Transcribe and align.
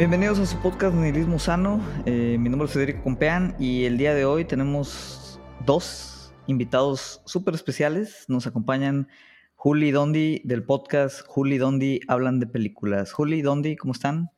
Bienvenidos 0.00 0.38
a 0.38 0.46
su 0.46 0.56
podcast 0.62 0.94
Nihilismo 0.94 1.38
Sano. 1.38 1.78
Eh, 2.06 2.38
mi 2.40 2.48
nombre 2.48 2.64
es 2.64 2.72
Federico 2.72 3.02
Compeán 3.02 3.54
y 3.58 3.84
el 3.84 3.98
día 3.98 4.14
de 4.14 4.24
hoy 4.24 4.46
tenemos 4.46 5.38
dos 5.66 6.32
invitados 6.46 7.20
súper 7.26 7.52
especiales. 7.52 8.24
Nos 8.26 8.46
acompañan 8.46 9.08
Juli 9.56 9.88
y 9.88 9.90
Dondi 9.90 10.40
del 10.42 10.64
podcast 10.64 11.20
Juli 11.26 11.56
y 11.56 11.58
Dondi 11.58 12.00
Hablan 12.08 12.40
de 12.40 12.46
Películas. 12.46 13.12
Juli 13.12 13.40
y 13.40 13.42
Dondi, 13.42 13.76
¿cómo 13.76 13.92
están? 13.92 14.30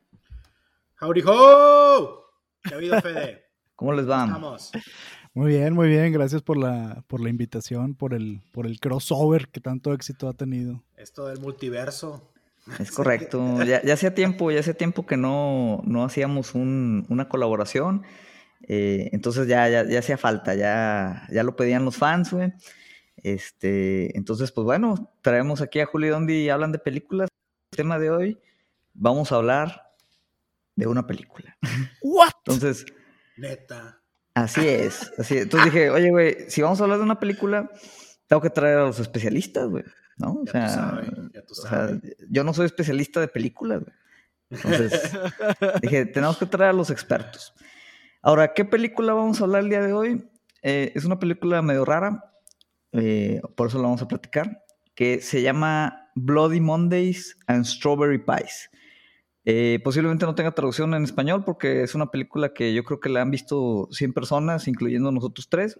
¡Howdy 0.99 1.23
ho! 1.25 2.25
¿Qué 2.61 2.73
ha 2.73 2.77
habido, 2.77 2.99
Fede? 2.99 3.45
¿Cómo 3.77 3.93
les 3.93 4.05
va? 4.05 4.25
Vamos. 4.25 4.69
Muy 5.33 5.47
bien, 5.53 5.73
muy 5.73 5.87
bien. 5.87 6.11
Gracias 6.11 6.41
por 6.41 6.57
la, 6.57 7.05
por 7.07 7.21
la 7.21 7.29
invitación, 7.29 7.95
por 7.95 8.13
el, 8.13 8.41
por 8.51 8.65
el 8.67 8.81
crossover 8.81 9.47
que 9.47 9.61
tanto 9.61 9.93
éxito 9.93 10.27
ha 10.27 10.33
tenido. 10.33 10.83
Esto 10.97 11.27
del 11.27 11.39
multiverso. 11.39 12.32
Es 12.79 12.91
correcto. 12.91 13.63
Ya, 13.63 13.81
ya 13.83 13.93
hacía 13.93 14.15
tiempo, 14.15 14.51
ya 14.51 14.61
hacía 14.61 14.73
tiempo 14.73 15.05
que 15.05 15.17
no, 15.17 15.81
no 15.85 16.03
hacíamos 16.05 16.55
un- 16.55 17.05
una 17.09 17.27
colaboración. 17.27 18.03
Eh, 18.67 19.09
entonces 19.11 19.47
ya, 19.47 19.67
ya, 19.67 19.83
ya 19.87 19.99
hacía 19.99 20.17
falta, 20.17 20.55
ya, 20.55 21.27
ya 21.29 21.43
lo 21.43 21.55
pedían 21.55 21.83
los 21.83 21.97
fans, 21.97 22.31
güey. 22.31 22.53
Este, 23.17 24.17
entonces, 24.17 24.51
pues 24.51 24.65
bueno, 24.65 25.11
traemos 25.21 25.61
aquí 25.61 25.79
a 25.79 25.85
Juli 25.85 26.07
Dondi 26.09 26.33
y 26.45 26.49
hablan 26.49 26.71
de 26.71 26.79
películas. 26.79 27.29
El 27.71 27.77
tema 27.77 27.99
de 27.99 28.09
hoy, 28.09 28.39
vamos 28.93 29.31
a 29.31 29.35
hablar 29.35 29.91
de 30.75 30.87
una 30.87 31.05
película. 31.07 31.57
¿What? 32.01 32.31
Entonces, 32.45 32.85
Neta. 33.37 34.01
así 34.33 34.67
es. 34.67 35.11
Así 35.17 35.35
es. 35.37 35.43
Entonces 35.43 35.71
dije, 35.71 35.89
oye, 35.89 36.09
güey, 36.11 36.37
si 36.49 36.61
vamos 36.61 36.79
a 36.79 36.83
hablar 36.83 36.97
de 36.99 37.03
una 37.03 37.19
película, 37.19 37.69
tengo 38.27 38.41
que 38.41 38.49
traer 38.49 38.77
a 38.79 38.85
los 38.85 38.99
especialistas, 38.99 39.67
güey. 39.67 39.83
¿No? 40.17 40.33
O 40.33 40.45
Ya 40.45 40.69
sea, 40.69 41.01
tú 41.47 41.55
sabes, 41.55 41.93
o 41.93 41.99
sea, 41.99 42.11
yo 42.29 42.43
no 42.43 42.53
soy 42.53 42.65
especialista 42.65 43.19
de 43.19 43.27
películas, 43.27 43.81
güey. 43.81 43.95
Entonces, 44.49 44.91
dije, 45.81 46.05
tenemos 46.05 46.37
que 46.37 46.45
traer 46.45 46.71
a 46.71 46.73
los 46.73 46.89
expertos. 46.89 47.53
Ahora, 48.21 48.53
¿qué 48.53 48.65
película 48.65 49.13
vamos 49.13 49.41
a 49.41 49.45
hablar 49.45 49.63
el 49.63 49.69
día 49.69 49.81
de 49.81 49.93
hoy? 49.93 50.29
Eh, 50.61 50.91
es 50.95 51.05
una 51.05 51.19
película 51.19 51.61
medio 51.61 51.83
rara, 51.83 52.31
eh, 52.91 53.41
por 53.55 53.67
eso 53.67 53.77
la 53.77 53.85
vamos 53.85 54.01
a 54.01 54.07
platicar, 54.07 54.63
que 54.95 55.21
se 55.21 55.41
llama 55.41 56.09
Bloody 56.15 56.61
Mondays 56.61 57.37
and 57.47 57.65
Strawberry 57.65 58.19
Pies. 58.19 58.69
Eh, 59.45 59.81
posiblemente 59.83 60.25
no 60.25 60.35
tenga 60.35 60.51
traducción 60.51 60.93
en 60.93 61.03
español 61.03 61.43
porque 61.43 61.83
es 61.83 61.95
una 61.95 62.09
película 62.09 62.53
que 62.53 62.73
yo 62.73 62.85
creo 62.85 63.01
que 63.01 63.09
la 63.09 63.21
han 63.21 63.31
visto 63.31 63.89
100 63.91 64.13
personas, 64.13 64.67
incluyendo 64.69 65.11
nosotros 65.11 65.49
tres. 65.49 65.79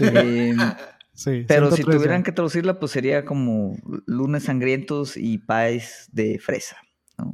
Eh, 0.00 0.54
Sí, 1.18 1.44
pero 1.48 1.70
si 1.72 1.78
103 1.82 1.86
ya. 1.86 1.98
tuvieran 1.98 2.22
que 2.22 2.30
traducirla, 2.30 2.78
pues 2.78 2.92
sería 2.92 3.24
como 3.24 3.76
lunes 4.06 4.44
sangrientos 4.44 5.16
y 5.16 5.38
pies 5.38 6.08
de 6.12 6.38
fresa, 6.38 6.76
¿no? 7.18 7.32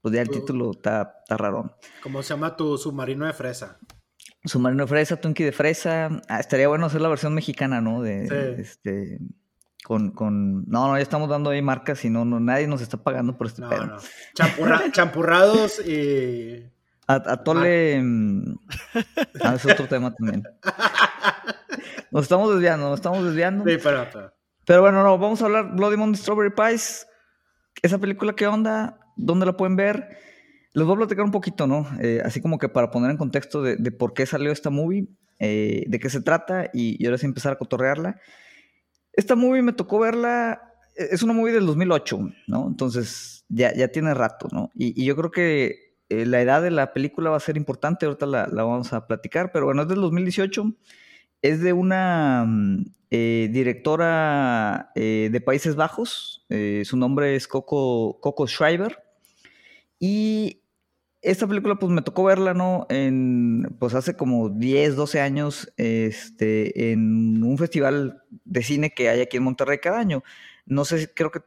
Pues 0.00 0.14
ya 0.14 0.22
el 0.22 0.30
título 0.30 0.70
está, 0.70 1.16
está 1.22 1.36
rarón. 1.36 1.70
¿Cómo 2.02 2.22
se 2.22 2.30
llama 2.30 2.56
tu 2.56 2.78
submarino 2.78 3.26
de 3.26 3.34
fresa? 3.34 3.78
Submarino 4.46 4.84
de 4.84 4.88
fresa, 4.88 5.16
Twinkie 5.20 5.44
de 5.44 5.52
fresa. 5.52 6.22
Ah, 6.28 6.40
estaría 6.40 6.66
bueno 6.68 6.86
hacer 6.86 7.02
la 7.02 7.08
versión 7.10 7.34
mexicana, 7.34 7.82
¿no? 7.82 8.00
De, 8.00 8.26
Sí. 8.56 8.62
este, 8.62 9.18
con, 9.84 10.10
con... 10.12 10.64
No, 10.66 10.88
no, 10.88 10.96
ya 10.96 11.02
estamos 11.02 11.28
dando 11.28 11.50
ahí 11.50 11.60
marcas 11.60 12.02
y 12.06 12.10
no, 12.10 12.24
no, 12.24 12.40
nadie 12.40 12.66
nos 12.66 12.80
está 12.80 12.96
pagando 12.96 13.36
por 13.36 13.48
este 13.48 13.60
No, 13.60 13.68
pedo. 13.68 13.84
no. 13.86 13.96
Champurra- 14.34 14.82
champurrados 14.92 15.78
y. 15.86 16.64
A, 17.06 17.14
Atole... 17.16 18.00
mm, 18.02 18.56
Ah, 19.42 19.54
es 19.56 19.64
otro 19.66 19.86
tema 19.88 20.14
también. 20.14 20.42
Nos 22.14 22.22
estamos 22.22 22.50
desviando, 22.54 22.88
nos 22.88 22.98
estamos 23.00 23.24
desviando. 23.24 23.64
Sí, 23.68 23.76
pero, 23.82 24.06
pero- 24.12 24.32
Pero 24.66 24.80
bueno, 24.82 25.02
no, 25.02 25.18
vamos 25.18 25.42
a 25.42 25.46
hablar 25.46 25.74
Bloody 25.74 25.96
Monday 25.96 26.18
Strawberry 26.20 26.54
Pies. 26.54 27.06
Esa 27.82 27.98
película, 27.98 28.34
¿qué 28.34 28.46
onda? 28.46 28.98
¿Dónde 29.16 29.44
la 29.46 29.56
pueden 29.56 29.74
ver? 29.76 30.16
Les 30.72 30.86
voy 30.86 30.94
a 30.94 30.98
platicar 30.98 31.24
un 31.24 31.32
poquito, 31.32 31.66
¿no? 31.66 31.86
Eh, 32.00 32.22
así 32.24 32.40
como 32.40 32.58
que 32.58 32.68
para 32.68 32.90
poner 32.90 33.10
en 33.10 33.16
contexto 33.16 33.62
de, 33.62 33.76
de 33.76 33.90
por 33.92 34.14
qué 34.14 34.26
salió 34.26 34.52
esta 34.52 34.70
movie, 34.70 35.08
eh, 35.40 35.84
de 35.88 35.98
qué 35.98 36.08
se 36.08 36.20
trata 36.22 36.70
y, 36.72 36.96
y 37.02 37.06
ahora 37.06 37.18
sí 37.18 37.26
empezar 37.26 37.52
a 37.52 37.56
cotorrearla. 37.58 38.20
Esta 39.12 39.34
movie 39.34 39.62
me 39.62 39.72
tocó 39.72 39.98
verla, 39.98 40.62
eh, 40.96 41.08
es 41.10 41.22
una 41.24 41.32
movie 41.32 41.52
del 41.52 41.66
2008, 41.66 42.18
¿no? 42.46 42.68
Entonces 42.68 43.44
ya, 43.48 43.74
ya 43.74 43.88
tiene 43.88 44.14
rato, 44.14 44.48
¿no? 44.52 44.70
Y, 44.74 45.00
y 45.00 45.04
yo 45.04 45.14
creo 45.16 45.30
que 45.32 45.96
eh, 46.08 46.26
la 46.26 46.40
edad 46.40 46.62
de 46.62 46.70
la 46.70 46.92
película 46.92 47.30
va 47.30 47.36
a 47.36 47.40
ser 47.40 47.56
importante, 47.56 48.06
ahorita 48.06 48.26
la, 48.26 48.46
la 48.50 48.62
vamos 48.62 48.92
a 48.92 49.06
platicar, 49.06 49.50
pero 49.52 49.66
bueno, 49.66 49.82
es 49.82 49.88
del 49.88 50.00
2018, 50.00 50.64
es 51.44 51.60
de 51.60 51.74
una 51.74 52.46
mm, 52.46 52.86
eh, 53.10 53.50
directora 53.52 54.90
eh, 54.94 55.28
de 55.30 55.40
Países 55.42 55.76
Bajos, 55.76 56.46
eh, 56.48 56.84
su 56.86 56.96
nombre 56.96 57.36
es 57.36 57.46
Coco, 57.46 58.18
Coco 58.20 58.46
Schreiber, 58.48 59.04
y 60.00 60.62
esta 61.20 61.46
película 61.46 61.74
pues 61.76 61.92
me 61.92 62.00
tocó 62.00 62.24
verla, 62.24 62.54
¿no? 62.54 62.86
En, 62.88 63.76
pues 63.78 63.94
hace 63.94 64.16
como 64.16 64.48
10, 64.48 64.96
12 64.96 65.20
años, 65.20 65.70
este, 65.76 66.92
en 66.92 67.42
un 67.44 67.58
festival 67.58 68.22
de 68.44 68.62
cine 68.62 68.94
que 68.94 69.10
hay 69.10 69.20
aquí 69.20 69.36
en 69.36 69.42
Monterrey 69.42 69.78
cada 69.80 69.98
año. 69.98 70.24
No 70.64 70.86
sé, 70.86 71.12
creo 71.12 71.30
que, 71.30 71.40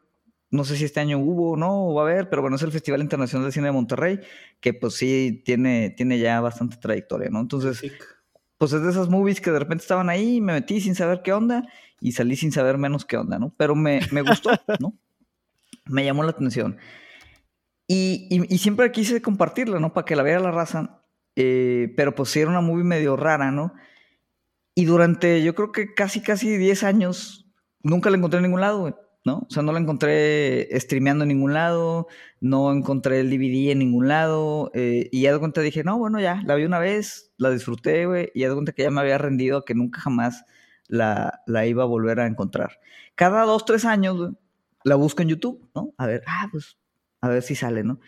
no 0.51 0.63
sé 0.63 0.77
si 0.77 0.85
este 0.85 0.99
año 0.99 1.17
hubo 1.17 1.53
o 1.53 1.57
no, 1.57 1.87
o 1.87 1.95
va 1.95 2.03
a 2.03 2.05
haber, 2.05 2.29
pero 2.29 2.43
bueno, 2.43 2.57
es 2.57 2.61
el 2.61 2.71
Festival 2.71 3.01
Internacional 3.01 3.47
de 3.47 3.51
Cine 3.51 3.67
de 3.67 3.73
Monterrey, 3.73 4.19
que 4.59 4.75
pues 4.75 4.93
sí 4.93 5.41
tiene, 5.43 5.89
tiene 5.89 6.19
ya 6.19 6.39
bastante 6.39 6.77
trayectoria, 6.77 7.31
¿no? 7.31 7.39
Entonces. 7.39 7.81
Pues 8.57 8.73
es 8.73 8.81
de 8.81 8.89
esas 8.89 9.09
movies 9.09 9.41
que 9.41 9.51
de 9.51 9.59
repente 9.59 9.83
estaban 9.83 10.09
ahí, 10.09 10.41
me 10.41 10.53
metí 10.53 10.81
sin 10.81 10.95
saber 10.95 11.21
qué 11.23 11.33
onda 11.33 11.63
y 11.99 12.11
salí 12.13 12.35
sin 12.35 12.51
saber 12.51 12.77
menos 12.77 13.05
qué 13.05 13.17
onda, 13.17 13.37
¿no? 13.39 13.53
Pero 13.57 13.75
me, 13.75 13.99
me 14.11 14.21
gustó, 14.21 14.49
¿no? 14.79 14.93
Me 15.85 16.03
llamó 16.03 16.23
la 16.23 16.31
atención. 16.31 16.77
Y, 17.87 18.27
y- 18.29 18.53
y 18.53 18.57
siempre 18.57 18.91
quise 18.91 19.21
compartirla, 19.21 19.79
¿no? 19.79 19.93
Para 19.93 20.05
que 20.05 20.15
la 20.15 20.23
vea 20.23 20.39
la 20.39 20.51
raza. 20.51 21.01
Eh, 21.35 21.93
pero 21.95 22.15
pues 22.15 22.29
sí 22.29 22.39
era 22.39 22.49
una 22.49 22.61
movie 22.61 22.83
medio 22.83 23.15
rara, 23.15 23.51
¿no? 23.51 23.73
Y 24.75 24.85
durante, 24.85 25.43
yo 25.43 25.55
creo 25.55 25.71
que 25.71 25.93
casi, 25.93 26.21
casi 26.21 26.57
10 26.57 26.83
años, 26.83 27.49
nunca 27.83 28.09
la 28.09 28.17
encontré 28.17 28.37
en 28.39 28.43
ningún 28.43 28.61
lado, 28.61 28.79
güey, 28.81 28.95
¿no? 29.27 29.39
O 29.39 29.47
sea, 29.49 29.61
no 29.61 29.73
la 29.73 29.79
encontré 29.79 30.67
streameando 30.79 31.23
en 31.23 31.27
ningún 31.27 31.53
lado, 31.53 32.07
no 32.39 32.71
encontré 32.71 33.19
el 33.19 33.29
DVD 33.29 33.71
en 33.73 33.79
ningún 33.79 34.07
lado, 34.07 34.71
eh, 34.73 35.09
y 35.11 35.21
ya 35.21 35.33
de 35.33 35.39
cuenta 35.39 35.61
dije, 35.61 35.83
no, 35.83 35.97
bueno, 35.99 36.19
ya, 36.19 36.41
la 36.45 36.55
vi 36.55 36.63
una 36.63 36.79
vez, 36.79 37.31
la 37.37 37.51
disfruté, 37.51 38.05
güey, 38.07 38.31
y 38.33 38.39
ya 38.41 38.47
de 38.49 38.53
cuenta 38.55 38.71
que 38.71 38.83
ya 38.83 38.89
me 38.91 39.01
había 39.01 39.17
rendido 39.17 39.57
a 39.59 39.65
que 39.65 39.75
nunca 39.75 39.99
jamás 40.01 40.45
la, 40.87 41.41
la 41.45 41.67
iba 41.67 41.83
a 41.83 41.85
volver 41.85 42.19
a 42.21 42.25
encontrar. 42.27 42.79
Cada 43.15 43.43
dos, 43.43 43.65
tres 43.65 43.83
años, 43.85 44.17
güey, 44.17 44.31
la 44.83 44.95
busco 44.95 45.21
en 45.21 45.27
YouTube, 45.29 45.69
¿no? 45.75 45.93
A 45.97 46.07
ver, 46.07 46.23
ah, 46.25 46.47
pues, 46.51 46.77
a 47.21 47.27
ver 47.29 47.41
si 47.43 47.53
sale, 47.55 47.83
¿no? 47.83 47.99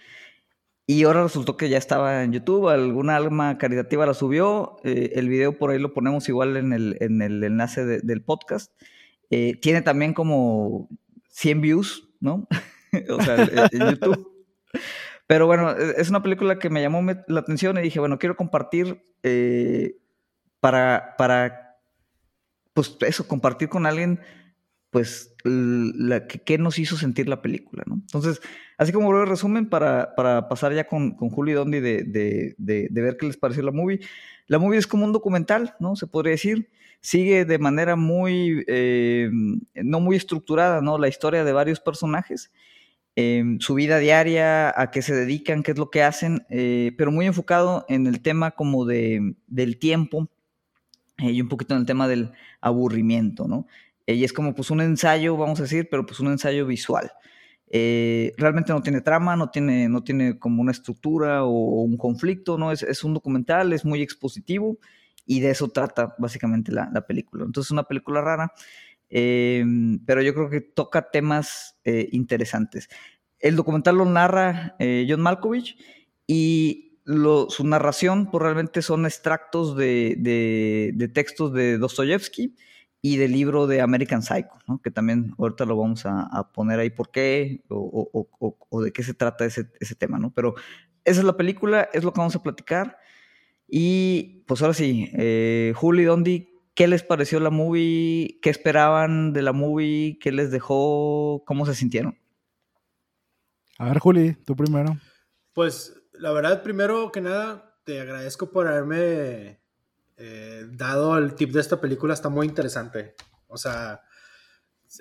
Y 0.88 1.04
ahora 1.04 1.22
resultó 1.24 1.56
que 1.58 1.70
ya 1.70 1.78
estaba 1.78 2.24
en 2.24 2.32
YouTube, 2.32 2.68
alguna 2.70 3.16
alma 3.16 3.58
caritativa 3.60 4.08
la 4.08 4.16
subió, 4.16 4.78
eh, 4.84 5.12
el 5.16 5.30
video 5.30 5.56
por 5.58 5.70
ahí 5.70 5.78
lo 5.80 5.94
ponemos 5.94 6.28
igual 6.30 6.58
en 6.58 6.74
el, 6.74 6.98
en 7.02 7.22
el 7.22 7.44
enlace 7.44 7.86
de- 7.86 8.00
del 8.00 8.24
podcast. 8.24 8.72
Eh, 9.30 9.60
tiene 9.62 9.84
también 9.84 10.14
como 10.16 10.90
100 11.40 11.62
views, 11.62 12.10
¿no? 12.20 12.48
o 13.10 13.22
sea, 13.22 13.36
en 13.72 13.92
YouTube. 13.92 14.30
Pero 15.26 15.48
bueno, 15.48 15.72
e- 15.72 15.96
es 15.98 16.10
una 16.10 16.22
película 16.22 16.60
que 16.60 16.70
me 16.70 16.82
llamó 16.82 17.02
la 17.28 17.40
atención 17.40 17.78
y 17.78 17.82
dije, 17.82 18.00
bueno, 18.00 18.20
quiero 18.20 18.36
compartir 18.36 19.02
eh, 19.24 19.96
para, 20.60 21.16
para, 21.18 21.78
pues 22.74 22.98
eso, 23.08 23.26
compartir 23.26 23.70
con 23.70 23.86
alguien, 23.86 24.20
pues, 24.90 25.34
la, 25.46 26.28
que, 26.28 26.40
qué 26.40 26.58
nos 26.58 26.78
hizo 26.78 26.98
sentir 26.98 27.30
la 27.30 27.42
película, 27.42 27.84
¿no? 27.86 27.96
Entonces, 27.96 28.42
así 28.78 28.92
como 28.92 29.10
breve 29.10 29.26
resumen, 29.26 29.70
para, 29.70 30.16
para 30.16 30.50
pasar 30.50 30.74
ya 30.74 30.88
con, 30.88 31.12
con 31.16 31.30
Julio 31.30 31.54
y 31.54 31.56
Dondi 31.56 31.80
de, 31.80 32.04
de, 32.04 32.88
de 32.90 33.02
ver 33.02 33.16
qué 33.16 33.28
les 33.28 33.38
pareció 33.38 33.64
la 33.64 33.72
movie. 33.72 34.02
La 34.48 34.60
movie 34.60 34.80
es 34.80 34.88
como 34.88 35.06
un 35.06 35.14
documental, 35.14 35.76
¿no? 35.80 35.96
Se 35.96 36.06
podría 36.06 36.32
decir. 36.32 36.70
Sigue 37.02 37.46
de 37.46 37.60
manera 37.60 37.96
muy, 37.96 38.64
eh, 38.68 39.30
no 39.76 40.00
muy 40.00 40.16
estructurada, 40.18 40.82
¿no? 40.82 40.98
La 40.98 41.08
historia 41.08 41.44
de 41.44 41.54
varios 41.54 41.80
personajes 41.80 42.52
eh, 43.22 43.44
su 43.60 43.74
vida 43.74 43.98
diaria, 44.00 44.74
a 44.80 44.92
qué 44.92 45.02
se 45.02 45.14
dedican, 45.14 45.62
qué 45.62 45.72
es 45.72 45.78
lo 45.78 45.90
que 45.90 46.04
hacen, 46.04 46.46
eh, 46.50 46.94
pero 46.98 47.12
muy 47.12 47.26
enfocado 47.26 47.86
en 47.90 48.08
el 48.08 48.22
tema 48.22 48.52
como 48.52 48.86
de, 48.86 49.36
del 49.46 49.78
tiempo 49.78 50.30
eh, 51.18 51.32
y 51.32 51.42
un 51.42 51.50
poquito 51.50 51.74
en 51.74 51.82
el 51.82 51.86
tema 51.86 52.08
del 52.08 52.32
aburrimiento, 52.62 53.46
¿no? 53.46 53.68
Y 54.08 54.24
es 54.24 54.32
como 54.32 54.56
pues 54.56 54.72
un 54.72 54.80
ensayo, 54.80 55.36
vamos 55.36 55.60
a 55.60 55.64
decir, 55.64 55.90
pero 55.92 56.06
pues 56.06 56.22
un 56.22 56.28
ensayo 56.28 56.66
visual. 56.66 57.12
Realmente 57.70 58.72
no 58.72 58.82
tiene 58.82 59.02
trama, 59.02 59.36
no 59.36 59.50
tiene, 59.50 59.90
no 59.90 60.02
tiene 60.02 60.40
como 60.40 60.62
una 60.62 60.72
estructura 60.72 61.44
o, 61.44 61.50
o 61.50 61.82
un 61.82 61.98
conflicto, 61.98 62.58
¿no? 62.58 62.72
Es, 62.72 62.84
es 62.84 63.04
un 63.04 63.14
documental, 63.14 63.74
es 63.74 63.84
muy 63.84 64.02
expositivo 64.02 64.80
y 65.30 65.42
de 65.42 65.52
eso 65.52 65.68
trata 65.68 66.16
básicamente 66.18 66.72
la, 66.72 66.90
la 66.92 67.06
película. 67.06 67.46
Entonces 67.46 67.68
es 67.68 67.72
una 67.72 67.84
película 67.84 68.20
rara, 68.20 68.52
eh, 69.12 69.64
pero 70.04 70.24
yo 70.24 70.34
creo 70.34 70.50
que 70.50 70.60
toca 70.60 71.12
temas 71.12 71.80
eh, 71.84 72.10
interesantes. 72.14 72.90
El 73.38 73.56
documental 73.56 73.98
lo 73.98 74.06
narra 74.06 74.76
eh, 74.80 75.06
John 75.08 75.22
Malkovich 75.22 75.78
y 76.26 76.98
su 77.06 77.64
narración 77.64 78.32
pues, 78.32 78.42
realmente 78.42 78.82
son 78.82 79.06
extractos 79.06 79.78
de, 79.78 81.12
textos 81.14 81.54
de 81.54 81.78
Dostoyevsky 81.78 82.56
y 83.04 83.18
del 83.18 83.32
libro 83.32 83.68
de 83.68 83.82
American 83.82 84.24
Psycho, 84.24 84.58
¿no? 84.68 84.82
que 84.82 84.90
también 84.90 85.36
ahorita 85.38 85.66
lo 85.66 85.78
vamos 85.78 86.08
a, 86.08 86.52
poner 86.54 86.80
ahí 86.80 86.90
por 86.90 87.12
qué 87.12 87.64
o 87.70 88.82
de 88.84 88.92
qué 88.92 89.04
se 89.04 89.14
trata 89.14 89.46
ese, 89.46 89.68
ese 89.80 89.94
tema, 89.94 90.18
¿no? 90.18 90.34
Pero 90.34 90.56
esa 91.06 91.20
es 91.20 91.26
la 91.26 91.38
película, 91.38 91.88
es 91.94 92.04
lo 92.04 92.14
que 92.14 92.20
vamos 92.20 92.36
a 92.36 92.42
platicar. 92.42 92.98
Y 93.72 94.44
pues 94.48 94.62
ahora 94.62 94.74
sí, 94.74 95.10
eh, 95.14 95.74
Juli, 95.76 96.04
Dondi, 96.04 96.50
¿qué 96.74 96.88
les 96.88 97.04
pareció 97.04 97.40
la 97.40 97.52
movie? 97.52 98.40
¿Qué 98.42 98.50
esperaban 98.50 99.32
de 99.32 99.44
la 99.44 99.54
movie? 99.54 100.18
¿Qué 100.20 100.32
les 100.32 100.50
dejó? 100.50 101.44
¿Cómo 101.46 101.66
se 101.66 101.76
sintieron? 101.76 102.18
A 103.78 103.86
ver, 103.86 104.00
Juli, 104.00 104.34
tú 104.46 104.56
primero. 104.56 104.98
Pues 105.54 105.94
la 106.14 106.32
verdad, 106.32 106.64
primero 106.64 107.12
que 107.12 107.22
nada, 107.22 107.80
te 107.84 108.02
agradezco 108.02 108.52
por 108.52 108.68
haberme 108.68 109.62
eh, 110.18 110.66
dado 110.72 111.18
el 111.18 111.36
tip 111.36 111.52
de 111.52 111.62
esta 111.62 111.80
película. 111.80 112.14
Está 112.14 112.30
muy 112.30 112.48
interesante. 112.48 113.16
O 113.48 113.58
sea, 113.58 114.02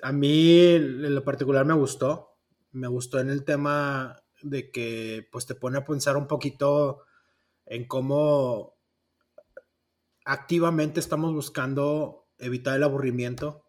a 0.03 0.11
mí 0.11 0.59
en 0.59 1.15
lo 1.15 1.23
particular 1.23 1.65
me 1.65 1.73
gustó. 1.73 2.37
Me 2.71 2.87
gustó 2.87 3.19
en 3.19 3.29
el 3.31 3.43
tema 3.43 4.15
de 4.43 4.69
que 4.71 5.27
pues 5.31 5.45
te 5.45 5.55
pone 5.55 5.79
a 5.79 5.85
pensar 5.85 6.15
un 6.15 6.27
poquito 6.27 7.01
en 7.69 7.85
cómo 7.85 8.75
activamente 10.25 10.99
estamos 10.99 11.33
buscando 11.33 12.27
evitar 12.39 12.75
el 12.75 12.83
aburrimiento 12.83 13.63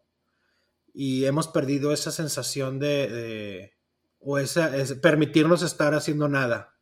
y 0.92 1.26
hemos 1.26 1.48
perdido 1.48 1.92
esa 1.92 2.10
sensación 2.10 2.78
de, 2.78 3.74
o 4.18 4.38
esa, 4.38 4.72
permitirnos 5.00 5.62
estar 5.62 5.94
haciendo 5.94 6.28
nada 6.28 6.78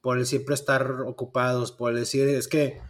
por 0.00 0.18
el 0.18 0.26
siempre 0.26 0.54
estar 0.54 1.02
ocupados, 1.02 1.72
por 1.72 1.92
el 1.92 2.00
decir, 2.00 2.28
es 2.28 2.48
que 2.48 2.80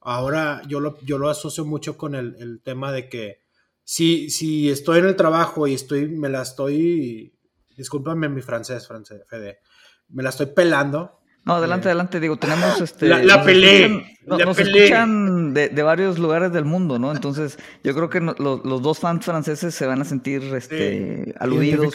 ahora 0.00 0.62
yo 0.68 0.80
lo, 0.80 1.00
yo 1.00 1.18
lo 1.18 1.30
asocio 1.30 1.64
mucho 1.64 1.96
con 1.96 2.14
el, 2.14 2.60
tema 2.62 2.92
de 2.92 3.08
que 3.08 3.42
si, 3.82 4.30
si 4.30 4.68
estoy 4.68 4.98
en 4.98 5.06
el 5.06 5.16
trabajo 5.16 5.66
y 5.66 5.74
estoy, 5.74 6.08
me 6.08 6.28
la 6.28 6.42
estoy, 6.42 7.34
discúlpame 7.76 8.28
mi 8.28 8.42
francés, 8.42 8.86
francés, 8.86 9.22
Fede, 9.26 9.60
me 10.08 10.22
la 10.22 10.28
estoy 10.28 10.46
pelando. 10.46 11.20
No, 11.46 11.54
adelante, 11.54 11.86
adelante, 11.86 12.18
digo, 12.18 12.36
tenemos 12.36 12.80
este... 12.80 13.06
La, 13.06 13.22
la 13.22 13.44
pelé. 13.44 14.18
nos 14.26 14.58
escuchan 14.58 15.54
de, 15.54 15.68
de, 15.68 15.82
varios 15.84 16.18
lugares 16.18 16.52
del 16.52 16.64
mundo, 16.64 16.98
¿no? 16.98 17.12
Entonces, 17.12 17.56
yo 17.84 17.94
creo 17.94 18.10
que 18.10 18.20
los, 18.20 18.36
los, 18.38 18.82
dos 18.82 18.98
fans 18.98 19.24
franceses 19.24 19.72
se 19.72 19.86
van 19.86 20.02
a 20.02 20.04
sentir 20.04 20.42
este, 20.42 21.32
aludidos. 21.38 21.94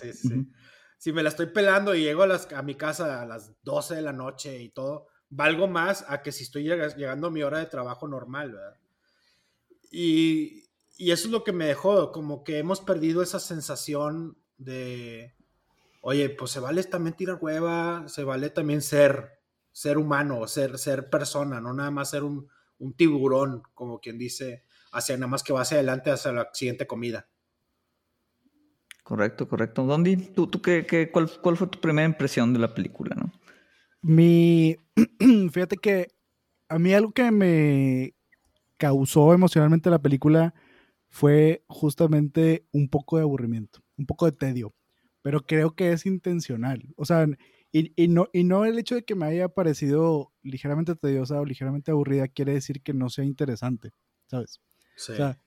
Sí, 0.00 0.12
sí. 0.12 0.46
Si 0.98 1.12
me 1.12 1.24
la 1.24 1.30
estoy 1.30 1.46
pelando 1.46 1.96
y 1.96 2.04
llego 2.04 2.22
a, 2.22 2.28
las, 2.28 2.52
a 2.52 2.62
mi 2.62 2.76
casa 2.76 3.20
a 3.20 3.26
las 3.26 3.52
12 3.64 3.96
de 3.96 4.02
la 4.02 4.12
noche 4.12 4.62
y 4.62 4.68
todo, 4.68 5.08
valgo 5.28 5.66
más 5.66 6.04
a 6.06 6.22
que 6.22 6.30
si 6.30 6.44
estoy 6.44 6.62
llegando 6.62 7.26
a 7.26 7.30
mi 7.32 7.42
hora 7.42 7.58
de 7.58 7.66
trabajo 7.66 8.06
normal, 8.06 8.52
¿verdad? 8.52 8.76
Y, 9.90 10.62
y 10.96 11.10
eso 11.10 11.26
es 11.26 11.32
lo 11.32 11.42
que 11.42 11.50
me 11.50 11.66
dejó, 11.66 12.12
como 12.12 12.44
que 12.44 12.58
hemos 12.58 12.80
perdido 12.80 13.20
esa 13.20 13.40
sensación 13.40 14.38
de 14.58 15.34
oye, 16.02 16.30
pues 16.30 16.50
se 16.50 16.60
vale 16.60 16.82
también 16.84 17.16
tirar 17.16 17.38
hueva, 17.40 18.04
se 18.08 18.24
vale 18.24 18.50
también 18.50 18.82
ser, 18.82 19.40
ser 19.70 19.98
humano, 19.98 20.46
ser, 20.46 20.78
ser 20.78 21.08
persona, 21.08 21.60
no 21.60 21.72
nada 21.72 21.90
más 21.90 22.10
ser 22.10 22.24
un, 22.24 22.48
tiburón, 22.96 23.62
como 23.74 24.00
quien 24.00 24.18
dice, 24.18 24.64
hacia 24.90 25.16
nada 25.16 25.28
más 25.28 25.44
que 25.44 25.52
va 25.52 25.62
hacia 25.62 25.76
adelante 25.76 26.10
hacia 26.10 26.32
la 26.32 26.50
siguiente 26.52 26.88
comida. 26.88 27.28
Correcto, 29.04 29.48
correcto. 29.48 29.84
Dondi, 29.84 30.16
¿tú, 30.16 30.48
tú 30.48 30.60
qué, 30.60 30.84
qué 30.84 31.10
cuál, 31.10 31.30
cuál, 31.40 31.56
fue 31.56 31.68
tu 31.68 31.80
primera 31.80 32.06
impresión 32.06 32.52
de 32.52 32.58
la 32.58 32.74
película, 32.74 33.14
no? 33.14 33.32
Mi, 34.00 34.76
fíjate 35.52 35.76
que 35.76 36.08
a 36.68 36.80
mí 36.80 36.92
algo 36.92 37.12
que 37.12 37.30
me 37.30 38.14
causó 38.76 39.32
emocionalmente 39.32 39.90
la 39.90 40.02
película 40.02 40.54
fue 41.08 41.64
justamente 41.68 42.66
un 42.72 42.88
poco 42.88 43.16
de 43.16 43.22
aburrimiento, 43.22 43.80
un 43.96 44.06
poco 44.06 44.26
de 44.26 44.32
tedio 44.32 44.74
pero 45.22 45.46
creo 45.46 45.74
que 45.74 45.92
es 45.92 46.04
intencional. 46.06 46.92
O 46.96 47.04
sea, 47.04 47.26
y, 47.72 47.92
y, 47.96 48.08
no, 48.08 48.28
y 48.32 48.44
no 48.44 48.64
el 48.64 48.78
hecho 48.78 48.94
de 48.94 49.04
que 49.04 49.14
me 49.14 49.26
haya 49.26 49.48
parecido 49.48 50.32
ligeramente 50.42 50.94
tediosa 50.94 51.40
o 51.40 51.44
ligeramente 51.44 51.90
aburrida 51.90 52.28
quiere 52.28 52.52
decir 52.52 52.82
que 52.82 52.92
no 52.92 53.08
sea 53.08 53.24
interesante, 53.24 53.92
¿sabes? 54.26 54.60
Sí. 54.96 55.12
O 55.12 55.16
sea, 55.16 55.40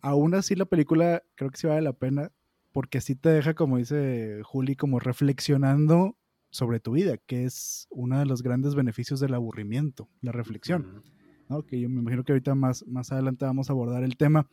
aún 0.00 0.34
así 0.34 0.54
la 0.54 0.66
película 0.66 1.24
creo 1.34 1.50
que 1.50 1.58
sí 1.58 1.66
vale 1.66 1.82
la 1.82 1.92
pena 1.92 2.30
porque 2.72 3.00
sí 3.00 3.16
te 3.16 3.30
deja, 3.30 3.54
como 3.54 3.78
dice 3.78 4.42
Juli, 4.44 4.76
como 4.76 5.00
reflexionando 5.00 6.16
sobre 6.50 6.78
tu 6.78 6.92
vida, 6.92 7.16
que 7.16 7.44
es 7.44 7.88
uno 7.90 8.18
de 8.18 8.26
los 8.26 8.42
grandes 8.42 8.74
beneficios 8.74 9.18
del 9.18 9.34
aburrimiento, 9.34 10.08
la 10.20 10.32
reflexión. 10.32 11.02
¿no? 11.48 11.64
Que 11.64 11.80
yo 11.80 11.88
me 11.88 12.00
imagino 12.00 12.24
que 12.24 12.32
ahorita 12.32 12.54
más, 12.54 12.86
más 12.86 13.12
adelante 13.12 13.44
vamos 13.44 13.70
a 13.70 13.72
abordar 13.72 14.04
el 14.04 14.16
tema. 14.16 14.48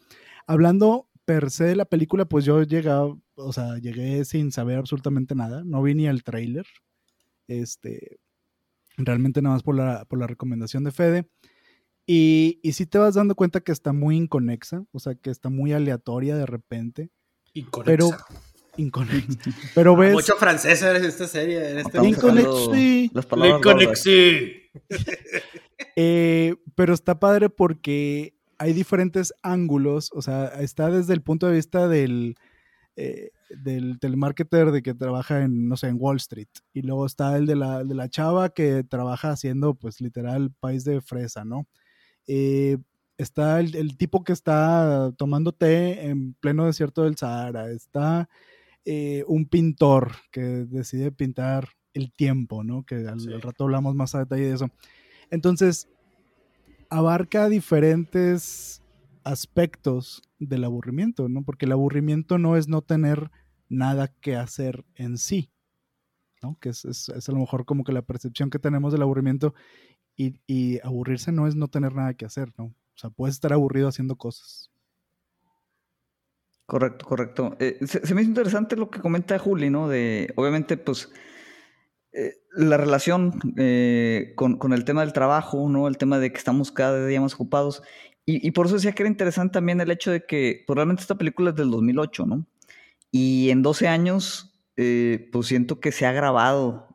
Hablando 0.47 1.09
per 1.25 1.51
se 1.51 1.65
de 1.65 1.75
la 1.75 1.85
película, 1.85 2.25
pues 2.25 2.45
yo 2.45 2.63
llegaba, 2.63 3.15
o 3.35 3.53
sea, 3.53 3.77
llegué 3.77 4.25
sin 4.25 4.51
saber 4.51 4.77
absolutamente 4.77 5.35
nada, 5.35 5.63
no 5.65 5.81
vi 5.81 5.95
ni 5.95 6.07
el 6.07 6.23
tráiler, 6.23 6.65
este, 7.47 8.19
realmente 8.97 9.41
nada 9.41 9.55
más 9.55 9.63
por 9.63 9.75
la, 9.75 10.05
por 10.05 10.19
la 10.19 10.27
recomendación 10.27 10.83
de 10.83 10.91
Fede. 10.91 11.29
Y, 12.05 12.59
y 12.61 12.73
sí 12.73 12.85
te 12.85 12.97
vas 12.97 13.15
dando 13.15 13.35
cuenta 13.35 13.61
que 13.61 13.71
está 13.71 13.93
muy 13.93 14.17
inconexa, 14.17 14.83
o 14.91 14.99
sea, 14.99 15.15
que 15.15 15.29
está 15.29 15.49
muy 15.49 15.71
aleatoria 15.71 16.35
de 16.35 16.45
repente. 16.45 17.09
Inconexa. 17.53 17.85
Pero, 17.85 18.09
inconexa. 18.75 19.51
Pero 19.73 19.95
ves... 19.95 20.13
Mucho 20.13 20.35
francés 20.35 20.81
en 20.81 21.05
esta 21.05 21.27
serie. 21.27 21.71
En 21.71 21.79
este 21.79 22.05
Inconexi. 22.05 23.09
Inconexi. 23.13 24.69
eh, 25.95 26.55
pero 26.75 26.93
está 26.93 27.19
padre 27.19 27.49
porque 27.49 28.32
hay 28.57 28.73
diferentes 28.73 29.33
ángulos, 29.41 30.09
o 30.13 30.21
sea, 30.21 30.47
está 30.59 30.89
desde 30.89 31.13
el 31.13 31.21
punto 31.21 31.47
de 31.47 31.55
vista 31.55 31.87
del, 31.87 32.35
eh, 32.95 33.31
del 33.49 33.99
telemarketer 33.99 34.71
de 34.71 34.81
que 34.81 34.93
trabaja 34.93 35.43
en, 35.43 35.67
no 35.67 35.77
sé, 35.77 35.87
en 35.87 35.97
Wall 35.99 36.17
Street, 36.17 36.49
y 36.73 36.81
luego 36.81 37.05
está 37.05 37.37
el 37.37 37.45
de 37.45 37.55
la, 37.55 37.83
de 37.83 37.95
la 37.95 38.09
chava 38.09 38.49
que 38.49 38.83
trabaja 38.83 39.31
haciendo, 39.31 39.75
pues, 39.75 40.01
literal, 40.01 40.51
país 40.59 40.83
de 40.83 41.01
fresa, 41.01 41.45
¿no? 41.45 41.67
Eh, 42.27 42.77
está 43.17 43.59
el, 43.59 43.97
tipo 43.97 44.23
que 44.23 44.33
está 44.33 45.11
tomando 45.17 45.51
té 45.51 46.07
en 46.07 46.33
pleno 46.35 46.65
desierto 46.65 47.03
del 47.03 47.17
Sahara, 47.17 47.71
está 47.71 48.29
eh, 48.85 49.23
un 49.27 49.45
pintor 49.45 50.11
que 50.31 50.41
decide 50.41 51.11
pintar 51.11 51.69
el 51.93 52.11
tiempo, 52.11 52.63
¿no? 52.63 52.83
Que 52.83 52.95
al, 53.07 53.19
al 53.33 53.41
rato 53.41 53.65
hablamos 53.65 53.95
más 53.95 54.15
a 54.15 54.19
detalle 54.19 54.47
de 54.47 54.55
eso. 54.55 54.69
Entonces, 55.29 55.89
abarca 56.93 57.49
diferentes 57.49 58.81
aspectos 59.23 60.21
del 60.39 60.63
aburrimiento, 60.63 61.27
¿no? 61.27 61.43
Porque 61.43 61.65
el 61.65 61.71
aburrimiento 61.71 62.37
no 62.37 62.55
es 62.55 62.67
no 62.67 62.81
tener 62.81 63.31
nada 63.69 64.09
que 64.21 64.35
hacer 64.35 64.85
en 64.95 65.17
sí, 65.17 65.51
¿no? 66.41 66.57
Que 66.59 66.69
es, 66.69 66.85
es, 66.85 67.09
a 67.09 67.31
lo 67.31 67.39
mejor 67.39 67.65
como 67.65 67.83
que 67.83 67.93
la 67.93 68.03
percepción 68.03 68.49
que 68.49 68.59
tenemos 68.59 68.91
del 68.91 69.01
aburrimiento 69.01 69.55
y, 70.15 70.39
y, 70.45 70.79
aburrirse 70.85 71.31
no 71.31 71.47
es 71.47 71.55
no 71.55 71.67
tener 71.67 71.95
nada 71.95 72.13
que 72.13 72.25
hacer, 72.25 72.53
¿no? 72.57 72.65
O 72.65 72.97
sea, 72.97 73.09
puedes 73.09 73.35
estar 73.35 73.51
aburrido 73.53 73.87
haciendo 73.87 74.15
cosas. 74.15 74.69
Correcto, 76.67 77.05
correcto. 77.05 77.55
Eh, 77.59 77.79
se, 77.87 78.05
se, 78.05 78.13
me 78.13 78.21
hizo 78.21 78.29
interesante 78.29 78.75
lo 78.75 78.91
que 78.91 79.01
comenta 79.01 79.39
Juli, 79.39 79.71
¿no? 79.71 79.87
De, 79.87 80.31
obviamente, 80.35 80.77
pues, 80.77 81.11
eh, 82.13 82.35
la 82.51 82.77
relación 82.77 83.39
eh, 83.57 84.33
con, 84.35 84.57
con, 84.57 84.73
el 84.73 84.85
tema 84.85 85.01
del 85.01 85.13
trabajo, 85.13 85.67
¿no? 85.69 85.87
El 85.87 85.97
tema 85.97 86.19
de 86.19 86.31
que 86.31 86.37
estamos 86.37 86.71
cada 86.71 87.05
día 87.05 87.19
más 87.19 87.33
ocupados. 87.33 87.81
Y, 88.25 88.45
y, 88.45 88.51
por 88.51 88.67
eso 88.67 88.75
decía 88.75 88.93
que 88.93 89.03
era 89.03 89.09
interesante 89.09 89.53
también 89.53 89.81
el 89.81 89.91
hecho 89.91 90.11
de 90.11 90.25
que, 90.25 90.63
pues 90.65 90.75
realmente 90.75 91.01
esta 91.01 91.17
película 91.17 91.49
es 91.49 91.55
del 91.55 91.71
2008, 91.71 92.25
¿no? 92.25 92.45
Y 93.11 93.49
en 93.49 93.61
12 93.61 93.87
años, 93.87 94.59
eh, 94.77 95.29
pues 95.31 95.47
siento 95.47 95.79
que 95.79 95.91
se 95.91 96.05
ha 96.05 96.11
grabado 96.11 96.87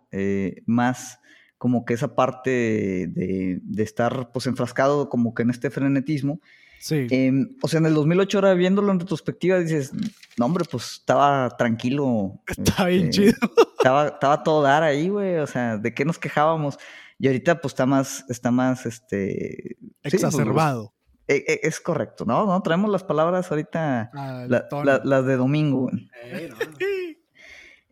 más 0.65 1.19
como 1.59 1.85
que 1.85 1.95
esa 1.95 2.15
parte 2.15 2.51
de, 2.51 3.59
de, 3.61 3.83
estar 3.83 4.31
pues 4.33 4.47
enfrascado 4.47 5.09
como 5.09 5.35
que 5.35 5.43
en 5.43 5.51
este 5.51 5.71
frenetismo. 5.71 6.41
Sí. 6.79 7.07
Eh, 7.11 7.33
o 7.61 7.69
sea, 7.69 7.81
en 7.81 7.87
el 7.87 7.95
2008 7.95 8.39
ahora 8.39 8.55
viéndolo 8.55 8.93
en 8.93 9.01
retrospectiva 9.01 9.59
dices, 9.59 9.93
no 10.39 10.47
hombre, 10.47 10.65
pues 10.71 10.93
estaba 10.93 11.51
tranquilo. 11.59 12.41
Está 12.47 12.87
bien 12.87 13.11
chido. 13.11 13.35
Estaba, 13.89 14.09
estaba 14.09 14.43
todo 14.43 14.63
dar 14.63 14.83
ahí, 14.83 15.09
güey. 15.09 15.37
O 15.37 15.47
sea, 15.47 15.79
¿de 15.79 15.95
qué 15.95 16.05
nos 16.05 16.19
quejábamos? 16.19 16.79
Y 17.19 17.27
ahorita 17.27 17.63
pues 17.63 17.73
está 17.73 17.87
más, 17.87 18.27
está 18.29 18.51
más, 18.51 18.85
este... 18.85 19.79
Exacerbado. 20.03 20.93
Sí, 21.27 21.43
pues, 21.47 21.61
es 21.63 21.81
correcto, 21.81 22.27
¿no? 22.27 22.45
¿no? 22.45 22.61
Traemos 22.61 22.91
las 22.91 23.03
palabras 23.03 23.51
ahorita, 23.51 24.11
ah, 24.13 24.47
la, 24.47 24.69
la, 24.85 25.01
las 25.03 25.25
de 25.25 25.37
domingo, 25.37 25.89
güey. 25.89 26.11
Eh, 26.23 26.49
no, 26.51 26.57
no. 26.57 26.73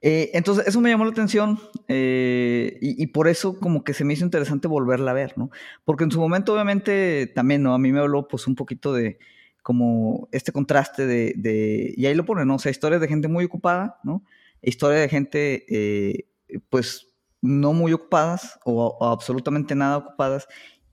Eh, 0.02 0.30
entonces, 0.34 0.68
eso 0.68 0.80
me 0.80 0.90
llamó 0.90 1.04
la 1.04 1.10
atención 1.10 1.58
eh, 1.88 2.78
y, 2.80 3.02
y, 3.02 3.06
por 3.08 3.26
eso 3.26 3.58
como 3.58 3.82
que 3.82 3.94
se 3.94 4.04
me 4.04 4.12
hizo 4.12 4.24
interesante 4.24 4.68
volverla 4.68 5.10
a 5.10 5.14
ver, 5.14 5.32
¿no? 5.36 5.50
Porque 5.84 6.04
en 6.04 6.12
su 6.12 6.20
momento, 6.20 6.52
obviamente, 6.52 7.26
también, 7.34 7.62
¿no? 7.62 7.74
A 7.74 7.78
mí 7.78 7.90
me 7.90 8.00
habló 8.00 8.28
pues 8.28 8.46
un 8.46 8.54
poquito 8.54 8.92
de 8.92 9.18
como 9.62 10.28
este 10.30 10.52
contraste 10.52 11.06
de, 11.06 11.32
de 11.36 11.94
y 11.96 12.06
ahí 12.06 12.14
lo 12.14 12.26
pone, 12.26 12.44
¿no? 12.44 12.56
O 12.56 12.58
sea, 12.58 12.70
historias 12.70 13.00
de 13.00 13.08
gente 13.08 13.26
muy 13.26 13.46
ocupada, 13.46 13.98
¿no? 14.04 14.22
Historia 14.66 14.98
de 14.98 15.08
gente, 15.08 15.64
eh, 15.68 16.28
pues, 16.68 17.14
no 17.40 17.72
muy 17.72 17.92
ocupadas 17.92 18.58
o, 18.64 18.96
o 19.00 19.04
absolutamente 19.06 19.74
nada 19.74 19.98
ocupadas 19.98 20.48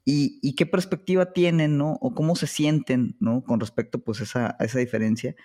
y, 0.06 0.40
y, 0.42 0.56
qué 0.56 0.66
perspectiva 0.66 1.34
tienen, 1.34 1.78
¿no? 1.78 1.94
O 2.02 2.14
cómo 2.14 2.36
se 2.36 2.48
sienten, 2.48 3.16
¿no? 3.20 3.44
Con 3.44 3.60
respecto, 3.60 4.00
pues, 4.00 4.22
esa, 4.22 4.56
a 4.60 4.66
esa 4.66 4.80
diferencia. 4.80 5.36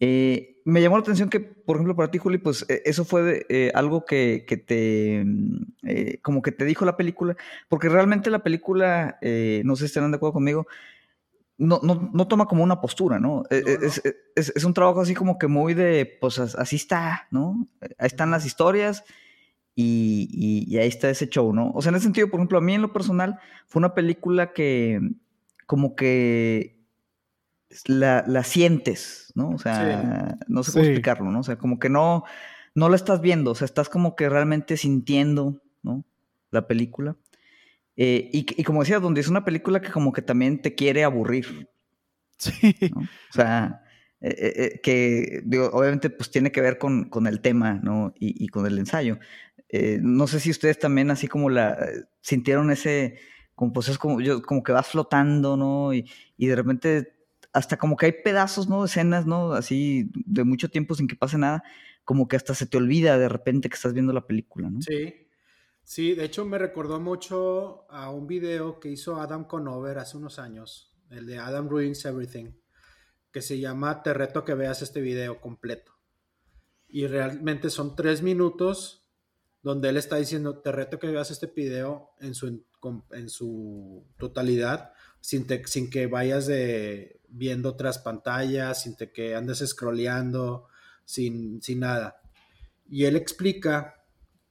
Eh, 0.00 0.60
me 0.64 0.82
llamó 0.82 0.96
la 0.96 1.02
atención 1.02 1.30
que, 1.30 1.40
por 1.40 1.76
ejemplo, 1.76 1.96
para 1.96 2.10
ti, 2.10 2.18
Juli, 2.18 2.38
pues 2.38 2.66
e, 2.68 2.82
eso 2.84 3.04
fue 3.04 3.46
eh, 3.48 3.70
algo 3.74 4.04
que, 4.04 4.44
que 4.46 4.56
te, 4.56 5.22
mm, 5.24 6.18
como 6.22 6.42
que 6.42 6.52
te 6.52 6.64
dijo 6.64 6.84
la 6.84 6.96
película, 6.96 7.36
porque 7.68 7.88
realmente 7.88 8.30
la 8.30 8.42
película, 8.42 9.18
no 9.64 9.76
sé 9.76 9.80
si 9.80 9.86
estarán 9.86 10.10
de 10.10 10.16
acuerdo 10.16 10.34
conmigo, 10.34 10.66
no, 11.56 11.80
no, 11.82 12.10
no, 12.12 12.26
toma 12.26 12.46
como 12.46 12.64
una 12.64 12.80
postura, 12.80 13.20
¿no? 13.20 13.44
E, 13.50 13.58
e, 13.58 13.86
es, 13.86 14.02
es, 14.34 14.52
es, 14.54 14.64
un 14.64 14.74
trabajo 14.74 15.00
así 15.00 15.14
como 15.14 15.38
que 15.38 15.46
muy 15.46 15.74
de, 15.74 16.18
pues 16.20 16.38
así 16.38 16.76
está, 16.76 17.28
¿no? 17.30 17.68
Ahí 17.98 18.06
están 18.06 18.30
las 18.30 18.44
historias 18.44 19.04
y, 19.74 20.66
y, 20.68 20.78
ahí 20.78 20.88
está 20.88 21.10
ese 21.10 21.28
show, 21.28 21.52
¿no? 21.52 21.70
O 21.72 21.82
sea, 21.82 21.90
en 21.90 21.96
ese 21.96 22.04
sentido, 22.04 22.28
por 22.28 22.40
ejemplo, 22.40 22.58
a 22.58 22.60
mí 22.60 22.74
en 22.74 22.82
lo 22.82 22.92
personal 22.92 23.38
fue 23.66 23.80
una 23.80 23.94
película 23.94 24.52
que 24.52 25.00
como 25.66 25.96
que 25.96 26.84
la, 27.86 28.24
la 28.26 28.44
sientes, 28.44 29.32
¿no? 29.34 29.50
O 29.50 29.58
sea, 29.58 30.38
no 30.48 30.62
sé 30.62 30.72
cómo 30.72 30.84
explicarlo, 30.84 31.30
¿no? 31.30 31.40
O 31.40 31.44
sea, 31.44 31.56
como 31.56 31.78
que 31.78 31.88
no, 31.88 32.24
no 32.74 32.88
la 32.88 32.96
estás 32.96 33.20
viendo, 33.20 33.52
o 33.52 33.54
sea, 33.54 33.64
estás 33.64 33.88
como 33.88 34.16
que 34.16 34.28
realmente 34.28 34.76
sintiendo, 34.76 35.60
¿no? 35.82 36.04
La 36.50 36.66
película. 36.66 37.16
Eh, 37.96 38.30
y, 38.32 38.46
y, 38.60 38.64
como 38.64 38.80
decía, 38.80 39.00
donde 39.00 39.20
es 39.20 39.28
una 39.28 39.44
película 39.44 39.80
que 39.80 39.90
como 39.90 40.12
que 40.12 40.22
también 40.22 40.60
te 40.60 40.74
quiere 40.74 41.04
aburrir. 41.04 41.68
Sí. 42.36 42.74
O 42.90 43.32
sea, 43.32 43.84
eh, 44.20 44.34
eh, 44.56 44.80
que 44.82 45.42
digo, 45.44 45.70
obviamente 45.72 46.10
pues 46.10 46.30
tiene 46.30 46.50
que 46.50 46.60
ver 46.60 46.78
con, 46.78 47.08
con 47.08 47.26
el 47.26 47.40
tema, 47.40 47.80
¿no? 47.82 48.12
Y, 48.18 48.44
y 48.44 48.48
con 48.48 48.66
el 48.66 48.78
ensayo. 48.78 49.18
no 50.00 50.26
sé 50.26 50.40
si 50.40 50.50
ustedes 50.50 50.78
también 50.78 51.10
así 51.10 51.28
como 51.28 51.50
la 51.50 51.78
sintieron 52.20 52.70
ese, 52.70 53.18
como 53.54 53.72
pues 53.72 53.88
es 53.88 53.98
como, 53.98 54.20
yo, 54.20 54.42
como 54.42 54.62
que 54.62 54.72
vas 54.72 54.88
flotando, 54.88 55.56
¿no? 55.56 55.94
Y, 55.94 56.10
y 56.36 56.46
de 56.48 56.56
repente 56.56 57.14
hasta 57.54 57.76
como 57.76 57.96
que 57.96 58.06
hay 58.06 58.12
pedazos, 58.24 58.68
¿no? 58.68 58.84
Escenas, 58.84 59.26
¿no? 59.26 59.52
Así 59.52 60.10
de 60.12 60.42
mucho 60.42 60.68
tiempo 60.68 60.96
sin 60.96 61.06
que 61.06 61.14
pase 61.14 61.38
nada, 61.38 61.62
como 62.04 62.26
que 62.26 62.36
hasta 62.36 62.52
se 62.52 62.66
te 62.66 62.76
olvida 62.76 63.16
de 63.16 63.28
repente 63.28 63.68
que 63.68 63.76
estás 63.76 63.94
viendo 63.94 64.12
la 64.12 64.26
película, 64.26 64.68
¿no? 64.68 64.82
Sí. 64.82 65.14
Sí, 65.84 66.14
de 66.14 66.24
hecho 66.24 66.46
me 66.46 66.56
recordó 66.56 66.98
mucho 66.98 67.90
a 67.90 68.10
un 68.10 68.26
video 68.26 68.80
que 68.80 68.88
hizo 68.88 69.20
Adam 69.20 69.44
Conover 69.44 69.98
hace 69.98 70.16
unos 70.16 70.38
años, 70.38 70.96
el 71.10 71.26
de 71.26 71.38
Adam 71.38 71.68
Ruins 71.68 72.04
Everything, 72.06 72.52
que 73.30 73.42
se 73.42 73.60
llama 73.60 74.02
Te 74.02 74.14
reto 74.14 74.44
que 74.44 74.54
veas 74.54 74.80
este 74.80 75.02
video 75.02 75.42
completo. 75.42 75.92
Y 76.88 77.06
realmente 77.06 77.68
son 77.68 77.96
tres 77.96 78.22
minutos 78.22 79.06
donde 79.62 79.90
él 79.90 79.98
está 79.98 80.16
diciendo, 80.16 80.58
te 80.58 80.72
reto 80.72 80.98
que 80.98 81.08
veas 81.08 81.30
este 81.30 81.46
video 81.48 82.10
en 82.18 82.34
su, 82.34 82.64
en 83.12 83.28
su 83.28 84.06
totalidad, 84.18 84.92
sin, 85.20 85.46
sin 85.66 85.90
que 85.90 86.06
vayas 86.06 86.50
viendo 87.28 87.70
otras 87.70 87.98
pantallas, 87.98 88.82
sin 88.82 88.96
que 88.96 89.34
andes 89.34 89.58
scrolleando, 89.66 90.68
sin, 91.04 91.60
sin 91.62 91.80
nada. 91.80 92.20
Y 92.88 93.04
él 93.04 93.16
explica 93.16 94.03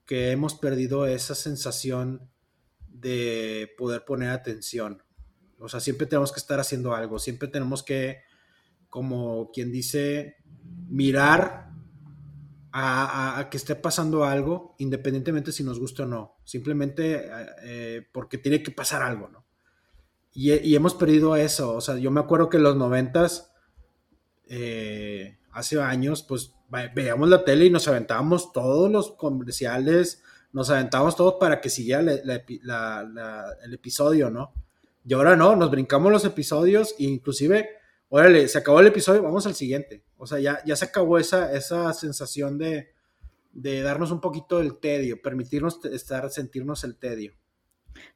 que 0.05 0.31
hemos 0.31 0.55
perdido 0.55 1.07
esa 1.07 1.35
sensación 1.35 2.29
de 2.87 3.73
poder 3.77 4.05
poner 4.05 4.29
atención. 4.29 5.03
O 5.59 5.69
sea, 5.69 5.79
siempre 5.79 6.07
tenemos 6.07 6.31
que 6.31 6.39
estar 6.39 6.59
haciendo 6.59 6.93
algo, 6.93 7.19
siempre 7.19 7.47
tenemos 7.47 7.83
que, 7.83 8.19
como 8.89 9.51
quien 9.51 9.71
dice, 9.71 10.37
mirar 10.89 11.71
a, 12.73 13.47
que 13.51 13.57
esté 13.57 13.75
pasando 13.75 14.25
algo, 14.25 14.75
independientemente 14.79 15.51
si 15.51 15.63
nos 15.63 15.79
gusta 15.79 16.03
o 16.03 16.05
no, 16.07 16.37
simplemente 16.43 17.29
eh, 17.63 18.07
porque 18.11 18.39
tiene 18.39 18.63
que 18.63 18.71
pasar 18.71 19.03
algo, 19.03 19.29
¿no? 19.29 19.45
Y, 20.35 20.73
hemos 20.73 20.95
perdido 20.95 21.35
eso, 21.35 21.75
o 21.75 21.81
sea, 21.81 21.97
yo 21.97 22.09
me 22.09 22.19
acuerdo 22.19 22.49
que 22.49 22.57
en 22.57 22.63
los 22.63 22.75
noventas, 22.75 23.53
eh, 24.47 25.37
hace 25.51 25.79
años, 25.79 26.23
pues 26.23 26.55
veíamos 26.93 27.29
la 27.29 27.43
tele 27.43 27.65
y 27.65 27.69
nos 27.69 27.87
aventábamos 27.87 28.51
todos 28.51 28.91
los 28.91 29.11
comerciales, 29.11 30.23
nos 30.51 30.69
aventábamos 30.69 31.15
todos 31.15 31.35
para 31.39 31.61
que 31.61 31.69
siguiera 31.69 32.01
el 32.01 33.73
episodio, 33.73 34.29
¿no? 34.29 34.53
Y 35.05 35.13
ahora 35.13 35.35
no, 35.35 35.55
nos 35.55 35.69
brincamos 35.69 36.11
los 36.11 36.25
episodios 36.25 36.95
e 36.97 37.03
inclusive, 37.03 37.69
órale, 38.09 38.47
se 38.47 38.57
acabó 38.57 38.79
el 38.79 38.87
episodio, 38.87 39.21
vamos 39.21 39.45
al 39.45 39.55
siguiente. 39.55 40.03
O 40.17 40.25
sea, 40.25 40.39
ya, 40.39 40.63
ya 40.65 40.75
se 40.75 40.85
acabó 40.85 41.17
esa, 41.17 41.53
esa 41.53 41.91
sensación 41.93 42.57
de, 42.57 42.93
de 43.51 43.81
darnos 43.81 44.11
un 44.11 44.21
poquito 44.21 44.59
del 44.59 44.77
tedio, 44.77 45.21
permitirnos 45.21 45.83
estar, 45.85 46.29
sentirnos 46.29 46.83
el 46.83 46.95
tedio. 46.95 47.33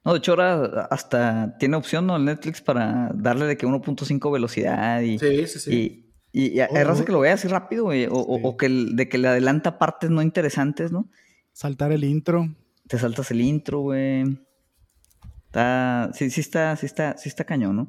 No, 0.04 0.12
de 0.12 0.18
hecho 0.18 0.32
ahora 0.32 0.86
hasta 0.90 1.56
tiene 1.58 1.76
opción 1.76 2.06
¿no? 2.06 2.16
el 2.16 2.24
Netflix 2.24 2.60
para 2.60 3.10
darle 3.14 3.46
de 3.46 3.56
que 3.56 3.66
1.5 3.66 4.32
velocidad 4.32 5.00
y, 5.02 5.18
sí, 5.18 5.46
sí, 5.46 5.58
sí. 5.58 5.74
Y, 5.74 6.07
hay 6.34 6.84
raza 6.84 7.04
que 7.04 7.12
lo 7.12 7.20
vea 7.20 7.34
así 7.34 7.48
rápido, 7.48 7.84
güey. 7.84 8.06
O, 8.10 8.56
que 8.56 8.68
de 8.68 9.08
que 9.08 9.18
le 9.18 9.28
adelanta 9.28 9.78
partes 9.78 10.10
no 10.10 10.22
interesantes, 10.22 10.92
¿no? 10.92 11.10
Saltar 11.52 11.92
el 11.92 12.04
intro. 12.04 12.54
Te 12.86 12.98
saltas 12.98 13.30
el 13.30 13.40
intro, 13.40 13.80
güey. 13.80 14.38
Está. 15.46 16.10
Sí, 16.14 16.30
sí 16.30 16.40
está, 16.40 16.76
sí 16.76 16.86
está, 16.86 17.16
sí 17.16 17.28
está 17.28 17.44
cañón, 17.44 17.76
¿no? 17.76 17.88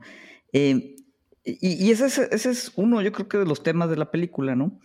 Eh, 0.54 0.96
y, 1.44 1.92
ese, 1.92 2.06
es, 2.08 2.18
ese 2.18 2.52
es 2.52 2.72
uno, 2.76 3.02
yo 3.02 3.12
creo 3.12 3.28
que 3.28 3.38
de 3.38 3.46
los 3.46 3.64
temas 3.64 3.90
de 3.90 3.98
la 3.98 4.12
película, 4.12 4.56
¿no? 4.56 4.80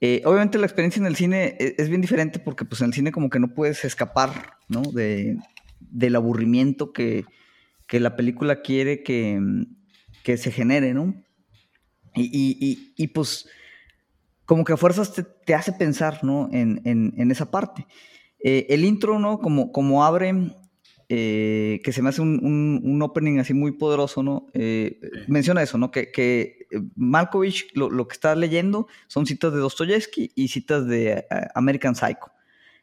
Eh, 0.00 0.20
obviamente 0.24 0.58
la 0.58 0.66
experiencia 0.66 0.98
en 0.98 1.06
el 1.06 1.14
cine 1.14 1.56
e, 1.60 1.76
es, 1.78 1.88
bien 1.88 2.00
diferente 2.00 2.40
porque 2.40 2.64
pues 2.64 2.80
en 2.80 2.88
el 2.88 2.92
cine 2.92 3.12
como 3.12 3.30
que 3.30 3.38
no 3.38 3.54
puedes 3.54 3.84
escapar, 3.84 4.54
¿no? 4.68 4.82
De, 4.82 5.36
del 5.78 6.16
aburrimiento 6.16 6.92
que, 6.92 7.24
que 7.86 8.00
la 8.00 8.16
película 8.16 8.62
quiere 8.62 9.02
que, 9.02 9.40
que 10.24 10.36
se 10.38 10.50
genere, 10.50 10.92
¿no? 10.92 11.22
Y, 12.14 13.08
pues 13.08 13.48
como 14.44 14.64
que 14.64 14.72
a 14.72 14.76
fuerzas 14.76 15.12
te, 15.46 15.54
hace 15.54 15.72
pensar, 15.72 16.22
¿no? 16.22 16.48
En, 16.52 17.30
esa 17.30 17.50
parte. 17.50 17.86
Eh, 18.42 18.66
el 18.70 18.84
intro, 18.84 19.18
¿no? 19.18 19.38
Como, 19.38 19.72
como 19.72 20.04
abre, 20.04 20.34
eh, 21.08 21.80
que 21.84 21.92
se 21.92 22.02
me 22.02 22.08
hace 22.08 22.20
un, 22.20 23.00
opening 23.02 23.38
así 23.38 23.54
muy 23.54 23.72
poderoso, 23.72 24.22
¿no? 24.22 24.48
Eh, 24.52 25.00
menciona 25.28 25.62
eso, 25.62 25.78
¿no? 25.78 25.90
Que, 25.90 26.10
que 26.10 26.66
Malkovich 26.96 27.70
lo, 27.74 28.08
que 28.08 28.12
está 28.12 28.34
leyendo 28.34 28.88
son 29.06 29.26
citas 29.26 29.52
de 29.52 29.60
Dostoyevsky 29.60 30.32
y 30.34 30.48
citas 30.48 30.86
de 30.86 31.24
American 31.54 31.94
Psycho, 31.94 32.32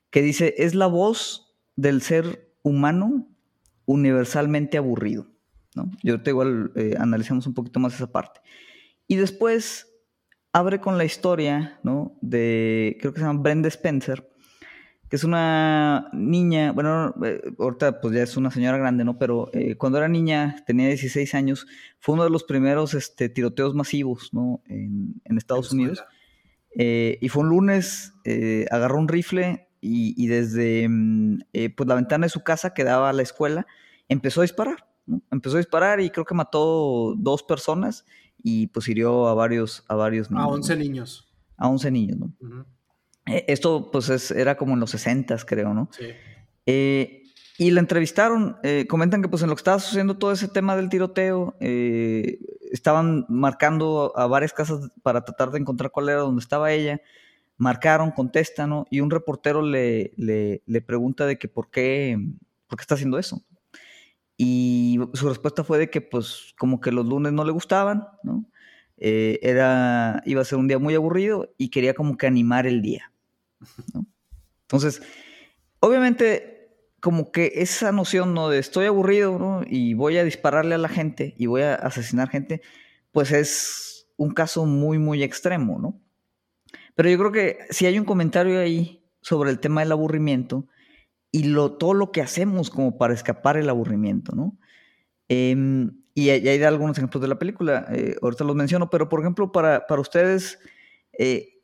que 0.10 0.22
dice, 0.22 0.56
es 0.58 0.76
la 0.76 0.88
voz 0.88 1.56
del 1.76 2.02
ser 2.02 2.54
humano 2.64 3.28
universalmente 3.86 4.78
aburrido, 4.78 5.28
¿no? 5.76 5.92
Yo 6.04 6.22
te 6.22 6.32
igual 6.32 6.72
analizamos 6.98 7.48
un 7.48 7.54
poquito 7.54 7.80
más 7.80 7.94
esa 7.96 8.12
parte. 8.12 8.40
Y 9.10 9.16
después 9.16 9.88
abre 10.54 10.80
con 10.80 11.00
la 11.00 11.04
historia, 11.04 11.80
¿no? 11.82 12.16
De, 12.22 12.96
creo 13.02 13.12
que 13.12 13.20
se 13.20 13.26
llama 13.26 13.42
Brenda 13.42 13.68
Spencer, 13.68 14.30
que 15.10 15.16
es 15.16 15.24
una 15.24 16.10
niña, 16.14 16.74
bueno, 16.74 17.16
eh, 17.26 17.42
ahorita 17.58 18.02
pues 18.02 18.14
ya 18.14 18.22
es 18.22 18.38
una 18.38 18.52
señora 18.52 18.78
grande, 18.78 19.04
¿no? 19.04 19.18
Pero 19.18 19.50
eh, 19.52 19.76
cuando 19.78 19.98
era 19.98 20.08
niña, 20.08 20.64
tenía 20.68 20.88
16 20.90 21.34
años, 21.34 21.66
fue 22.00 22.14
uno 22.14 22.24
de 22.24 22.30
los 22.30 22.44
primeros 22.44 22.94
este, 22.94 23.30
tiroteos 23.30 23.74
masivos, 23.74 24.32
¿no? 24.32 24.62
En, 24.68 25.20
Estados 25.36 25.72
Unidos. 25.72 26.04
Eh, 26.76 27.18
y 27.20 27.30
fue 27.30 27.42
un 27.42 27.50
lunes, 27.50 28.14
agarró 28.70 29.00
un 29.00 29.08
rifle 29.08 29.70
y, 29.82 30.28
desde 30.28 30.88
mm, 30.88 31.40
pues 31.76 31.90
la 31.90 31.96
ventana 31.96 32.28
de 32.28 32.30
su 32.30 32.44
casa 32.44 32.76
que 32.76 32.84
daba 32.84 33.10
a 33.10 33.14
la 33.14 33.24
escuela, 33.24 33.66
empezó 34.08 34.42
a 34.42 34.44
disparar, 34.44 34.86
¿no? 35.08 35.24
Empezó 35.32 35.56
a 35.56 35.62
disparar 35.62 36.00
y 36.00 36.12
creo 36.12 36.26
que 36.26 36.36
mató 36.36 37.16
dos 37.18 37.42
personas 37.42 38.06
y 38.44 38.68
pues 38.68 38.88
hirió 38.88 39.28
a 39.28 39.34
varios, 39.34 39.84
a 39.88 39.96
varios 39.96 40.32
niños. 40.32 40.46
A 40.46 40.48
11 40.48 40.76
niños. 40.76 41.28
A 41.58 41.68
11 41.68 41.92
niños, 41.92 42.18
¿no? 42.18 42.34
Eh, 43.26 43.46
esto 43.48 43.92
pues 43.92 44.32
era 44.32 44.58
como 44.58 44.74
en 44.74 44.80
los 44.80 44.92
60, 44.92 45.38
creo, 45.46 45.74
¿no? 45.74 45.90
Sí. 45.92 46.06
Eh, 46.66 47.24
y 47.58 47.72
la 47.72 47.82
entrevistaron, 47.82 48.58
eh, 48.64 48.86
comentan 48.88 49.22
que 49.22 49.28
pues 49.28 49.44
en 49.44 49.50
lo 49.50 49.56
que 49.56 49.60
estaba 49.60 49.80
sucediendo 49.80 50.18
todo 50.18 50.32
ese 50.32 50.48
tema 50.48 50.78
del 50.78 50.88
tiroteo, 50.88 51.58
estaban 51.60 53.26
marcando 53.28 54.14
a 54.16 54.28
varias 54.28 54.54
casas 54.54 54.90
para 55.04 55.26
tratar 55.26 55.52
de 55.52 55.60
encontrar 55.60 55.92
cuál 55.92 56.08
era 56.10 56.22
donde 56.22 56.40
estaba 56.40 56.72
ella. 56.72 57.02
Marcaron, 57.58 58.12
contestan, 58.12 58.70
¿no? 58.70 58.88
Y 58.90 59.02
un 59.02 59.12
reportero 59.12 59.62
le, 59.62 60.14
le, 60.16 60.64
le 60.66 60.82
pregunta 60.82 61.26
de 61.26 61.38
que 61.38 61.50
por 61.50 61.70
qué, 61.70 62.18
por 62.68 62.78
qué 62.78 62.84
está 62.84 62.96
haciendo 62.96 63.20
eso. 63.20 63.44
Y 64.42 64.98
su 65.16 65.28
respuesta 65.28 65.66
fue 65.66 65.80
de 65.80 65.90
que, 65.90 66.00
pues, 66.00 66.54
como 66.58 66.80
que 66.80 66.94
los 66.94 67.06
lunes 67.06 67.34
no 67.34 67.44
le 67.44 67.52
gustaban, 67.52 68.08
¿no? 68.24 68.46
Eh, 68.96 69.38
era, 69.44 70.24
iba 70.26 70.42
a 70.42 70.46
ser 70.46 70.58
un 70.58 70.70
día 70.70 70.80
muy 70.80 70.96
aburrido 70.96 71.54
y 71.58 71.68
quería 71.68 71.94
como 71.94 72.16
que 72.16 72.26
animar 72.26 72.66
el 72.66 72.82
día, 72.82 73.12
¿no? 73.94 74.06
Entonces, 74.62 75.02
obviamente, 75.82 76.72
como 77.02 77.34
que 77.34 77.52
esa 77.56 77.92
noción, 77.92 78.34
¿no? 78.34 78.48
De 78.48 78.60
estoy 78.60 78.86
aburrido, 78.86 79.38
¿no? 79.38 79.64
Y 79.68 79.94
voy 79.94 80.18
a 80.18 80.24
dispararle 80.24 80.76
a 80.76 80.78
la 80.78 80.88
gente 80.88 81.36
y 81.38 81.48
voy 81.48 81.64
a 81.64 81.76
asesinar 81.76 82.30
gente, 82.30 82.62
pues 83.12 83.34
es 83.34 84.08
un 84.16 84.34
caso 84.34 84.66
muy, 84.66 85.00
muy 85.00 85.22
extremo, 85.22 85.80
¿no? 85.80 86.00
Pero 86.96 87.10
yo 87.10 87.18
creo 87.18 87.32
que 87.34 87.58
si 87.72 87.88
hay 87.88 88.00
un 88.00 88.06
comentario 88.06 88.58
ahí 88.58 89.04
sobre 89.20 89.50
el 89.50 89.60
tema 89.60 89.82
del 89.82 89.92
aburrimiento, 89.92 90.66
y 91.32 91.44
lo, 91.44 91.74
todo 91.74 91.94
lo 91.94 92.12
que 92.12 92.22
hacemos 92.22 92.70
como 92.70 92.98
para 92.98 93.14
escapar 93.14 93.58
el 93.58 93.70
aburrimiento, 93.70 94.36
¿no? 94.36 94.58
Em, 95.28 95.92
y, 96.16 96.30
hay, 96.30 96.64
algunos 96.64 96.98
ejemplos 96.98 97.22
de 97.22 97.28
la 97.28 97.40
película, 97.40 97.86
eh, 97.92 98.16
ahorita 98.22 98.44
los 98.44 98.56
menciono, 98.56 98.90
pero 98.90 99.10
por 99.10 99.22
ejemplo, 99.22 99.52
para, 99.52 99.86
para 99.88 100.02
ustedes, 100.02 100.60
Eh, 101.20 101.60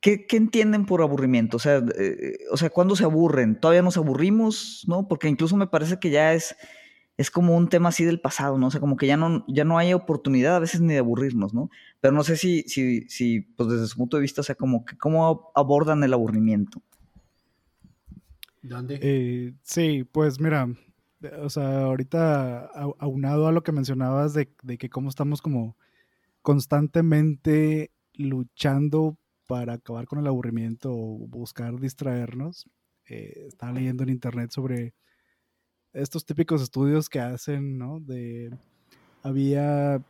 ¿qué, 0.00 0.26
entienden 0.30 0.86
por 0.86 1.02
aburrimiento? 1.02 1.56
O 1.56 1.60
sea, 1.60 1.82
eh, 1.98 2.38
o 2.50 2.56
sea, 2.56 2.70
¿cuándo 2.70 2.96
se 2.96 3.04
aburren? 3.04 3.58
¿Todavía 3.60 3.82
nos 3.82 3.96
aburrimos? 3.96 4.84
¿No? 4.86 5.08
Porque 5.08 5.28
incluso 5.28 5.56
me 5.56 5.66
parece 5.66 5.98
que 5.98 6.10
ya 6.10 6.34
es, 6.34 6.54
es 7.16 7.30
como 7.30 7.56
un 7.56 7.68
tema 7.68 7.88
así 7.90 8.04
del 8.04 8.20
pasado, 8.20 8.58
¿no? 8.58 8.68
O 8.68 8.70
sea, 8.70 8.80
como 8.80 8.96
que 8.96 9.06
ya 9.06 9.16
no, 9.16 9.44
ya 9.48 9.64
no 9.64 9.78
hay 9.78 9.94
oportunidad 9.94 10.56
a 10.56 10.60
veces 10.60 10.80
ni 10.80 10.92
de 10.94 11.00
aburrirnos, 11.00 11.54
¿no? 11.54 11.70
Pero 12.00 12.12
no 12.14 12.24
sé 12.24 12.36
si, 12.36 12.62
si, 12.64 13.08
si 13.08 13.40
pues 13.40 13.70
desde 13.70 13.86
su 13.88 13.96
punto 13.96 14.16
de 14.18 14.22
vista, 14.22 14.42
o 14.42 14.44
sea, 14.44 14.54
como 14.54 14.84
cómo 15.00 15.50
abordan 15.54 16.04
el 16.04 16.12
aburrimiento. 16.14 16.82
¿Dónde? 18.62 18.98
Eh, 19.02 19.54
sí, 19.62 20.04
pues 20.04 20.40
mira, 20.40 20.68
o 21.42 21.50
sea, 21.50 21.82
ahorita 21.82 22.66
aunado 22.98 23.48
a 23.48 23.52
lo 23.52 23.62
que 23.62 23.72
mencionabas 23.72 24.34
de, 24.34 24.48
que 24.78 24.90
cómo 24.90 25.08
estamos 25.08 25.42
como 25.42 25.76
constantemente 26.42 27.92
luchando 28.14 29.18
para 29.46 29.74
acabar 29.74 30.06
con 30.06 30.18
el 30.18 30.26
aburrimiento 30.26 30.92
o 30.92 31.26
buscar 31.26 31.78
distraernos. 31.80 32.68
Eh, 33.08 33.46
estaba 33.48 33.72
leyendo 33.72 34.02
en 34.02 34.10
internet 34.10 34.50
sobre 34.50 34.94
estos 35.92 36.24
típicos 36.26 36.62
estudios 36.62 37.08
que 37.08 37.20
hacen, 37.20 37.78
¿no? 37.78 38.00
De 38.00 38.50
había 39.22 40.02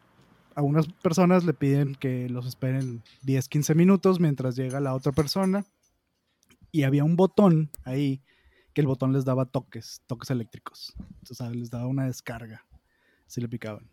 a 0.55 0.63
unas 0.63 0.89
personas 0.89 1.45
le 1.45 1.55
piden 1.55 1.95
que 1.95 2.29
los 2.29 2.45
esperen 2.47 3.03
10, 3.23 3.49
15 3.49 3.75
minutos 3.75 4.19
mientras 4.19 4.57
llega 4.57 4.81
la 4.81 4.95
otra 4.95 5.13
persona 5.13 5.65
y 6.73 6.83
había 6.83 7.05
un 7.05 7.15
botón 7.15 7.71
ahí 7.85 8.23
que 8.73 8.81
el 8.81 8.87
botón 8.87 9.13
les 9.13 9.25
daba 9.25 9.47
toques, 9.47 10.03
toques 10.07 10.31
eléctricos. 10.31 10.95
Entonces 11.19 11.57
les 11.57 11.71
daba 11.71 11.87
una 11.87 12.07
descarga 12.07 12.65
si 13.27 13.41
le 13.41 13.49
picaban. 13.49 13.91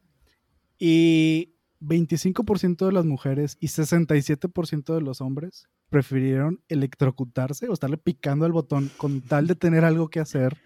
Y 0.77 1.55
25% 1.81 2.85
de 2.85 2.91
las 2.91 3.05
mujeres 3.05 3.57
y 3.59 3.67
67% 3.67 4.93
de 4.93 5.01
los 5.01 5.21
hombres 5.21 5.67
prefirieron 5.89 6.61
electrocutarse 6.67 7.67
o 7.69 7.73
estarle 7.73 7.97
picando 7.97 8.45
al 8.45 8.51
botón 8.51 8.89
con 8.97 9.21
tal 9.21 9.47
de 9.47 9.55
tener 9.55 9.85
algo 9.85 10.09
que 10.09 10.19
hacer 10.19 10.57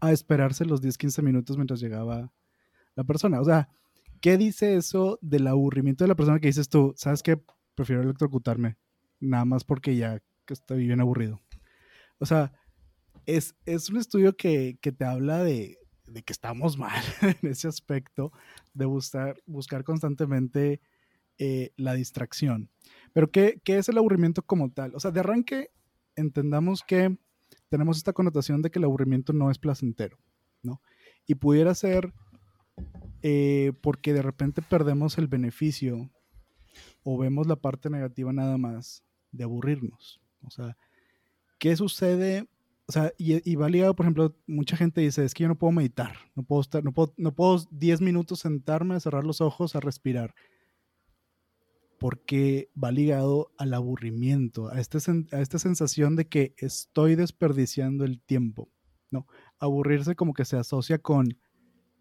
a 0.00 0.12
esperarse 0.12 0.64
los 0.64 0.82
10-15 0.82 1.22
minutos 1.22 1.56
mientras 1.56 1.80
llegaba 1.80 2.32
la 2.94 3.04
persona. 3.04 3.40
O 3.40 3.44
sea, 3.44 3.68
¿qué 4.20 4.36
dice 4.36 4.76
eso 4.76 5.18
del 5.22 5.46
aburrimiento 5.46 6.04
de 6.04 6.08
la 6.08 6.16
persona 6.16 6.40
que 6.40 6.48
dices 6.48 6.68
tú? 6.68 6.94
¿Sabes 6.96 7.22
qué? 7.22 7.40
Prefiero 7.74 8.02
electrocutarme. 8.02 8.76
Nada 9.20 9.44
más 9.44 9.64
porque 9.64 9.96
ya 9.96 10.20
estoy 10.48 10.86
bien 10.86 11.00
aburrido. 11.00 11.40
O 12.18 12.26
sea, 12.26 12.52
es, 13.28 13.54
es 13.66 13.90
un 13.90 13.98
estudio 13.98 14.34
que, 14.36 14.78
que 14.80 14.90
te 14.90 15.04
habla 15.04 15.44
de, 15.44 15.78
de 16.06 16.22
que 16.22 16.32
estamos 16.32 16.78
mal 16.78 17.04
en 17.42 17.50
ese 17.50 17.68
aspecto 17.68 18.32
de 18.72 18.86
buscar, 18.86 19.36
buscar 19.44 19.84
constantemente 19.84 20.80
eh, 21.36 21.70
la 21.76 21.92
distracción. 21.92 22.70
Pero 23.12 23.30
¿qué, 23.30 23.60
¿qué, 23.64 23.76
es 23.76 23.90
el 23.90 23.98
aburrimiento 23.98 24.40
como 24.40 24.72
tal? 24.72 24.94
O 24.94 25.00
sea, 25.00 25.10
de 25.10 25.20
arranque 25.20 25.70
entendamos 26.16 26.82
que 26.82 27.18
tenemos 27.68 27.98
esta 27.98 28.14
connotación 28.14 28.62
de 28.62 28.70
que 28.70 28.78
el 28.78 28.86
aburrimiento 28.86 29.34
no 29.34 29.50
es 29.50 29.58
placentero, 29.58 30.18
¿no? 30.62 30.80
Y 31.26 31.34
pudiera 31.34 31.74
ser 31.74 32.14
eh, 33.20 33.74
porque 33.82 34.14
de 34.14 34.22
repente 34.22 34.62
perdemos 34.62 35.18
el 35.18 35.28
beneficio 35.28 36.10
o 37.02 37.18
vemos 37.18 37.46
la 37.46 37.56
parte 37.56 37.90
negativa 37.90 38.32
nada 38.32 38.56
más 38.56 39.04
de 39.32 39.44
aburrirnos. 39.44 40.18
O 40.40 40.50
sea, 40.50 40.78
¿qué 41.58 41.76
sucede 41.76 42.48
o 42.88 42.92
sea, 42.92 43.12
y, 43.18 43.54
va 43.54 43.68
ligado, 43.68 43.94
por 43.94 44.06
ejemplo, 44.06 44.34
mucha 44.46 44.74
gente 44.74 45.02
dice, 45.02 45.22
es 45.22 45.34
que 45.34 45.42
yo 45.42 45.48
no 45.48 45.58
puedo 45.58 45.72
meditar, 45.72 46.16
no 46.34 46.42
puedo 46.42 46.62
estar, 46.62 46.82
no 46.82 46.92
puedo, 46.92 47.12
no 47.18 47.34
puedo 47.34 47.62
10 47.70 48.00
minutos 48.00 48.40
sentarme, 48.40 48.94
a 48.94 49.00
cerrar 49.00 49.24
los 49.24 49.42
ojos, 49.42 49.76
a 49.76 49.80
respirar. 49.80 50.34
Porque 51.98 52.70
va 52.82 52.90
ligado 52.90 53.52
al 53.58 53.74
aburrimiento, 53.74 54.70
a, 54.72 54.80
este, 54.80 54.98
a 55.32 55.40
esta 55.42 55.58
sensación 55.58 56.16
de 56.16 56.28
que 56.28 56.54
estoy 56.56 57.14
desperdiciando 57.14 58.06
el 58.06 58.22
tiempo. 58.22 58.70
No, 59.10 59.26
aburrirse 59.58 60.16
como 60.16 60.32
que 60.32 60.46
se 60.46 60.56
asocia 60.56 60.96
con 60.96 61.38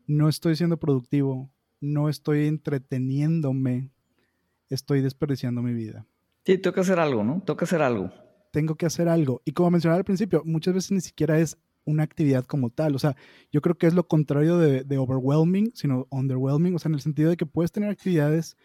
no 0.06 0.30
estoy 0.30 0.56
siendo 0.56 0.78
productivo, 0.78 1.52
no 1.82 2.08
estoy 2.08 2.48
entreteniéndome, 2.48 3.92
estoy 4.70 5.02
desperdiciando 5.02 5.62
mi 5.62 5.74
vida. 5.74 6.08
Sí, 6.46 6.62
que 6.62 6.80
hacer 6.80 7.00
algo, 7.00 7.26
¿no? 7.26 7.44
Que 7.44 7.66
hacer 7.66 7.82
algo 7.82 8.10
tengo 8.58 8.74
que 8.74 8.88
hacer 8.88 9.08
algo. 9.08 9.43
Y 9.46 9.52
como 9.52 9.70
mencionaba 9.70 10.00
al 10.00 10.04
principio, 10.04 10.41
muchas 10.43 10.74
veces 10.74 10.91
ni 10.91 11.00
siquiera 11.00 11.39
es 11.39 11.60
una 11.86 12.02
actividad 12.02 12.43
como 12.46 12.72
tal. 12.72 12.96
O 12.96 12.98
sea, 12.98 13.15
yo 13.52 13.62
creo 13.62 13.78
que 13.78 13.86
es 13.86 13.93
lo 13.93 14.08
contrario 14.08 14.58
de, 14.58 14.98
overwhelming, 14.98 15.74
sino 15.76 16.08
underwhelming, 16.10 16.74
o 16.74 16.80
sea, 16.80 16.89
en 16.89 16.96
el 16.96 17.02
sentido 17.02 17.30
de 17.30 17.38
que 17.38 17.46
puedes 17.46 17.72
tener 17.72 17.91
actividades, 17.91 18.58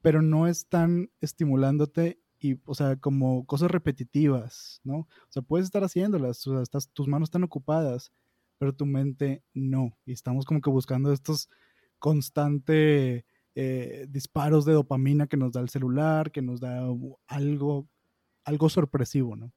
pero 0.00 0.22
no 0.22 0.46
están 0.46 1.10
estimulándote 1.20 2.18
y, 2.40 2.58
o 2.64 2.74
sea, 2.74 2.96
como 2.96 3.44
cosas 3.44 3.70
repetitivas, 3.70 4.80
¿no? 4.84 5.00
O 5.00 5.28
sea, 5.28 5.42
puedes 5.42 5.66
estar 5.66 5.84
haciéndolas, 5.84 6.46
o 6.46 6.64
sea, 6.64 6.80
tus 6.94 7.06
manos 7.06 7.26
están 7.26 7.44
ocupadas, 7.44 8.12
pero 8.56 8.74
tu 8.74 8.86
mente 8.86 9.42
no. 9.52 9.98
Y 10.06 10.12
estamos 10.12 10.46
como 10.46 10.62
que 10.62 10.70
buscando 10.70 11.12
estos 11.12 11.50
constantes 11.98 13.24
eh, 13.54 14.06
disparos 14.08 14.64
de 14.64 14.72
dopamina 14.72 15.26
que 15.26 15.36
nos 15.36 15.52
da 15.52 15.60
el 15.60 15.68
celular, 15.68 16.32
que 16.32 16.40
nos 16.40 16.58
da 16.58 16.80
algo 17.26 17.86
algo 18.46 18.68
sorpresivo, 18.70 19.36
¿no? 19.36 19.52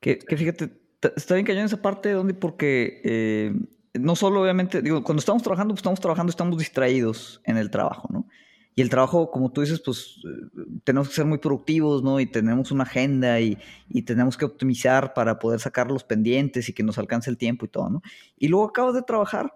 Que, 0.00 0.18
fíjate, 0.26 0.72
está 1.16 1.34
bien 1.34 1.46
cañón 1.46 1.66
esa 1.66 1.82
parte, 1.82 2.10
donde 2.12 2.34
porque 2.34 3.00
eh, 3.04 3.52
no 3.94 4.16
solo 4.16 4.42
obviamente, 4.42 4.82
digo, 4.82 5.04
cuando 5.04 5.20
estamos 5.20 5.42
trabajando, 5.42 5.74
pues 5.74 5.80
estamos 5.80 6.00
trabajando, 6.00 6.30
estamos 6.30 6.58
distraídos 6.58 7.40
en 7.44 7.56
el 7.56 7.70
trabajo, 7.70 8.08
¿no? 8.10 8.26
Y 8.74 8.80
el 8.80 8.90
trabajo, 8.90 9.30
como 9.32 9.50
tú 9.50 9.60
dices, 9.60 9.82
pues 9.84 10.20
eh, 10.24 10.50
tenemos 10.84 11.08
que 11.08 11.14
ser 11.14 11.24
muy 11.26 11.38
productivos, 11.38 12.02
¿no? 12.02 12.20
Y 12.20 12.26
tenemos 12.26 12.70
una 12.70 12.84
agenda 12.84 13.40
y, 13.40 13.58
y, 13.88 14.02
tenemos 14.02 14.36
que 14.36 14.44
optimizar 14.44 15.14
para 15.14 15.38
poder 15.38 15.60
sacar 15.60 15.90
los 15.90 16.04
pendientes 16.04 16.68
y 16.68 16.72
que 16.72 16.84
nos 16.84 16.96
alcance 16.96 17.28
el 17.28 17.36
tiempo 17.36 17.66
y 17.66 17.68
todo, 17.68 17.90
¿no? 17.90 18.02
Y 18.36 18.48
luego 18.48 18.66
acabas 18.66 18.94
de 18.94 19.02
trabajar 19.02 19.52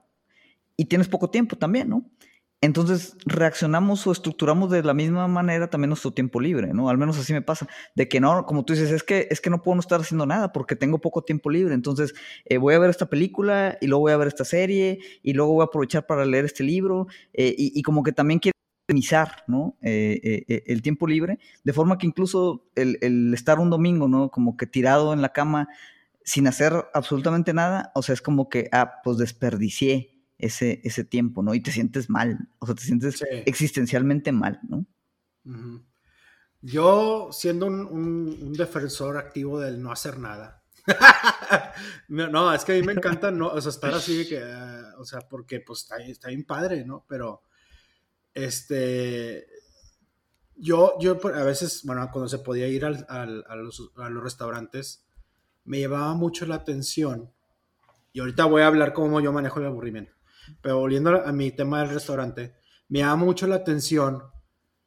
y 0.76 0.86
tienes 0.86 1.08
poco 1.08 1.30
tiempo 1.30 1.56
también, 1.56 1.88
¿no? 1.88 2.10
Entonces 2.64 3.16
reaccionamos 3.26 4.06
o 4.06 4.12
estructuramos 4.12 4.70
de 4.70 4.84
la 4.84 4.94
misma 4.94 5.26
manera 5.26 5.68
también 5.68 5.88
nuestro 5.88 6.12
tiempo 6.12 6.38
libre, 6.38 6.72
¿no? 6.72 6.88
Al 6.88 6.96
menos 6.96 7.18
así 7.18 7.32
me 7.32 7.42
pasa, 7.42 7.66
de 7.96 8.08
que 8.08 8.20
no, 8.20 8.46
como 8.46 8.64
tú 8.64 8.72
dices, 8.72 8.92
es 8.92 9.02
que, 9.02 9.26
es 9.32 9.40
que 9.40 9.50
no 9.50 9.62
puedo 9.62 9.74
no 9.74 9.80
estar 9.80 10.00
haciendo 10.00 10.26
nada 10.26 10.52
porque 10.52 10.76
tengo 10.76 11.00
poco 11.00 11.22
tiempo 11.22 11.50
libre, 11.50 11.74
entonces 11.74 12.14
eh, 12.44 12.58
voy 12.58 12.74
a 12.74 12.78
ver 12.78 12.88
esta 12.88 13.06
película 13.06 13.78
y 13.80 13.88
luego 13.88 14.02
voy 14.02 14.12
a 14.12 14.16
ver 14.16 14.28
esta 14.28 14.44
serie 14.44 15.00
y 15.24 15.32
luego 15.32 15.54
voy 15.54 15.62
a 15.62 15.64
aprovechar 15.64 16.06
para 16.06 16.24
leer 16.24 16.44
este 16.44 16.62
libro 16.62 17.08
eh, 17.32 17.52
y, 17.58 17.82
como 17.82 18.04
que 18.04 18.12
también 18.12 18.38
quiero 18.38 18.56
optimizar, 18.84 19.42
¿no? 19.48 19.76
Eh, 19.82 20.62
el 20.64 20.82
tiempo 20.82 21.08
libre, 21.08 21.40
de 21.64 21.72
forma 21.72 21.98
que 21.98 22.06
incluso 22.06 22.70
el 22.76 23.34
estar 23.34 23.58
un 23.58 23.70
domingo, 23.70 24.06
¿no? 24.06 24.30
Como 24.30 24.56
que 24.56 24.66
tirado 24.68 25.12
en 25.12 25.20
la 25.20 25.32
cama 25.32 25.68
sin 26.24 26.46
hacer 26.46 26.72
absolutamente 26.94 27.52
nada, 27.54 27.90
o 27.96 28.02
sea, 28.02 28.12
es 28.12 28.22
como 28.22 28.48
que, 28.48 28.68
ah, 28.70 29.00
pues 29.02 29.18
desperdicié 29.18 30.11
ese, 30.42 30.80
ese 30.84 31.04
tiempo, 31.04 31.42
¿no? 31.42 31.54
Y 31.54 31.60
te 31.60 31.70
sientes 31.70 32.10
mal, 32.10 32.48
o 32.58 32.66
sea, 32.66 32.74
te 32.74 32.82
sientes 32.82 33.24
existencialmente 33.46 34.32
mal, 34.32 34.60
¿no? 34.68 34.84
Yo, 36.60 37.30
siendo 37.32 37.66
un, 37.66 38.52
defensor 38.52 39.16
activo 39.16 39.60
del 39.60 39.80
no 39.80 39.92
hacer 39.92 40.18
nada, 40.18 40.62
no, 42.08 42.52
es 42.52 42.64
que 42.64 42.72
a 42.72 42.74
mí 42.74 42.82
me 42.82 42.92
encanta 42.92 43.30
no, 43.30 43.48
o 43.48 43.60
sea, 43.60 43.70
estar 43.70 43.94
así, 43.94 44.28
que, 44.28 44.42
o 44.98 45.04
sea, 45.04 45.20
porque 45.20 45.60
pues 45.60 45.82
está, 45.82 45.96
está 45.98 46.28
bien 46.28 46.44
padre, 46.44 46.84
¿no? 46.84 47.06
Pero, 47.08 47.42
este, 48.34 49.46
yo, 50.56 50.94
yo 51.00 51.20
a 51.24 51.44
veces, 51.44 51.82
bueno, 51.84 52.08
cuando 52.12 52.28
se 52.28 52.40
podía 52.40 52.66
ir 52.66 52.84
al, 52.84 53.06
a, 53.08 53.56
los, 53.56 53.92
a 53.96 54.10
los 54.10 54.24
restaurantes, 54.24 55.06
me 55.64 55.78
llevaba 55.78 56.14
mucho 56.14 56.46
la 56.46 56.56
atención, 56.56 57.32
y 58.12 58.20
ahorita 58.20 58.44
voy 58.46 58.62
a 58.62 58.66
hablar 58.66 58.92
cómo 58.92 59.20
yo 59.20 59.32
manejo 59.32 59.60
el 59.60 59.66
aburrimiento. 59.66 60.12
Pero 60.60 60.78
volviendo 60.78 61.24
a 61.24 61.32
mi 61.32 61.50
tema 61.50 61.80
del 61.80 61.94
restaurante, 61.94 62.54
me 62.88 63.00
llama 63.00 63.24
mucho 63.24 63.46
la 63.46 63.56
atención 63.56 64.22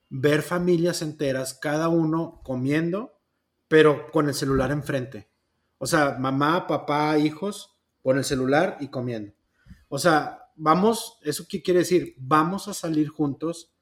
ver 0.10 0.42
familias 0.42 1.02
enteras, 1.02 1.54
cada 1.54 1.90
uno 1.90 2.42
comiendo, 2.44 3.20
pero 3.68 4.12
con 4.12 4.28
el 4.28 4.34
celular 4.34 4.72
enfrente. 4.72 5.32
O 5.78 5.88
sea, 5.88 6.18
mamá, 6.20 6.68
papá, 6.68 7.18
hijos, 7.18 7.76
con 8.02 8.18
el 8.18 8.24
celular 8.24 8.78
y 8.80 8.90
comiendo. 8.90 9.34
O 9.88 9.98
sea, 9.98 10.52
vamos, 10.56 11.20
¿eso 11.24 11.46
qué 11.50 11.62
quiere 11.62 11.80
decir? 11.80 12.16
Vamos 12.18 12.68
a 12.68 12.74
salir 12.74 13.10
juntos, 13.10 13.74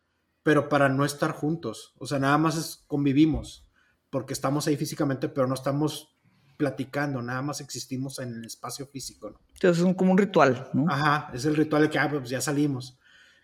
pero 0.42 0.70
para 0.70 0.90
no 0.90 1.06
estar 1.06 1.32
juntos. 1.32 1.94
O 1.98 2.06
sea, 2.08 2.20
nada 2.20 2.38
más 2.38 2.84
convivimos, 2.88 3.70
porque 4.10 4.34
estamos 4.34 4.68
ahí 4.68 4.78
físicamente, 4.78 5.30
pero 5.30 5.48
no 5.48 5.54
estamos 5.54 6.13
platicando, 6.58 7.22
nada 7.22 7.42
más 7.42 7.62
existimos 7.62 8.20
en 8.20 8.34
el 8.34 8.46
espacio 8.46 8.88
físico, 8.88 9.30
¿no? 9.30 9.40
Entonces 9.54 9.86
es 9.86 9.96
como 9.96 10.12
un 10.12 10.18
ritual, 10.18 10.70
¿no? 10.74 10.86
Ajá, 10.90 11.32
es 11.34 11.46
el 11.46 11.56
ritual 11.56 11.84
de 11.84 11.90
que, 11.90 12.00
ah, 12.00 12.10
pues 12.10 12.30
ya 12.30 12.42
salimos. 12.42 12.98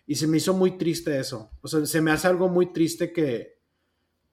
Y 0.05 0.15
se 0.15 0.27
me 0.27 0.37
hizo 0.37 0.53
muy 0.53 0.77
triste 0.77 1.19
eso. 1.19 1.51
O 1.61 1.67
sea, 1.67 1.85
se 1.85 2.01
me 2.01 2.11
hace 2.11 2.27
algo 2.27 2.49
muy 2.49 2.73
triste 2.73 3.13
que, 3.13 3.59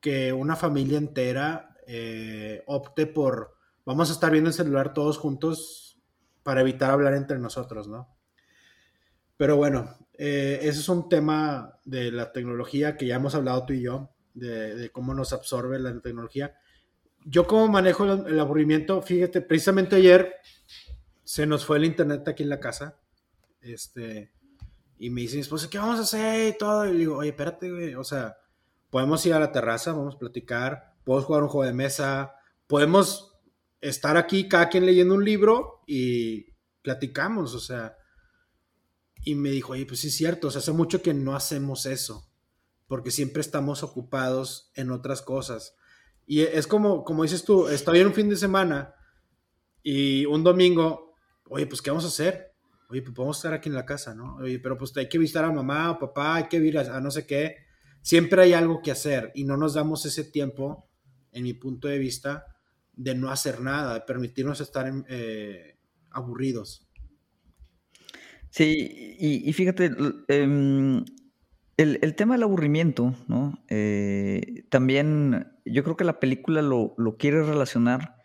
que 0.00 0.32
una 0.32 0.56
familia 0.56 0.98
entera 0.98 1.76
eh, 1.86 2.62
opte 2.66 3.06
por, 3.06 3.56
vamos 3.84 4.10
a 4.10 4.12
estar 4.12 4.32
viendo 4.32 4.48
el 4.48 4.54
celular 4.54 4.94
todos 4.94 5.18
juntos 5.18 6.00
para 6.42 6.60
evitar 6.60 6.90
hablar 6.90 7.14
entre 7.14 7.38
nosotros, 7.38 7.88
¿no? 7.88 8.16
Pero 9.36 9.56
bueno, 9.56 9.96
eh, 10.14 10.58
ese 10.62 10.80
es 10.80 10.88
un 10.88 11.08
tema 11.08 11.78
de 11.84 12.10
la 12.10 12.32
tecnología 12.32 12.96
que 12.96 13.06
ya 13.06 13.16
hemos 13.16 13.34
hablado 13.34 13.66
tú 13.66 13.72
y 13.72 13.82
yo. 13.82 14.10
de, 14.34 14.90
cómo 14.92 15.14
nos 15.14 15.32
absorbe 15.32 15.78
la 15.78 15.98
tecnología. 16.00 16.56
Yo 17.28 17.44
como 17.48 17.66
manejo 17.66 18.04
el, 18.04 18.38
aburrimiento, 18.38 19.02
fíjate, 19.02 19.40
precisamente 19.40 19.96
ayer 19.96 20.36
se 21.24 21.44
nos 21.44 21.66
fue 21.66 21.78
el 21.78 21.84
internet 21.84 22.26
aquí 22.28 22.44
en 22.44 22.50
la 22.50 22.60
casa. 22.60 23.00
Este, 23.60 24.32
y 24.96 25.10
me 25.10 25.22
dice 25.22 25.36
mi 25.38 25.68
¿qué 25.68 25.78
vamos 25.78 25.98
a 25.98 26.02
hacer? 26.02 26.54
Y 26.54 26.56
todo. 26.56 26.86
Y 26.86 26.92
le 26.92 26.98
digo, 26.98 27.16
oye, 27.16 27.30
espérate, 27.30 27.68
güey. 27.68 27.96
O 27.96 28.04
sea, 28.04 28.36
podemos 28.90 29.26
ir 29.26 29.34
a 29.34 29.40
la 29.40 29.50
terraza, 29.50 29.92
vamos 29.92 30.14
a 30.14 30.18
platicar, 30.18 30.94
podemos 31.02 31.24
jugar 31.24 31.42
un 31.42 31.48
juego 31.48 31.66
de 31.66 31.72
mesa, 31.72 32.32
podemos 32.68 33.34
estar 33.80 34.16
aquí 34.16 34.48
cada 34.48 34.68
quien 34.68 34.86
leyendo 34.86 35.14
un 35.14 35.24
libro 35.24 35.82
y 35.84 36.52
platicamos, 36.82 37.56
o 37.56 37.60
sea. 37.60 37.96
Y 39.24 39.34
me 39.34 39.50
dijo, 39.50 39.72
oye, 39.72 39.84
pues 39.84 39.98
sí 39.98 40.08
es 40.08 40.14
cierto, 40.14 40.46
o 40.46 40.50
sea, 40.52 40.60
hace 40.60 40.70
mucho 40.70 41.02
que 41.02 41.12
no 41.12 41.34
hacemos 41.34 41.86
eso, 41.86 42.30
porque 42.86 43.10
siempre 43.10 43.40
estamos 43.40 43.82
ocupados 43.82 44.70
en 44.76 44.92
otras 44.92 45.22
cosas. 45.22 45.74
Y 46.26 46.40
es 46.40 46.66
como, 46.66 47.04
como 47.04 47.22
dices 47.22 47.44
tú, 47.44 47.68
estoy 47.68 48.00
en 48.00 48.08
un 48.08 48.14
fin 48.14 48.28
de 48.28 48.36
semana 48.36 48.94
y 49.82 50.26
un 50.26 50.42
domingo, 50.42 51.14
oye, 51.48 51.66
pues 51.66 51.80
¿qué 51.80 51.90
vamos 51.90 52.04
a 52.04 52.08
hacer? 52.08 52.52
Oye, 52.88 53.02
pues 53.02 53.14
podemos 53.14 53.36
estar 53.36 53.52
aquí 53.52 53.68
en 53.68 53.76
la 53.76 53.86
casa, 53.86 54.14
¿no? 54.14 54.36
Oye, 54.36 54.58
pero 54.58 54.76
pues 54.76 54.96
hay 54.96 55.08
que 55.08 55.18
visitar 55.18 55.44
a 55.44 55.52
mamá 55.52 55.92
o 55.92 55.98
papá, 55.98 56.34
hay 56.34 56.48
que 56.48 56.56
ir 56.56 56.78
a, 56.78 57.00
no 57.00 57.10
sé 57.12 57.26
qué. 57.26 57.56
Siempre 58.02 58.42
hay 58.42 58.52
algo 58.52 58.82
que 58.82 58.90
hacer 58.90 59.30
y 59.34 59.44
no 59.44 59.56
nos 59.56 59.74
damos 59.74 60.04
ese 60.04 60.24
tiempo, 60.24 60.88
en 61.30 61.44
mi 61.44 61.54
punto 61.54 61.86
de 61.86 61.98
vista, 61.98 62.46
de 62.92 63.14
no 63.14 63.30
hacer 63.30 63.60
nada, 63.60 63.94
de 63.94 64.00
permitirnos 64.00 64.60
estar 64.60 64.90
eh, 65.08 65.78
aburridos. 66.10 66.88
Sí, 68.50 69.16
y, 69.18 69.52
fíjate, 69.52 69.90
em, 70.28 71.04
el, 71.76 72.14
tema 72.14 72.34
del 72.34 72.44
aburrimiento, 72.44 73.14
¿no? 73.28 73.62
Eh, 73.68 74.64
también 74.70 75.55
yo 75.66 75.84
creo 75.84 75.96
que 75.96 76.04
la 76.04 76.20
película 76.20 76.62
lo, 76.62 76.94
quiere 77.18 77.42
relacionar, 77.42 78.16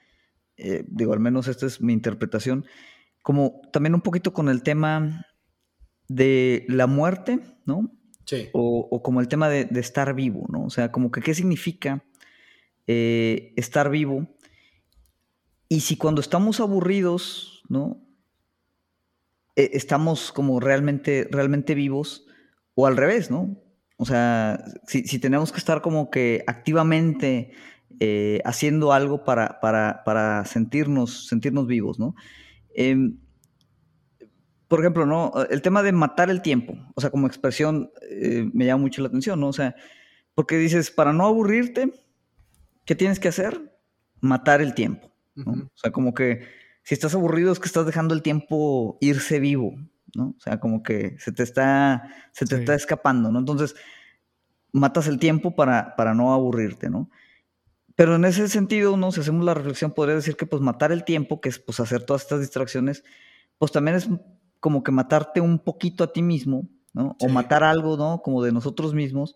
eh, 0.57 0.85
digo, 0.87 1.13
al 1.13 1.19
menos 1.19 1.47
esta 1.47 1.65
es 1.65 1.81
mi 1.81 1.93
interpretación, 1.93 2.65
como 3.21 3.61
también 3.71 3.95
un 3.95 4.01
poquito 4.01 4.33
con 4.33 4.49
el 4.49 4.63
tema 4.63 5.25
de 6.07 6.65
la 6.67 6.87
muerte, 6.87 7.39
¿no? 7.65 7.91
Sí. 8.25 8.49
O, 8.53 9.01
como 9.03 9.21
el 9.21 9.27
tema 9.27 9.49
de, 9.49 9.67
estar 9.79 10.13
vivo, 10.13 10.45
¿no? 10.49 10.63
O 10.63 10.69
sea, 10.69 10.91
como 10.91 11.11
que 11.11 11.21
qué 11.21 11.33
significa 11.33 12.03
estar 12.87 13.89
vivo 13.89 14.27
y 15.71 15.79
si 15.79 15.95
cuando 15.95 16.19
estamos 16.19 16.59
aburridos, 16.59 17.63
¿no? 17.69 18.03
E, 19.55 19.69
estamos 19.71 20.33
como 20.33 20.59
realmente, 20.59 21.29
realmente 21.31 21.75
vivos, 21.75 22.27
o 22.75 22.87
al 22.87 22.97
revés, 22.97 23.31
¿no? 23.31 23.57
O 24.01 24.05
sea, 24.05 24.65
si, 24.87 25.19
tenemos 25.19 25.51
que 25.51 25.59
estar 25.59 25.83
como 25.83 26.09
que 26.09 26.43
activamente 26.47 27.51
eh, 27.99 28.41
haciendo 28.45 28.93
algo 28.93 29.23
para, 29.23 29.59
para, 29.61 30.43
sentirnos, 30.45 31.27
sentirnos 31.27 31.67
vivos, 31.67 31.99
¿no? 31.99 32.15
Em, 32.73 33.19
por 34.67 34.79
ejemplo, 34.79 35.05
¿no? 35.05 35.31
El 35.51 35.61
tema 35.61 35.83
de 35.83 35.91
matar 35.91 36.31
el 36.31 36.41
tiempo, 36.41 36.79
o 36.95 36.99
sea, 36.99 37.11
como 37.11 37.27
expresión 37.27 37.91
eh, 38.09 38.49
me 38.51 38.65
llama 38.65 38.81
mucho 38.81 39.03
la 39.03 39.09
atención, 39.09 39.39
¿no? 39.39 39.49
O 39.49 39.53
sea, 39.53 39.75
porque 40.33 40.57
dices, 40.57 40.89
para 40.89 41.13
no 41.13 41.27
aburrirte, 41.27 41.93
¿qué 42.85 42.95
tienes 42.95 43.19
que 43.19 43.27
hacer? 43.27 43.71
Matar 44.19 44.63
el 44.63 44.73
tiempo. 44.73 45.11
O 45.45 45.69
sea, 45.75 45.91
como 45.91 46.15
que 46.15 46.41
si 46.81 46.95
estás 46.95 47.13
aburrido 47.13 47.51
es 47.51 47.59
que 47.59 47.67
estás 47.67 47.85
dejando 47.85 48.15
el 48.15 48.23
tiempo 48.23 48.97
irse 48.99 49.39
vivo, 49.39 49.75
¿no? 50.15 50.35
O 50.37 50.39
sea, 50.39 50.59
como 50.59 50.83
que 50.83 51.17
se 51.19 51.31
te 51.31 51.43
está, 51.43 52.09
se 52.31 52.45
te 52.45 52.55
está 52.55 52.75
escapando, 52.75 53.31
¿no? 53.31 53.39
Entonces, 53.39 53.75
matas 54.71 55.07
el 55.07 55.19
tiempo 55.19 55.55
para, 55.55 55.95
para 55.95 56.13
no 56.13 56.33
aburrirte, 56.33 56.89
¿no? 56.89 57.09
Pero 57.95 58.15
en 58.15 58.25
ese 58.25 58.47
sentido, 58.47 58.97
¿no? 58.97 59.11
Si 59.11 59.19
hacemos 59.19 59.45
la 59.45 59.53
reflexión, 59.53 59.91
podría 59.91 60.15
decir 60.15 60.35
que 60.35 60.45
pues 60.45 60.61
matar 60.61 60.91
el 60.91 61.03
tiempo, 61.03 61.41
que 61.41 61.49
es 61.49 61.59
pues 61.59 61.79
hacer 61.79 62.03
todas 62.03 62.23
estas 62.23 62.39
distracciones, 62.39 63.03
pues 63.57 63.71
también 63.71 63.97
es 63.97 64.09
como 64.59 64.83
que 64.83 64.91
matarte 64.91 65.41
un 65.41 65.59
poquito 65.59 66.03
a 66.03 66.13
ti 66.13 66.21
mismo, 66.21 66.67
¿no? 66.93 67.15
O 67.19 67.29
matar 67.29 67.63
algo, 67.63 67.97
¿no? 67.97 68.21
Como 68.21 68.41
de 68.43 68.51
nosotros 68.51 68.93
mismos, 68.93 69.35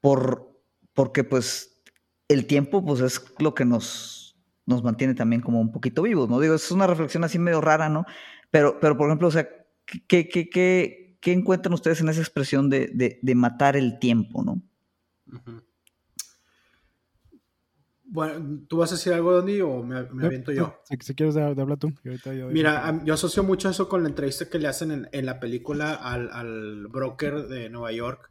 por, 0.00 0.58
porque 0.94 1.24
pues 1.24 1.82
el 2.28 2.46
tiempo 2.46 2.84
pues 2.84 3.00
es 3.00 3.24
lo 3.38 3.54
que 3.54 3.64
nos, 3.64 4.36
nos 4.66 4.82
mantiene 4.82 5.14
también 5.14 5.42
como 5.42 5.60
un 5.60 5.72
poquito 5.72 6.02
vivos, 6.02 6.28
¿no? 6.28 6.40
Digo, 6.40 6.54
es 6.54 6.70
una 6.70 6.86
reflexión 6.86 7.24
así 7.24 7.38
medio 7.38 7.60
rara, 7.60 7.88
¿no? 7.88 8.06
Pero, 8.52 8.78
pero 8.78 8.96
por 8.98 9.08
ejemplo, 9.08 9.28
o 9.28 9.30
sea, 9.30 9.48
¿qué, 10.06 10.28
qué, 10.28 10.48
qué, 10.50 11.16
qué 11.20 11.32
encuentran 11.32 11.72
ustedes 11.72 12.02
en 12.02 12.10
esa 12.10 12.20
expresión 12.20 12.68
de, 12.68 13.18
de, 13.20 13.34
matar 13.34 13.76
el 13.76 13.98
tiempo, 13.98 14.44
¿no? 14.44 14.60
Bueno, 18.04 18.66
¿tú 18.68 18.76
vas 18.76 18.92
a 18.92 18.96
decir 18.96 19.14
algo, 19.14 19.32
Donny, 19.32 19.62
o 19.62 19.82
me, 19.82 20.02
me 20.10 20.26
aviento 20.26 20.52
yo? 20.52 20.82
Si, 20.84 21.14
quieres, 21.14 21.34
hablar 21.38 21.78
tú. 21.78 21.94
Mira, 22.50 23.02
yo 23.06 23.14
asocio 23.14 23.42
mucho 23.42 23.70
eso 23.70 23.88
con 23.88 24.02
la 24.02 24.10
entrevista 24.10 24.50
que 24.50 24.58
le 24.58 24.68
hacen 24.68 24.90
en, 24.90 25.08
en 25.12 25.24
la 25.24 25.40
película 25.40 25.94
al, 25.94 26.28
al, 26.30 26.88
broker 26.88 27.46
de 27.46 27.70
Nueva 27.70 27.90
York, 27.90 28.30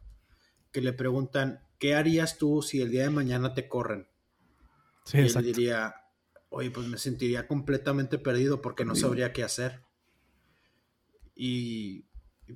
que 0.70 0.82
le 0.82 0.92
preguntan, 0.92 1.66
¿qué 1.80 1.96
harías 1.96 2.38
tú 2.38 2.62
si 2.62 2.80
el 2.80 2.92
día 2.92 3.02
de 3.02 3.10
mañana 3.10 3.54
te 3.54 3.66
corren? 3.66 4.06
Sí, 5.04 5.18
y 5.18 5.20
él 5.22 5.42
diría, 5.42 5.96
oye, 6.48 6.70
pues 6.70 6.86
me 6.86 6.96
sentiría 6.96 7.48
completamente 7.48 8.18
perdido 8.18 8.62
porque 8.62 8.84
no 8.84 8.94
sabría 8.94 9.32
qué 9.32 9.42
hacer. 9.42 9.82
Y, 11.44 12.06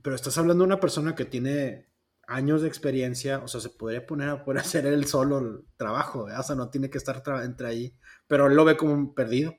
pero 0.01 0.15
estás 0.15 0.39
hablando 0.39 0.63
de 0.63 0.69
una 0.69 0.79
persona 0.79 1.17
que 1.17 1.25
tiene 1.25 1.89
años 2.29 2.63
de 2.63 2.69
experiencia, 2.69 3.41
o 3.41 3.49
sea, 3.49 3.61
se 3.61 3.69
podría 3.69 4.07
poner 4.07 4.29
a 4.29 4.45
poder 4.45 4.61
hacer 4.61 4.87
él 4.87 5.07
solo 5.07 5.39
el 5.41 5.65
trabajo, 5.77 6.29
o 6.33 6.43
sea, 6.45 6.55
no 6.55 6.69
tiene 6.71 6.89
que 6.89 6.99
estar 6.99 7.21
entre 7.43 7.67
ahí, 7.67 7.97
pero 8.29 8.47
él 8.47 8.55
lo 8.55 8.65
ve 8.65 8.77
como 8.77 9.13
perdido. 9.13 9.57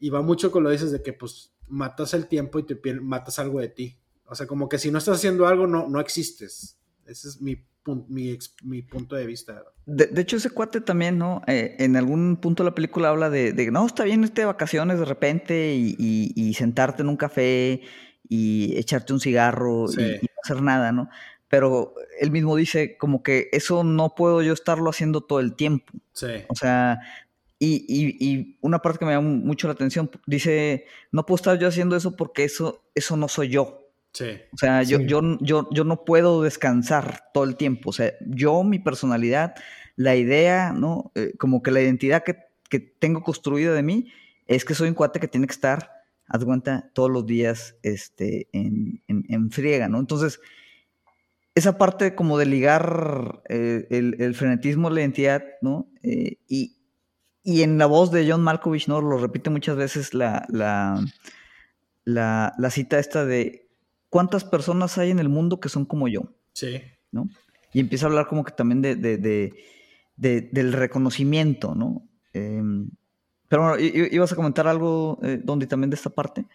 Y 0.00 0.08
va 0.08 0.22
mucho 0.22 0.50
con 0.50 0.62
lo 0.64 0.70
dices 0.70 0.90
de 0.92 1.02
que 1.02 1.12
pues 1.12 1.54
matas 1.68 2.14
el 2.14 2.26
tiempo 2.26 2.58
y 2.58 2.62
te 2.62 3.00
matas 3.02 3.38
algo 3.38 3.60
de 3.60 3.68
ti. 3.68 4.00
O 4.24 4.34
sea, 4.34 4.46
como 4.46 4.66
que 4.66 4.78
si 4.78 4.90
no 4.90 4.96
estás 4.96 5.18
haciendo 5.18 5.46
algo, 5.46 5.66
no, 5.66 5.86
no 5.90 6.00
existes. 6.00 6.78
Ese 7.04 7.28
es 7.28 7.42
mi 7.42 7.66
mi, 8.08 8.82
punto 8.82 9.16
de 9.16 9.26
vista. 9.26 9.62
De, 9.86 10.20
hecho, 10.20 10.36
ese 10.36 10.50
cuate 10.50 10.80
también, 10.80 11.18
¿no? 11.18 11.42
Eh, 11.46 11.76
en 11.78 11.96
algún 11.96 12.36
punto 12.36 12.62
de 12.62 12.70
la 12.70 12.74
película 12.74 13.08
habla 13.08 13.30
de, 13.30 13.70
no, 13.70 13.86
está 13.86 14.04
bien 14.04 14.22
irte 14.22 14.42
de 14.42 14.46
vacaciones 14.46 14.98
de 14.98 15.04
repente 15.04 15.74
y, 15.74 16.54
sentarte 16.54 17.02
en 17.02 17.08
un 17.08 17.16
café 17.16 17.82
y 18.28 18.76
echarte 18.76 19.12
un 19.12 19.20
cigarro 19.20 19.86
y, 19.92 19.96
no 19.96 20.28
hacer 20.42 20.62
nada, 20.62 20.92
¿no? 20.92 21.08
Pero 21.48 21.94
él 22.18 22.30
mismo 22.30 22.56
dice 22.56 22.96
como 22.96 23.22
que 23.22 23.48
eso 23.52 23.84
no 23.84 24.14
puedo 24.14 24.42
yo 24.42 24.52
estarlo 24.52 24.88
haciendo 24.90 25.20
todo 25.20 25.40
el 25.40 25.54
tiempo. 25.54 25.92
Sí. 26.12 26.44
O 26.48 26.54
sea, 26.54 27.00
y, 27.58 27.84
y, 27.88 28.58
una 28.60 28.80
parte 28.80 28.98
que 28.98 29.04
me 29.04 29.12
llama 29.12 29.28
mucho 29.28 29.68
la 29.68 29.74
atención, 29.74 30.10
dice, 30.26 30.86
no 31.12 31.26
puedo 31.26 31.36
estar 31.36 31.58
yo 31.58 31.68
haciendo 31.68 31.94
eso 31.94 32.16
porque 32.16 32.44
eso, 32.44 32.82
eso 32.94 33.16
no 33.16 33.28
soy 33.28 33.50
yo. 33.50 33.82
O 34.52 34.56
sea, 34.56 34.82
yo, 34.82 35.00
yo, 35.00 35.38
yo, 35.40 35.68
yo 35.70 35.84
no 35.84 36.04
puedo 36.04 36.42
descansar 36.42 37.30
todo 37.32 37.44
el 37.44 37.56
tiempo. 37.56 37.90
O 37.90 37.92
sea, 37.92 38.12
yo, 38.20 38.62
mi 38.62 38.78
personalidad, 38.78 39.54
la 39.96 40.16
idea, 40.16 40.72
¿no? 40.72 41.12
Eh, 41.14 41.32
como 41.38 41.62
que 41.62 41.70
la 41.70 41.80
identidad 41.80 42.22
que, 42.22 42.36
tengo 42.98 43.22
construida 43.22 43.74
de 43.74 43.82
mí 43.82 44.10
es 44.46 44.64
que 44.64 44.74
soy 44.74 44.88
un 44.88 44.94
cuate 44.94 45.20
que 45.20 45.28
tiene 45.28 45.46
que 45.46 45.52
estar, 45.52 45.91
haz 46.32 46.44
cuenta, 46.44 46.90
todos 46.94 47.10
los 47.10 47.26
días 47.26 47.76
este, 47.82 48.48
en, 48.52 49.50
friega, 49.50 49.88
¿no? 49.88 49.98
Entonces, 50.00 50.40
esa 51.54 51.76
parte 51.76 52.14
como 52.14 52.38
de 52.38 52.46
ligar 52.46 53.42
eh, 53.50 53.86
el, 53.90 54.34
frenetismo 54.34 54.88
a 54.88 54.90
la 54.90 55.00
identidad, 55.00 55.44
¿no? 55.60 55.90
Eh, 56.02 56.38
y, 56.48 56.78
en 57.44 57.76
la 57.76 57.86
voz 57.86 58.10
de 58.10 58.28
John 58.30 58.42
Malkovich, 58.42 58.88
¿no? 58.88 59.00
Lo 59.00 59.18
repite 59.18 59.50
muchas 59.50 59.76
veces 59.76 60.14
la, 60.14 60.46
la, 60.48 61.04
la 62.04 62.70
cita 62.70 62.98
esta 62.98 63.24
de 63.26 63.68
¿cuántas 64.08 64.44
personas 64.44 64.98
hay 64.98 65.10
en 65.10 65.18
el 65.18 65.30
mundo 65.30 65.58
que 65.58 65.68
son 65.68 65.84
como 65.86 66.06
yo? 66.06 66.34
Sí. 66.52 66.82
¿No? 67.10 67.28
Y 67.72 67.80
empieza 67.80 68.06
a 68.06 68.08
hablar 68.10 68.26
como 68.26 68.44
que 68.44 68.52
también 68.52 68.82
de, 68.82 69.52
del 70.16 70.72
reconocimiento, 70.72 71.74
¿no? 71.74 72.06
Em, 72.34 72.90
pero 73.52 73.64
bueno, 73.64 73.84
¿ibas 74.10 74.32
a 74.32 74.34
comentar 74.34 74.66
algo, 74.66 75.18
eh, 75.22 75.38
donde 75.44 75.66
también 75.66 75.90
de 75.90 75.96
esta 75.96 76.08
parte? 76.08 76.46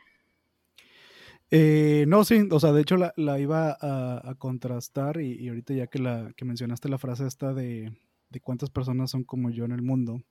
Eh, 1.51 2.05
no, 2.07 2.25
sí, 2.25 2.47
o 2.49 2.59
sea, 2.59 2.71
de 2.71 2.81
hecho 2.81 2.97
la, 2.97 3.39
iba 3.39 3.77
a, 3.79 4.33
contrastar 4.39 5.21
y, 5.21 5.47
ahorita 5.47 5.75
ya 5.75 5.85
que, 5.85 5.99
la, 5.99 6.33
que 6.35 6.43
mencionaste 6.43 6.89
la 6.89 6.97
frase 6.97 7.27
esta 7.27 7.53
de, 7.53 7.93
de 8.31 8.39
cuántas 8.39 8.71
personas 8.71 9.11
son 9.11 9.23
como 9.23 9.51
yo 9.51 9.63
en 9.63 9.73
el 9.73 9.83
mundo, 9.83 10.23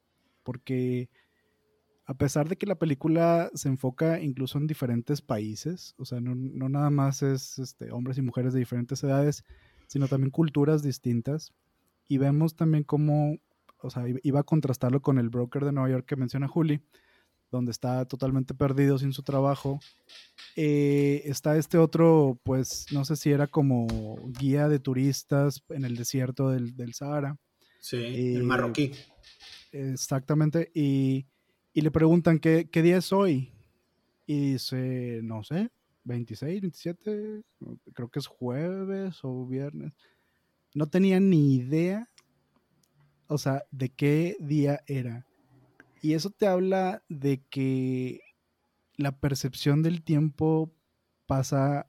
porque 0.42 1.08
a 2.04 2.14
pesar 2.14 2.48
de 2.48 2.56
que 2.56 2.66
la 2.66 2.74
película 2.74 3.48
se 3.54 3.68
enfoca 3.68 4.20
incluso 4.20 4.58
en 4.58 4.66
diferentes 4.66 5.22
países, 5.22 5.94
o 5.98 6.04
sea, 6.04 6.18
no, 6.20 6.34
nada 6.68 6.90
más 6.90 7.22
es 7.22 7.60
este, 7.60 7.92
hombres 7.92 8.18
y 8.18 8.22
mujeres 8.22 8.52
de 8.52 8.58
diferentes 8.58 9.04
edades, 9.04 9.44
sino 9.86 10.08
también 10.08 10.32
culturas 10.32 10.82
distintas. 10.82 11.54
Y 12.08 12.18
vemos 12.18 12.56
también 12.56 12.82
cómo, 12.82 13.38
o 13.82 13.90
sea, 13.90 14.04
iba 14.22 14.40
a 14.40 14.44
contrastarlo 14.44 15.00
con 15.00 15.18
el 15.18 15.28
broker 15.28 15.64
de 15.64 15.72
Nueva 15.72 15.90
York 15.90 16.06
que 16.06 16.16
menciona 16.16 16.48
Juli, 16.48 16.80
donde 17.50 17.70
está 17.70 18.04
totalmente 18.06 18.54
perdido 18.54 18.98
sin 18.98 19.12
su 19.12 19.22
trabajo. 19.22 19.80
Eh, 20.56 21.22
está 21.24 21.56
este 21.56 21.78
otro, 21.78 22.40
pues 22.42 22.86
no 22.92 23.04
sé 23.04 23.16
si 23.16 23.30
era 23.30 23.46
como 23.46 23.86
guía 24.38 24.68
de 24.68 24.78
turistas 24.78 25.62
en 25.68 25.84
el 25.84 25.96
desierto 25.96 26.50
del, 26.50 26.76
del 26.76 26.94
Sahara. 26.94 27.36
Sí, 27.78 28.34
el 28.34 28.42
marroquí. 28.44 28.92
Exactamente, 29.72 30.70
y, 30.74 31.26
y 31.72 31.82
le 31.82 31.90
preguntan 31.90 32.38
¿qué, 32.38 32.68
qué 32.70 32.82
día 32.82 32.96
es 32.98 33.12
hoy. 33.12 33.52
Y 34.26 34.52
dice, 34.52 35.20
no 35.22 35.44
sé, 35.44 35.70
26, 36.04 36.60
27, 36.62 37.42
creo 37.92 38.08
que 38.08 38.18
es 38.18 38.26
jueves 38.26 39.18
o 39.22 39.46
viernes. 39.46 39.92
No 40.74 40.88
tenía 40.88 41.20
ni 41.20 41.54
idea, 41.54 42.08
o 43.28 43.38
sea, 43.38 43.64
de 43.70 43.88
qué 43.90 44.36
día 44.40 44.80
era. 44.86 45.26
Y 46.02 46.14
eso 46.14 46.30
te 46.30 46.46
habla 46.46 47.02
de 47.08 47.42
que 47.50 48.20
la 48.96 49.12
percepción 49.12 49.82
del 49.82 50.02
tiempo 50.02 50.72
pasa 51.26 51.88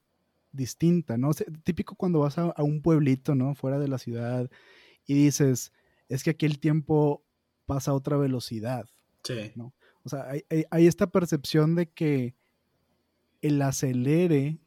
distinta, 0.52 1.18
¿no? 1.18 1.32
típico 1.64 1.96
cuando 1.96 2.20
vas 2.20 2.38
a, 2.38 2.54
un 2.58 2.82
pueblito, 2.82 3.36
¿no? 3.36 3.54
Fuera 3.54 3.80
de 3.80 3.88
la 3.88 3.98
ciudad 3.98 4.50
y 5.06 5.14
dices, 5.14 5.72
es 6.10 6.24
que 6.24 6.32
aquí 6.32 6.46
el 6.46 6.60
tiempo 6.60 7.24
pasa 7.66 7.92
a 7.92 7.94
otra 7.94 8.18
velocidad. 8.18 8.86
Sí. 9.24 9.52
¿no? 9.56 9.74
O 10.04 10.10
sea, 10.10 10.28
hay, 10.30 10.88
esta 10.88 11.08
percepción 11.08 11.76
de 11.76 11.90
que 11.90 12.36
el 13.42 13.62
acelere, 13.62 14.58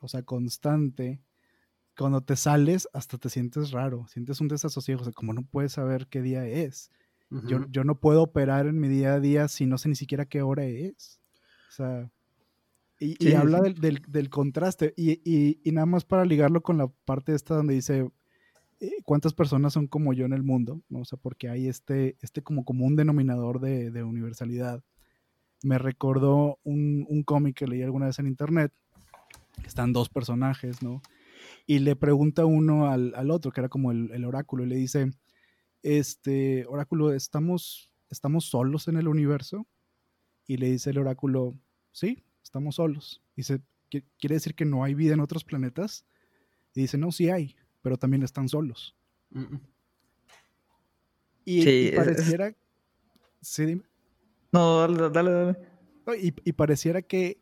o 0.00 0.08
sea, 0.08 0.22
constante, 0.22 1.20
cuando 1.96 2.20
te 2.20 2.36
sales 2.36 2.88
hasta 2.92 3.18
te 3.18 3.30
sientes 3.30 3.70
raro, 3.70 4.06
sientes 4.08 4.40
un 4.40 4.48
desasosiego, 4.48 5.00
o 5.00 5.04
sea, 5.04 5.12
como 5.12 5.32
no 5.32 5.42
puedes 5.42 5.72
saber 5.72 6.06
qué 6.08 6.22
día 6.22 6.46
es. 6.46 6.90
yo, 7.30 7.66
yo, 7.70 7.82
no 7.82 7.98
puedo 7.98 8.22
operar 8.22 8.66
en 8.66 8.78
mi 8.78 8.88
día 8.88 9.14
a 9.14 9.20
día 9.20 9.48
si 9.48 9.66
no 9.66 9.78
sé 9.78 9.88
ni 9.88 9.96
siquiera 9.96 10.26
qué 10.26 10.42
hora 10.42 10.64
es. 10.64 11.20
O 11.70 11.72
sea, 11.72 12.10
y, 12.98 13.32
habla 13.32 13.60
del, 13.60 14.02
del, 14.08 14.30
contraste. 14.30 14.94
Y, 14.96 15.20
y, 15.24 15.72
nada 15.72 15.86
más 15.86 16.04
para 16.04 16.24
ligarlo 16.24 16.62
con 16.62 16.78
la 16.78 16.88
parte 17.04 17.34
esta 17.34 17.54
donde 17.54 17.74
dice 17.74 18.08
eh, 18.80 18.90
cuántas 19.04 19.34
personas 19.34 19.72
son 19.72 19.86
como 19.86 20.12
yo 20.12 20.24
en 20.24 20.32
el 20.32 20.42
mundo, 20.42 20.80
¿no? 20.88 21.00
O 21.00 21.04
sea, 21.04 21.18
porque 21.18 21.48
hay 21.48 21.68
este, 21.68 22.16
este 22.20 22.42
como 22.42 22.64
común 22.64 22.96
denominador 22.96 23.60
de, 23.60 23.90
de 23.90 24.02
universalidad. 24.02 24.82
Me 25.62 25.78
recordó 25.78 26.58
un, 26.62 27.06
un 27.08 27.22
cómic 27.22 27.56
que 27.56 27.66
leí 27.66 27.82
alguna 27.82 28.06
vez 28.06 28.18
en 28.18 28.26
internet. 28.26 28.72
Están 29.66 29.92
dos 29.92 30.08
personajes, 30.08 30.82
¿no? 30.82 31.02
Y 31.66 31.80
le 31.80 31.96
pregunta 31.96 32.44
uno 32.44 32.88
al, 32.88 33.14
al 33.14 33.30
otro, 33.30 33.50
que 33.52 33.60
era 33.60 33.68
como 33.68 33.92
el, 33.92 34.10
el, 34.12 34.24
oráculo, 34.24 34.64
y 34.64 34.68
le 34.68 34.76
dice, 34.76 35.10
este, 35.82 36.66
oráculo, 36.66 37.12
¿estamos, 37.12 37.90
¿estamos 38.10 38.46
solos 38.46 38.88
en 38.88 38.96
el 38.96 39.08
universo? 39.08 39.66
Y 40.46 40.56
le 40.56 40.70
dice 40.70 40.90
el 40.90 40.98
oráculo, 40.98 41.58
sí, 41.92 42.22
estamos 42.42 42.76
solos. 42.76 43.22
Dice, 43.36 43.60
¿quiere 43.90 44.34
decir 44.34 44.54
que 44.54 44.64
no 44.64 44.84
hay 44.84 44.94
vida 44.94 45.14
en 45.14 45.20
otros 45.20 45.44
planetas? 45.44 46.04
Y 46.74 46.82
dice, 46.82 46.98
no, 46.98 47.12
sí 47.12 47.30
hay, 47.30 47.56
pero 47.82 47.96
también 47.96 48.22
están 48.22 48.48
solos. 48.48 48.96
Y, 51.44 51.92
pareciera... 51.92 52.54
Sí, 53.40 53.64
dime. 53.64 53.82
No, 54.52 54.80
dale, 54.80 55.10
dale, 55.10 55.30
dale. 55.30 55.58
Y, 56.20 56.34
y, 56.44 56.52
pareciera 56.52 57.02
que 57.02 57.38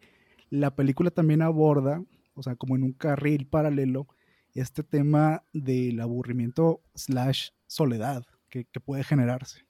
la 0.51 0.75
película 0.75 1.11
también 1.11 1.43
aborda, 1.43 2.03
o 2.35 2.43
sea, 2.43 2.57
como 2.57 2.77
en 2.77 2.83
un 2.83 2.93
carril 2.93 3.47
paralelo, 3.47 4.09
este 4.55 4.83
tema 4.83 5.45
del 5.53 6.01
aburrimiento 6.01 6.83
slash 6.95 7.51
soledad 7.67 8.25
que, 8.49 8.65
que 8.67 8.81
puede 8.81 9.05
generarse. 9.05 9.65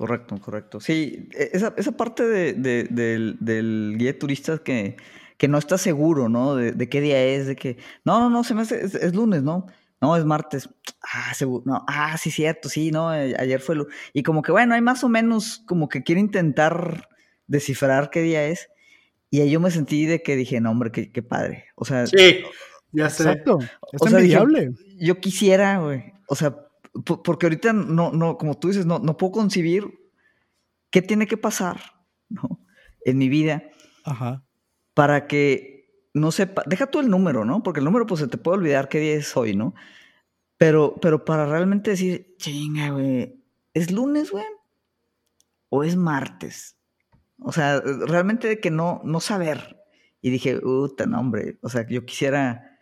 Correcto, 0.00 0.38
correcto. 0.40 0.80
Sí, 0.80 1.28
e, 1.34 1.50
esa, 1.52 1.74
esa 1.76 1.92
parte 1.92 2.26
de, 2.26 2.54
del, 2.54 3.36
del, 3.38 3.96
guía 3.98 4.12
de 4.12 4.18
turistas 4.18 4.60
que, 4.60 4.96
que 5.36 5.46
no 5.46 5.58
está 5.58 5.76
seguro, 5.76 6.30
¿no? 6.30 6.56
De, 6.56 6.88
qué 6.88 7.02
día 7.02 7.22
es, 7.22 7.46
de 7.46 7.54
que, 7.54 7.76
no, 8.02 8.18
no, 8.18 8.30
no, 8.30 8.42
se 8.42 8.54
me 8.54 8.62
hace, 8.62 8.82
es, 8.82 9.14
lunes, 9.14 9.42
¿no? 9.42 9.66
No, 10.00 10.16
es 10.16 10.24
martes. 10.24 10.70
Ah, 11.02 11.34
seguro, 11.34 11.84
ah, 11.86 12.16
sí, 12.16 12.30
cierto, 12.30 12.70
sí, 12.70 12.90
no, 12.90 13.14
eh, 13.14 13.34
ayer 13.38 13.60
fue, 13.60 13.76
y 14.14 14.22
como 14.22 14.40
que, 14.40 14.52
bueno, 14.52 14.74
hay 14.74 14.80
más 14.80 15.04
o 15.04 15.10
menos 15.10 15.62
como 15.66 15.90
que 15.90 16.02
quiere 16.02 16.22
intentar 16.22 17.06
descifrar 17.46 18.08
qué 18.08 18.22
día 18.22 18.46
es. 18.46 18.70
Y 19.30 19.40
ahí 19.40 19.50
yo 19.50 19.60
me 19.60 19.70
sentí 19.70 20.06
de 20.06 20.22
que 20.22 20.36
dije, 20.36 20.60
no, 20.60 20.70
hombre, 20.70 20.90
qué, 20.90 21.12
qué 21.12 21.22
padre. 21.22 21.66
O 21.76 21.84
sea, 21.84 22.06
sí, 22.06 22.42
ya 22.92 23.08
sé. 23.10 23.22
Exacto, 23.22 23.58
es 23.92 24.02
o 24.02 24.08
yo 24.98 25.20
quisiera, 25.20 25.78
güey, 25.78 26.12
o 26.26 26.34
sea, 26.34 26.56
porque 27.04 27.46
ahorita 27.46 27.72
no, 27.72 28.10
no, 28.10 28.36
como 28.36 28.58
tú 28.58 28.68
dices, 28.68 28.86
no, 28.86 28.98
no 28.98 29.16
puedo 29.16 29.32
concebir 29.32 30.00
qué 30.90 31.02
tiene 31.02 31.26
que 31.26 31.36
pasar, 31.36 31.80
¿no? 32.28 32.60
En 33.04 33.18
mi 33.18 33.28
vida. 33.28 33.62
Ajá. 34.04 34.44
Para 34.94 35.26
que 35.26 35.80
no 36.12 36.32
sepa, 36.32 36.62
deja 36.66 36.88
tú 36.88 37.00
el 37.00 37.08
número, 37.08 37.44
¿no? 37.44 37.62
Porque 37.62 37.80
el 37.80 37.84
número 37.84 38.06
pues 38.06 38.20
se 38.20 38.28
te 38.28 38.38
puede 38.38 38.58
olvidar 38.58 38.88
qué 38.88 38.98
día 38.98 39.14
es 39.14 39.36
hoy, 39.36 39.54
¿no? 39.54 39.74
Pero, 40.56 40.96
pero 41.00 41.24
para 41.24 41.46
realmente 41.46 41.92
decir, 41.92 42.34
chinga, 42.38 42.90
güey, 42.90 43.40
¿es 43.72 43.90
lunes, 43.90 44.30
güey? 44.30 44.44
¿O 45.68 45.84
es 45.84 45.96
martes? 45.96 46.76
O 47.42 47.52
sea, 47.52 47.80
realmente 47.80 48.48
de 48.48 48.60
que 48.60 48.70
no, 48.70 49.00
no 49.04 49.20
saber. 49.20 49.78
Y 50.22 50.30
dije, 50.30 50.60
puta, 50.60 51.06
no, 51.06 51.20
hombre, 51.20 51.58
o 51.62 51.68
sea, 51.68 51.86
yo 51.88 52.04
quisiera 52.04 52.78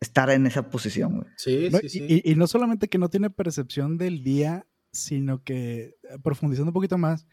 estar 0.00 0.30
en 0.30 0.46
esa 0.46 0.70
posición, 0.70 1.16
güey. 1.16 1.28
Sí, 1.36 1.70
sí, 1.82 1.88
sí. 1.88 2.22
Y, 2.24 2.34
no 2.34 2.46
solamente 2.46 2.88
que 2.88 2.98
no 2.98 3.10
tiene 3.10 3.30
percepción 3.30 3.98
del 3.98 4.22
día, 4.22 4.66
sino 4.92 5.42
que, 5.42 5.96
eh, 6.02 6.18
profundizando 6.22 6.70
un 6.70 6.74
poquito 6.74 6.98
más, 6.98 7.26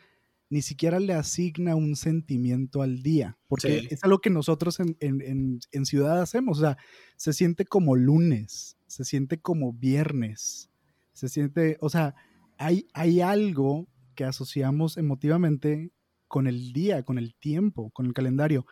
ni 0.49 0.61
siquiera 0.61 0.99
le 0.99 1.13
asigna 1.13 1.75
un 1.75 1.95
sentimiento 1.95 2.81
al 2.81 3.03
día, 3.03 3.37
porque 3.47 3.87
es 3.89 4.03
algo 4.03 4.19
que 4.19 4.29
nosotros 4.29 4.79
en, 4.79 4.95
en, 5.01 5.59
en, 5.71 5.85
ciudad 5.85 6.21
hacemos, 6.21 6.59
o 6.59 6.61
sea, 6.61 6.77
se 7.17 7.33
siente 7.33 7.65
como 7.65 7.95
lunes, 7.95 8.77
se 8.87 9.03
siente 9.03 9.39
como 9.39 9.73
viernes, 9.73 10.69
se 11.11 11.27
siente, 11.27 11.77
o 11.81 11.89
sea, 11.89 12.15
hay, 12.57 12.87
hay 12.93 13.19
algo 13.19 13.87
que 14.15 14.23
asociamos 14.23 14.97
emotivamente 14.97 15.91
con 16.27 16.47
el 16.47 16.73
día, 16.73 17.03
con 17.03 17.17
el 17.17 17.35
tiempo, 17.35 17.89
con 17.91 18.05
el 18.05 18.13
calendario, 18.13 18.65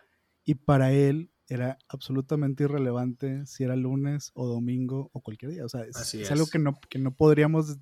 y 0.43 0.55
para 0.55 0.91
él 0.91 1.31
era 1.47 1.77
absolutamente 1.87 2.63
irrelevante 2.63 3.45
si 3.45 3.63
era 3.63 3.75
lunes 3.75 4.31
o 4.33 4.47
domingo 4.47 5.09
o 5.13 5.21
cualquier 5.21 5.51
día. 5.51 5.65
O 5.65 5.69
sea, 5.69 5.83
es, 5.83 6.31
algo 6.31 6.47
que 6.47 6.59
no, 6.59 6.79
que 6.89 6.99
no 6.99 7.15
podríamos 7.15 7.77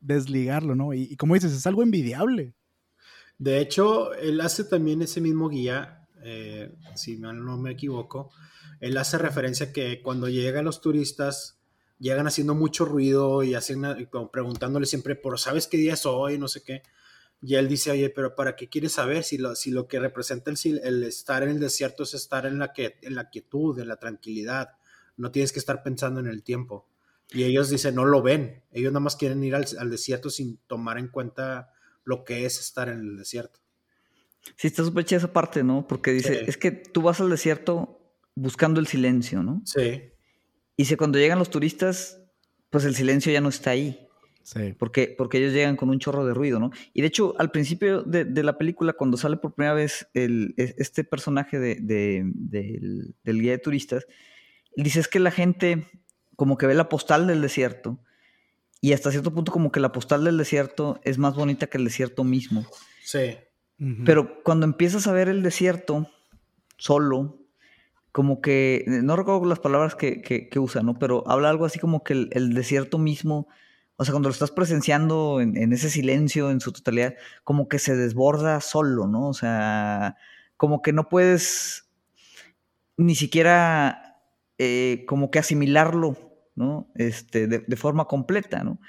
desligarlo, 0.00 0.74
¿no? 0.74 0.92
Y, 0.94 1.16
como 1.16 1.34
dices, 1.34 1.52
es 1.52 1.66
algo 1.66 1.82
envidiable. 1.82 2.54
De 3.38 3.60
hecho, 3.60 4.12
él 4.14 4.40
hace 4.40 4.64
también 4.64 5.02
ese 5.02 5.20
mismo 5.20 5.48
guía, 5.48 6.06
eh, 6.22 6.72
si 6.94 7.16
no 7.16 7.56
me 7.56 7.70
equivoco, 7.70 8.30
él 8.80 8.96
hace 8.96 9.18
referencia 9.18 9.72
que 9.72 10.02
cuando 10.02 10.28
llegan 10.28 10.64
los 10.64 10.80
turistas, 10.80 11.58
llegan 11.98 12.26
haciendo 12.26 12.54
mucho 12.54 12.84
ruido 12.84 13.42
y 13.42 13.54
haciendo, 13.54 13.94
preguntándole 14.30 14.86
siempre 14.86 15.16
por, 15.16 15.38
¿sabes 15.38 15.66
qué 15.66 15.76
día 15.76 15.94
es 15.94 16.06
hoy? 16.06 16.38
No 16.38 16.48
sé 16.48 16.62
qué. 16.62 16.82
Y 17.42 17.54
él 17.54 17.68
dice, 17.68 17.90
oye, 17.90 18.10
pero 18.10 18.34
¿para 18.34 18.54
qué 18.54 18.68
quieres 18.68 18.92
saber 18.92 19.24
si 19.24 19.38
lo, 19.38 19.54
si 19.54 19.70
lo 19.70 19.88
que 19.88 19.98
representa 19.98 20.50
el, 20.50 20.80
el 20.84 21.02
estar 21.04 21.42
en 21.42 21.50
el 21.50 21.60
desierto 21.60 22.02
es 22.02 22.12
estar 22.14 22.44
en 22.44 22.58
la, 22.58 22.72
que, 22.72 22.98
en 23.02 23.14
la 23.14 23.30
quietud, 23.30 23.78
en 23.78 23.88
la 23.88 23.96
tranquilidad? 23.96 24.70
No 25.16 25.30
tienes 25.30 25.52
que 25.52 25.58
estar 25.58 25.82
pensando 25.82 26.20
en 26.20 26.26
el 26.26 26.42
tiempo. 26.42 26.86
Y 27.32 27.44
ellos 27.44 27.70
dicen, 27.70 27.94
no 27.94 28.04
lo 28.04 28.22
ven. 28.22 28.62
Ellos 28.72 28.92
nada 28.92 29.00
más 29.00 29.16
quieren 29.16 29.42
ir 29.44 29.54
al, 29.54 29.90
desierto 29.90 30.30
sin 30.30 30.58
tomar 30.66 30.98
en 30.98 31.08
cuenta 31.08 31.72
lo 32.04 32.24
que 32.24 32.44
es 32.44 32.58
estar 32.58 32.88
en 32.88 32.98
el 32.98 33.16
desierto. 33.16 33.60
Sí, 34.56 34.66
está 34.66 34.84
súper 34.84 35.04
chida 35.04 35.18
esa 35.18 35.32
parte, 35.32 35.62
¿no? 35.62 35.86
Porque 35.86 36.12
dice, 36.12 36.44
es 36.46 36.56
que 36.56 36.70
tú 36.70 37.02
vas 37.02 37.20
al 37.20 37.30
desierto 37.30 38.00
buscando 38.34 38.80
el 38.80 38.86
silencio, 38.86 39.42
¿no? 39.42 39.62
Sí. 39.64 40.02
Y 40.76 40.86
si 40.86 40.96
cuando 40.96 41.18
llegan 41.18 41.38
los 41.38 41.50
turistas, 41.50 42.20
pues 42.70 42.84
el 42.84 42.94
silencio 42.94 43.32
ya 43.32 43.40
no 43.40 43.50
está 43.50 43.70
ahí. 43.70 44.08
Porque, 44.78 45.14
porque 45.16 45.38
ellos 45.38 45.52
llegan 45.52 45.76
con 45.76 45.90
un 45.90 45.98
chorro 45.98 46.26
de 46.26 46.34
ruido, 46.34 46.58
¿no? 46.58 46.70
Y 46.92 47.02
de 47.02 47.08
hecho, 47.08 47.34
al 47.38 47.50
principio 47.50 48.02
de, 48.02 48.42
la 48.42 48.58
película, 48.58 48.94
cuando 48.94 49.16
sale 49.16 49.36
por 49.36 49.54
primera 49.54 49.74
vez 49.74 50.08
el, 50.14 50.54
e, 50.56 50.74
este 50.78 51.04
personaje 51.04 51.58
de, 51.58 51.76
del, 51.80 53.14
guía 53.24 53.52
de 53.52 53.58
turistas, 53.58 54.06
dice 54.76 55.00
es 55.00 55.08
que 55.08 55.20
la 55.20 55.30
gente 55.30 55.86
como 56.36 56.56
que 56.56 56.66
ve 56.66 56.74
la 56.74 56.88
postal 56.88 57.26
del 57.26 57.42
desierto 57.42 58.00
y 58.80 58.92
hasta 58.92 59.10
cierto 59.10 59.32
punto 59.32 59.52
como 59.52 59.70
que 59.70 59.78
la 59.78 59.92
postal 59.92 60.24
del 60.24 60.38
desierto 60.38 61.00
es 61.04 61.18
más 61.18 61.34
bonita 61.34 61.66
que 61.66 61.78
el 61.78 61.84
desierto 61.84 62.24
mismo. 62.24 62.66
Sí. 63.04 63.36
Pero 64.04 64.42
cuando 64.42 64.66
empiezas 64.66 65.06
a 65.06 65.12
ver 65.12 65.28
el 65.28 65.42
desierto 65.42 66.10
solo, 66.76 67.38
como 68.12 68.42
que, 68.42 68.84
no 68.86 69.16
recuerdo 69.16 69.46
las 69.46 69.58
palabras 69.58 69.94
que, 69.94 70.20
que, 70.20 70.58
usa, 70.58 70.82
¿no? 70.82 70.98
Pero 70.98 71.24
habla 71.26 71.48
algo 71.48 71.64
así 71.64 71.78
como 71.78 72.02
que 72.04 72.28
el 72.30 72.52
desierto 72.52 72.98
mismo 72.98 73.48
o 74.00 74.04
sea, 74.06 74.12
cuando 74.12 74.30
lo 74.30 74.32
estás 74.32 74.50
presenciando 74.50 75.42
en, 75.42 75.74
ese 75.74 75.90
silencio 75.90 76.50
en 76.50 76.60
su 76.60 76.72
totalidad, 76.72 77.16
como 77.44 77.68
que 77.68 77.78
se 77.78 77.94
desborda 77.96 78.62
solo, 78.62 79.06
¿no? 79.06 79.28
O 79.28 79.34
sea, 79.34 80.16
como 80.56 80.80
que 80.80 80.94
no 80.94 81.10
puedes 81.10 81.90
ni 82.96 83.14
siquiera 83.14 84.22
eh, 84.56 85.04
como 85.06 85.30
que 85.30 85.38
asimilarlo, 85.38 86.16
¿no? 86.54 86.90
Este, 86.94 87.46
de, 87.46 87.76
forma 87.76 88.06
completa, 88.06 88.64
¿no? 88.64 88.80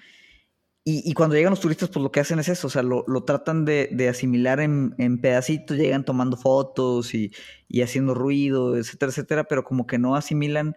y, 0.86 1.13
cuando 1.13 1.36
llegan 1.36 1.52
los 1.52 1.60
turistas, 1.60 1.89
pues 1.89 2.02
lo 2.02 2.12
que 2.13 2.21
hacen 2.21 2.39
es 2.39 2.47
eso, 2.47 2.67
o 2.67 2.69
sea, 2.69 2.82
lo, 2.82 3.24
tratan 3.26 3.65
de, 3.65 4.08
asimilar 4.10 4.62
en, 4.62 5.19
pedacitos, 5.19 5.76
llegan 5.76 6.06
tomando 6.06 6.38
fotos 6.38 7.13
y, 7.13 7.34
haciendo 7.84 8.13
ruido, 8.13 8.78
etcétera, 8.78 9.10
etcétera, 9.10 9.43
pero 9.43 9.65
como 9.65 9.86
que 9.88 9.97
no 9.97 10.15
asimilan 10.15 10.74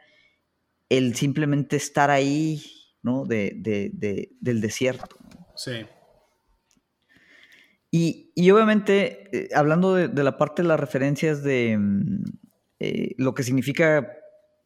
el 0.89 1.15
simplemente 1.15 1.77
estar 1.77 2.11
ahí, 2.11 2.84
¿no? 3.05 3.25
De, 3.25 4.31
del 4.41 4.61
desierto. 4.61 5.17
Sí. 5.55 5.87
Y, 7.93 8.51
obviamente, 8.51 9.29
eh, 9.33 9.49
hablando 9.55 9.95
de, 9.95 10.25
la 10.25 10.37
parte 10.37 10.63
de 10.63 10.69
las 10.69 10.81
referencias 10.81 11.45
de 11.45 11.79
mm, 11.79 12.25
eh, 12.81 13.15
lo 13.19 13.35
que 13.35 13.45
significa 13.45 14.11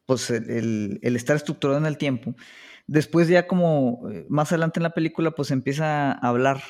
pues, 0.06 0.30
el, 0.30 0.98
el 1.02 1.16
estar 1.16 1.36
estructurado 1.36 1.78
en 1.78 1.84
el 1.84 1.98
tiempo, 1.98 2.34
Después 2.88 3.28
ya 3.28 3.46
como 3.46 4.08
eh, 4.10 4.26
más 4.30 4.50
adelante 4.50 4.80
en 4.80 4.84
la 4.84 4.94
película 4.94 5.30
pues 5.32 5.50
empieza 5.50 6.10
a 6.10 6.28
hablar 6.28 6.62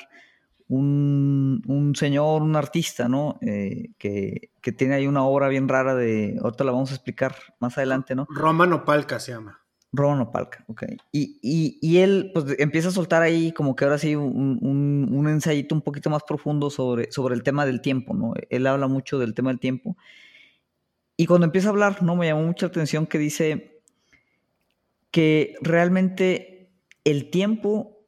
un, 0.67 1.93
señor, 1.95 2.43
un 2.43 2.57
artista, 2.57 3.07
¿no? 3.07 3.39
Eh, 3.41 3.93
que, 3.97 4.51
tiene 4.77 4.95
ahí 4.95 5.07
una 5.07 5.23
obra 5.23 5.47
bien 5.47 5.67
rara 5.67 5.95
de, 5.95 6.37
ahorita 6.43 6.63
la 6.65 6.73
vamos 6.73 6.91
a 6.91 6.95
explicar 6.95 7.35
más 7.59 7.77
adelante, 7.77 8.15
¿no? 8.15 8.27
Romano 8.29 8.83
Palca 8.83 9.19
se 9.19 9.31
llama. 9.31 9.58
Romano 9.91 10.31
Palca, 10.31 10.63
ok. 10.67 10.83
Y, 11.11 11.97
él 11.97 12.31
pues 12.33 12.55
empieza 12.59 12.89
a 12.89 12.91
soltar 12.91 13.21
ahí 13.21 13.51
como 13.51 13.75
que 13.75 13.85
ahora 13.85 13.97
sí 13.97 14.15
un, 14.15 14.59
un, 15.11 15.27
ensayito 15.27 15.73
un 15.73 15.81
poquito 15.81 16.09
más 16.09 16.23
profundo 16.23 16.69
sobre, 16.69 17.11
sobre 17.11 17.35
el 17.35 17.43
tema 17.43 17.65
del 17.65 17.81
tiempo, 17.81 18.13
¿no? 18.13 18.33
Él 18.49 18.67
habla 18.67 18.87
mucho 18.87 19.17
del 19.17 19.33
tema 19.33 19.49
del 19.49 19.59
tiempo. 19.59 19.97
Y 21.17 21.25
cuando 21.25 21.45
empieza 21.45 21.69
a 21.69 21.71
hablar, 21.71 22.03
¿no? 22.03 22.15
Me 22.15 22.27
llamó 22.27 22.43
mucha 22.43 22.67
atención 22.67 23.07
que 23.07 23.17
dice, 23.17 23.79
que 25.11 25.55
realmente 25.61 26.71
el 27.03 27.29
tiempo 27.29 28.05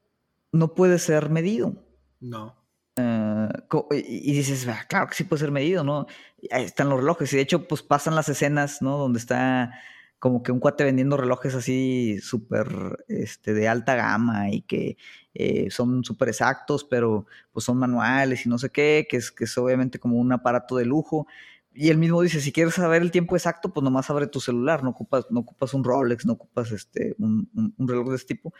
no 0.51 0.75
puede 0.75 0.99
ser 0.99 1.29
medido. 1.29 1.73
No. 2.19 2.55
Ah, 2.97 3.49
y 3.91 4.33
dices, 4.33 4.67
ah, 4.67 4.85
claro 4.87 5.07
que 5.07 5.15
sí 5.15 5.23
puede 5.23 5.39
ser 5.39 5.51
medido, 5.51 5.83
¿no? 5.83 6.07
Ahí 6.51 6.65
están 6.65 6.89
los 6.89 6.99
relojes. 6.99 7.31
Y 7.33 7.37
de 7.37 7.41
hecho, 7.41 7.67
pues 7.67 7.81
pasan 7.81 8.15
las 8.15 8.29
escenas, 8.29 8.81
¿no? 8.81 8.97
Donde 8.97 9.19
está 9.19 9.73
como 10.21 10.43
que 10.43 10.51
un 10.51 10.59
cuate 10.59 10.83
vendiendo 10.83 11.17
relojes 11.17 11.55
así 11.55 12.19
súper 12.21 13.03
este, 13.07 13.55
de 13.55 13.67
alta 13.67 13.95
gama 13.95 14.51
y 14.51 14.61
que 14.61 14.95
eh, 15.33 15.71
son 15.71 16.03
súper 16.03 16.29
exactos, 16.29 16.83
pero 16.83 17.25
pues 17.51 17.65
son 17.65 17.79
manuales 17.79 18.45
y 18.45 18.49
no 18.49 18.59
sé 18.59 18.69
qué, 18.69 19.07
que 19.09 19.17
es, 19.17 19.31
que 19.31 19.45
es 19.45 19.57
obviamente 19.57 19.97
como 19.97 20.17
un 20.17 20.31
aparato 20.31 20.77
de 20.77 20.85
lujo. 20.85 21.25
Y 21.73 21.89
él 21.89 21.97
mismo 21.97 22.21
dice, 22.21 22.39
si 22.39 22.51
quieres 22.51 22.75
saber 22.75 23.01
el 23.01 23.09
tiempo 23.09 23.35
exacto, 23.35 23.73
pues 23.73 23.83
nomás 23.83 24.11
abre 24.11 24.27
tu 24.27 24.39
celular, 24.39 24.83
no 24.83 24.91
ocupas, 24.91 25.25
no 25.31 25.39
ocupas 25.39 25.73
un 25.73 25.83
Rolex, 25.83 26.23
no 26.23 26.33
ocupas 26.33 26.71
este, 26.71 27.15
un, 27.17 27.49
reloj 27.79 28.09
de 28.09 28.15
este 28.17 28.35
tipo. 28.35 28.53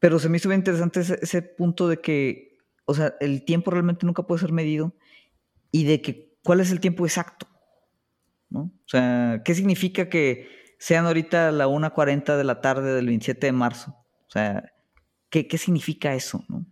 Pero 0.00 0.18
se 0.18 0.28
me 0.28 0.38
hizo 0.38 0.48
bien 0.48 0.58
interesante 0.58 1.02
ese, 1.02 1.42
punto 1.42 1.86
de 1.86 2.00
que, 2.00 2.58
o 2.84 2.94
sea, 2.94 3.14
el 3.20 3.44
tiempo 3.44 3.70
realmente 3.70 4.06
nunca 4.06 4.24
puede 4.24 4.40
ser 4.40 4.50
medido 4.50 4.92
y 5.70 5.84
de 5.84 6.02
que 6.02 6.36
cuál 6.42 6.58
es 6.58 6.72
el 6.72 6.80
tiempo 6.80 7.06
exacto, 7.06 7.46
¿no? 8.50 8.62
O 8.62 8.88
sea, 8.88 9.42
¿qué 9.44 9.54
significa 9.54 10.08
que 10.08 10.63
sean 10.84 11.06
ahorita 11.06 11.50
la 11.50 11.66
1.40 11.66 12.36
de 12.36 12.44
la 12.44 12.60
tarde 12.60 12.92
del 12.92 13.06
27 13.06 13.46
de 13.46 13.52
marzo? 13.52 13.96
O 14.26 14.30
sea, 14.30 14.70
¿qué, 15.30 15.48
qué 15.48 15.56
significa 15.56 16.14
eso, 16.14 16.44
no? 16.46 16.66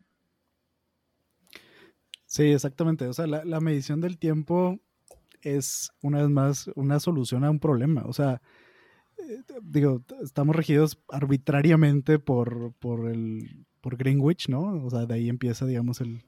Sí, 2.27 2.53
exactamente. 2.53 3.07
O 3.07 3.15
sea, 3.15 3.27
la, 3.27 3.43
la 3.47 3.61
medición 3.61 4.03
del 4.03 4.19
tiempo 4.19 4.79
es 5.41 5.93
una 6.03 6.21
vez 6.21 6.29
más 6.29 6.71
una 6.75 7.01
solución 7.01 7.43
a 7.43 7.51
un 7.51 7.59
problema. 7.59 8.03
O 8.05 8.13
sea, 8.13 8.43
eh, 9.17 9.39
digo, 9.63 10.05
estamos 10.23 10.57
regidos 10.57 11.03
arbitrariamente 11.09 12.19
por, 12.19 12.75
por, 12.75 13.09
el, 13.09 13.65
por 13.81 13.97
Greenwich, 13.97 14.51
¿no? 14.51 14.85
O 14.85 14.91
sea, 14.91 15.07
de 15.07 15.15
ahí 15.15 15.31
empieza, 15.31 15.65
digamos, 15.65 16.03
el, 16.03 16.23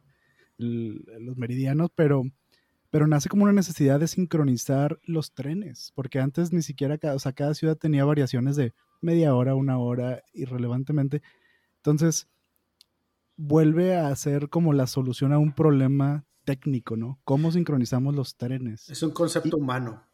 los 0.57 1.37
meridianos, 1.37 1.91
pero, 1.95 2.23
pero 2.95 3.09
nace 3.09 3.29
como 3.29 3.43
una 3.43 3.53
necesidad 3.53 3.99
de 3.99 4.07
sincronizar 4.07 5.01
los 5.03 5.33
trenes, 5.33 5.91
porque 5.97 6.21
antes 6.21 6.53
ni 6.53 6.63
siquiera 6.63 6.97
cada, 6.97 7.17
o 7.17 7.19
sea, 7.19 7.33
cada 7.33 7.53
ciudad 7.53 7.77
tenía 7.77 8.05
variaciones 8.05 8.55
de 8.55 8.73
media 9.01 9.35
hora, 9.35 9.57
una 9.57 9.79
hora, 9.79 10.23
irrelevantemente. 10.33 11.21
Entonces, 11.79 12.29
vuelve 13.37 13.97
a 13.97 14.15
ser 14.15 14.49
como 14.49 14.73
la 14.73 14.87
solución 14.87 15.33
a 15.33 15.39
un 15.39 15.53
problema 15.53 16.25
técnico, 16.45 16.97
¿no? 16.97 17.19
¿Cómo 17.25 17.51
sincronizamos 17.51 18.15
los 18.15 18.37
trenes? 18.37 18.89
Es 18.89 19.03
un 19.03 19.11
concepto 19.11 19.57
humano. 19.57 20.05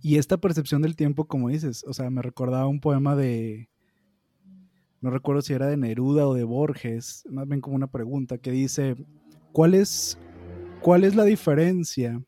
Y 0.00 0.16
esta 0.16 0.38
percepción 0.38 0.80
del 0.80 0.96
tiempo, 0.96 1.26
como 1.26 1.50
dices, 1.50 1.84
o 1.86 1.92
sea, 1.92 2.08
me 2.08 2.22
recordaba 2.22 2.68
un 2.68 2.80
poema 2.80 3.16
de, 3.16 3.68
no 5.02 5.10
recuerdo 5.10 5.42
si 5.42 5.52
era 5.52 5.66
de 5.66 5.76
Neruda 5.76 6.26
o 6.26 6.32
de 6.32 6.44
Borges, 6.44 7.24
más 7.28 7.46
bien 7.46 7.60
como 7.60 7.76
una 7.76 7.90
pregunta 7.90 8.38
que 8.38 8.50
dice, 8.50 8.96
¿cuál 9.52 9.74
es, 9.74 10.16
cuál 10.82 11.04
es 11.04 11.14
la 11.14 11.24
diferencia 11.24 12.20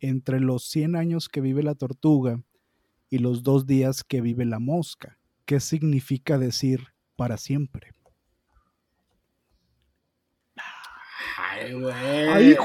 entre 0.00 0.40
los 0.40 0.68
100 0.68 0.96
años 0.96 1.28
que 1.28 1.40
vive 1.40 1.62
la 1.62 1.74
tortuga 1.74 2.42
y 3.08 3.18
los 3.18 3.42
dos 3.42 3.66
días 3.66 4.04
que 4.04 4.20
vive 4.20 4.44
la 4.44 4.58
mosca? 4.58 5.18
¿Qué 5.44 5.60
significa 5.60 6.38
decir 6.38 6.88
para 7.16 7.36
siempre? 7.36 7.92
Ay, 11.38 11.72
güey. 11.72 11.94
Ay, 11.94 12.56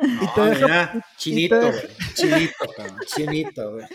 y 0.00 0.34
te 0.34 0.40
deja, 0.40 1.06
chinito, 1.16 1.60
güey. 1.60 1.82
Chinito, 2.14 2.54
chinito, 3.06 3.72
güey. 3.72 3.86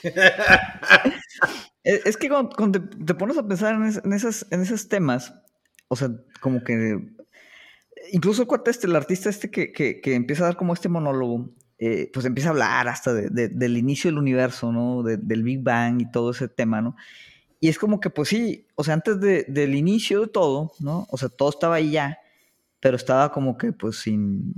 Es 1.84 2.18
que 2.18 2.30
cuando, 2.30 2.82
te, 2.82 3.14
pones 3.14 3.38
a 3.38 3.48
pensar 3.48 3.76
en, 3.76 4.14
esas, 4.14 4.46
en 4.52 4.62
esos 4.62 4.88
temas, 4.88 5.34
o 5.88 5.96
sea, 5.96 6.10
como 6.42 6.64
que. 6.64 6.98
Incluso 8.12 8.48
cuate 8.48 8.72
este, 8.72 8.88
el 8.88 8.96
artista 8.96 9.30
este 9.30 9.50
que, 9.50 9.72
que, 9.72 10.02
que 10.02 10.16
empieza 10.16 10.44
a 10.44 10.48
dar 10.48 10.58
como 10.58 10.74
este 10.74 10.90
monólogo, 10.90 11.50
eh, 11.80 12.10
pues 12.14 12.26
empieza 12.26 12.50
a 12.50 12.52
hablar 12.52 12.88
hasta 12.88 13.14
de, 13.14 13.50
del 13.50 13.78
inicio 13.78 14.10
del 14.10 14.20
universo, 14.20 14.72
¿no? 14.72 15.04
del 15.04 15.44
Big 15.44 15.62
Bang 15.62 16.02
y 16.02 16.12
todo 16.12 16.32
ese 16.32 16.48
tema, 16.48 16.82
¿no? 16.82 16.96
Y 17.60 17.70
es 17.70 17.80
como 17.80 18.00
que, 18.00 18.10
pues 18.10 18.30
sí, 18.30 18.68
o 18.76 18.84
sea, 18.84 18.94
antes 18.94 19.20
del 19.22 19.76
inicio 19.76 20.22
de 20.22 20.28
todo, 20.28 20.74
¿no? 20.80 21.08
O 21.10 21.18
sea, 21.18 21.30
todo 21.30 21.50
estaba 21.50 21.76
ahí 21.76 21.92
ya 21.92 22.20
pero 22.84 22.98
estaba 22.98 23.32
como 23.32 23.58
que 23.58 23.72
pues 23.72 23.96
sin, 23.96 24.56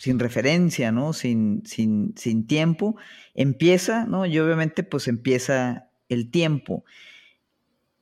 sin 0.00 0.18
referencia, 0.18 0.90
¿no? 0.90 1.12
Sin, 1.12 1.62
sin, 1.64 2.12
sin 2.16 2.48
tiempo. 2.48 2.96
Empieza, 3.34 4.04
¿no? 4.04 4.26
Y 4.26 4.36
obviamente 4.40 4.82
pues 4.82 5.06
empieza 5.06 5.88
el 6.08 6.28
tiempo. 6.32 6.84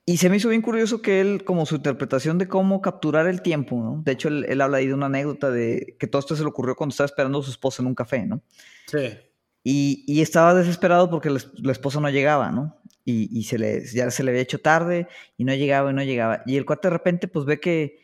Y 0.09 0.17
se 0.17 0.29
me 0.29 0.37
hizo 0.37 0.47
bien 0.47 0.61
curioso 0.61 1.01
que 1.01 1.19
él, 1.19 1.43
como 1.43 1.65
su 1.65 1.75
interpretación 1.75 2.37
de 2.37 2.47
cómo 2.47 2.81
capturar 2.81 3.27
el 3.27 3.41
tiempo, 3.41 3.75
¿no? 3.75 4.01
De 4.05 4.13
hecho, 4.13 4.29
él, 4.29 4.61
habla 4.61 4.77
ahí 4.77 4.87
de 4.87 4.93
una 4.93 5.07
anécdota 5.07 5.51
de 5.51 5.97
que 5.99 6.07
todo 6.07 6.21
esto 6.21 6.33
se 6.33 6.43
le 6.43 6.47
ocurrió 6.47 6.77
cuando 6.77 6.91
estaba 6.91 7.07
esperando 7.07 7.39
a 7.39 7.43
su 7.43 7.51
esposa 7.51 7.83
en 7.83 7.87
un 7.87 7.93
café, 7.93 8.25
¿no? 8.25 8.41
Sí. 8.85 9.17
Y, 9.65 10.05
y 10.07 10.21
estaba 10.21 10.53
desesperado 10.53 11.09
porque 11.09 11.29
la, 11.29 11.71
esposa 11.73 11.99
no 11.99 12.09
llegaba, 12.09 12.53
¿no? 12.53 12.77
Y, 13.03 13.37
y, 13.37 13.43
se 13.43 13.59
le, 13.59 13.85
ya 13.85 14.09
se 14.09 14.23
le 14.23 14.31
había 14.31 14.43
hecho 14.43 14.59
tarde 14.59 15.09
y 15.35 15.43
no 15.43 15.53
llegaba 15.53 15.91
y 15.91 15.93
no 15.93 16.03
llegaba. 16.03 16.41
Y 16.45 16.55
el 16.55 16.65
cuate 16.65 16.87
de 16.87 16.93
repente 16.93 17.27
pues 17.27 17.45
ve 17.45 17.59
que, 17.59 17.99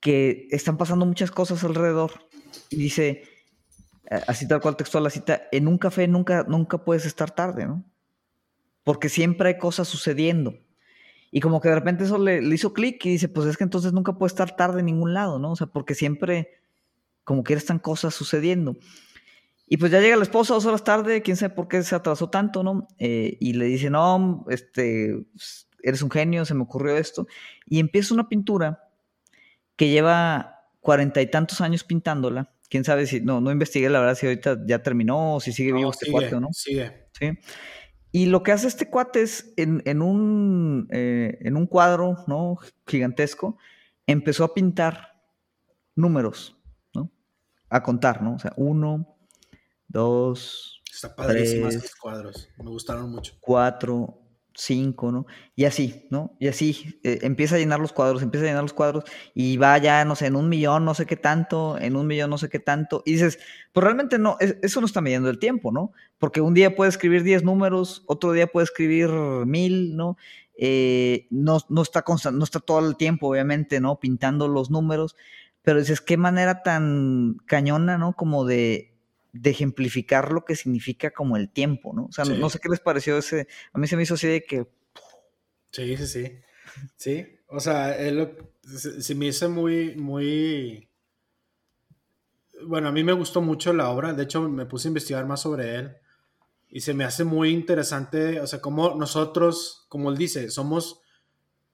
que 0.00 0.48
están 0.50 0.76
pasando 0.76 1.06
muchas 1.06 1.30
cosas 1.30 1.62
alrededor. 1.62 2.10
Y 2.68 2.78
dice, 2.78 3.22
así 4.26 4.48
tal 4.48 4.60
cual 4.60 4.76
textual 4.76 5.04
la 5.04 5.10
cita, 5.10 5.42
en 5.52 5.68
un 5.68 5.78
café 5.78 6.08
nunca, 6.08 6.44
nunca 6.48 6.78
puedes 6.78 7.06
estar 7.06 7.30
tarde, 7.30 7.64
¿no? 7.64 7.84
Porque 8.82 9.08
siempre 9.08 9.50
hay 9.50 9.58
cosas 9.58 9.86
sucediendo. 9.86 10.58
Y 11.34 11.40
como 11.40 11.62
que 11.62 11.70
de 11.70 11.74
repente 11.74 12.04
eso 12.04 12.18
le, 12.18 12.42
hizo 12.54 12.74
clic 12.74 13.04
y 13.06 13.12
dice, 13.12 13.26
pues 13.26 13.48
es 13.48 13.56
que 13.56 13.64
entonces 13.64 13.94
nunca 13.94 14.12
puede 14.12 14.28
estar 14.28 14.54
tarde 14.54 14.80
en 14.80 14.86
ningún 14.86 15.14
lado, 15.14 15.38
¿no? 15.38 15.52
O 15.52 15.56
sea, 15.56 15.66
porque 15.66 15.94
siempre, 15.94 16.50
como 17.24 17.42
que 17.42 17.54
están 17.54 17.78
cosas 17.78 18.14
sucediendo. 18.14 18.76
Y 19.66 19.78
pues 19.78 19.90
ya 19.90 20.00
llega 20.00 20.16
la 20.16 20.24
esposa 20.24 20.52
dos 20.52 20.66
horas 20.66 20.84
tarde, 20.84 21.22
quién 21.22 21.38
sabe 21.38 21.54
por 21.54 21.68
qué 21.68 21.82
se 21.82 21.94
atrasó 21.94 22.28
tanto, 22.28 22.62
¿no? 22.62 22.86
Eh, 22.98 23.38
y 23.40 23.54
le 23.54 23.64
dice, 23.64 23.88
no, 23.88 24.44
este, 24.50 25.24
eres 25.82 26.02
un 26.02 26.10
genio, 26.10 26.44
se 26.44 26.52
me 26.52 26.64
ocurrió 26.64 26.98
esto. 26.98 27.26
Y 27.66 27.80
empieza 27.80 28.12
una 28.12 28.28
pintura 28.28 28.90
que 29.74 29.88
lleva 29.88 30.66
cuarenta 30.80 31.22
y 31.22 31.30
tantos 31.30 31.62
años 31.62 31.82
pintándola. 31.82 32.52
Quién 32.68 32.84
sabe 32.84 33.06
si, 33.06 33.22
no, 33.22 33.40
no 33.40 33.50
investigué 33.50 33.88
la 33.88 34.00
verdad 34.00 34.16
si 34.16 34.26
ahorita 34.26 34.58
ya 34.66 34.82
terminó 34.82 35.36
o 35.36 35.40
si 35.40 35.52
sigue 35.52 35.72
vivo 35.72 35.90
este 35.92 36.10
cuate 36.10 36.34
o 36.34 36.40
no. 36.40 36.48
Sigue. 36.52 37.08
Sí. 37.18 37.30
Y 38.12 38.26
lo 38.26 38.42
que 38.42 38.52
hace 38.52 38.68
este 38.68 38.90
cuate 38.90 39.22
es, 39.22 39.54
en, 39.56 40.02
un, 40.02 40.86
eh, 40.90 41.38
en 41.40 41.56
un 41.56 41.66
cuadro 41.66 42.18
¿no? 42.26 42.58
gigantesco, 42.86 43.56
empezó 44.06 44.44
a 44.44 44.52
pintar 44.52 45.18
números, 45.96 46.56
¿no? 46.94 47.10
A 47.70 47.82
contar, 47.82 48.22
¿no? 48.22 48.34
O 48.34 48.38
sea, 48.38 48.52
uno, 48.56 49.16
dos, 49.88 50.82
Está 50.92 51.16
padrísimo 51.16 51.68
tres, 51.68 51.94
cuadros. 51.96 52.48
Me 52.58 52.70
gustaron 52.70 53.10
mucho. 53.10 53.34
Cuatro, 53.40 54.21
cinco, 54.54 55.12
¿no? 55.12 55.26
Y 55.54 55.64
así, 55.64 56.06
¿no? 56.10 56.36
Y 56.38 56.48
así 56.48 57.00
eh, 57.02 57.20
empieza 57.22 57.56
a 57.56 57.58
llenar 57.58 57.80
los 57.80 57.92
cuadros, 57.92 58.22
empieza 58.22 58.44
a 58.46 58.48
llenar 58.48 58.62
los 58.62 58.72
cuadros 58.72 59.04
y 59.34 59.56
va 59.56 59.78
ya, 59.78 60.04
no 60.04 60.16
sé, 60.16 60.26
en 60.26 60.36
un 60.36 60.48
millón, 60.48 60.84
no 60.84 60.94
sé 60.94 61.06
qué 61.06 61.16
tanto, 61.16 61.78
en 61.78 61.96
un 61.96 62.06
millón, 62.06 62.30
no 62.30 62.38
sé 62.38 62.48
qué 62.48 62.58
tanto. 62.58 63.02
Y 63.04 63.12
dices, 63.12 63.38
pues 63.72 63.84
realmente 63.84 64.18
no, 64.18 64.36
eso 64.40 64.80
no 64.80 64.86
está 64.86 65.00
midiendo 65.00 65.30
el 65.30 65.38
tiempo, 65.38 65.72
¿no? 65.72 65.92
Porque 66.18 66.40
un 66.40 66.54
día 66.54 66.76
puede 66.76 66.90
escribir 66.90 67.22
10 67.22 67.44
números, 67.44 68.02
otro 68.06 68.32
día 68.32 68.46
puede 68.46 68.64
escribir 68.64 69.10
mil, 69.10 69.96
¿no? 69.96 70.16
Eh, 70.56 71.26
no, 71.30 71.58
no, 71.68 71.82
está 71.82 72.04
no 72.32 72.44
está 72.44 72.60
todo 72.60 72.86
el 72.86 72.96
tiempo, 72.96 73.28
obviamente, 73.28 73.80
¿no? 73.80 73.98
Pintando 73.98 74.48
los 74.48 74.70
números, 74.70 75.16
pero 75.62 75.78
dices, 75.78 76.00
qué 76.00 76.16
manera 76.16 76.62
tan 76.62 77.36
cañona, 77.46 77.98
¿no? 77.98 78.14
Como 78.14 78.44
de, 78.44 78.91
de 79.32 79.50
ejemplificar 79.50 80.30
lo 80.30 80.44
que 80.44 80.56
significa 80.56 81.10
como 81.10 81.36
el 81.36 81.50
tiempo, 81.50 81.92
¿no? 81.94 82.06
O 82.06 82.12
sea, 82.12 82.24
no 82.24 82.50
sé 82.50 82.58
qué 82.58 82.68
les 82.68 82.80
pareció 82.80 83.16
ese, 83.18 83.48
a 83.72 83.78
mí 83.78 83.86
se 83.86 83.96
me 83.96 84.02
hizo 84.02 84.14
así 84.14 84.28
de 84.28 84.44
que... 84.44 84.66
Sí, 85.70 85.96
sí, 85.96 86.06
sí. 86.06 86.32
Sí, 86.96 87.26
o 87.48 87.60
sea, 87.60 87.96
él 87.96 88.36
se, 88.64 89.14
me 89.14 89.26
hizo 89.26 89.48
muy, 89.48 89.96
muy... 89.96 90.88
Bueno, 92.64 92.88
a 92.88 92.92
mí 92.92 93.02
me 93.02 93.12
gustó 93.12 93.40
mucho 93.40 93.72
la 93.72 93.90
obra, 93.90 94.12
de 94.12 94.22
hecho 94.22 94.48
me 94.48 94.66
puse 94.66 94.88
a 94.88 94.90
investigar 94.90 95.26
más 95.26 95.40
sobre 95.40 95.76
él 95.76 95.96
y 96.70 96.80
se 96.80 96.94
me 96.94 97.04
hace 97.04 97.24
muy 97.24 97.50
interesante, 97.50 98.40
o 98.40 98.46
sea, 98.46 98.60
como 98.60 98.94
nosotros, 98.94 99.84
como 99.88 100.10
él 100.10 100.16
dice, 100.16 100.50
somos 100.50 101.02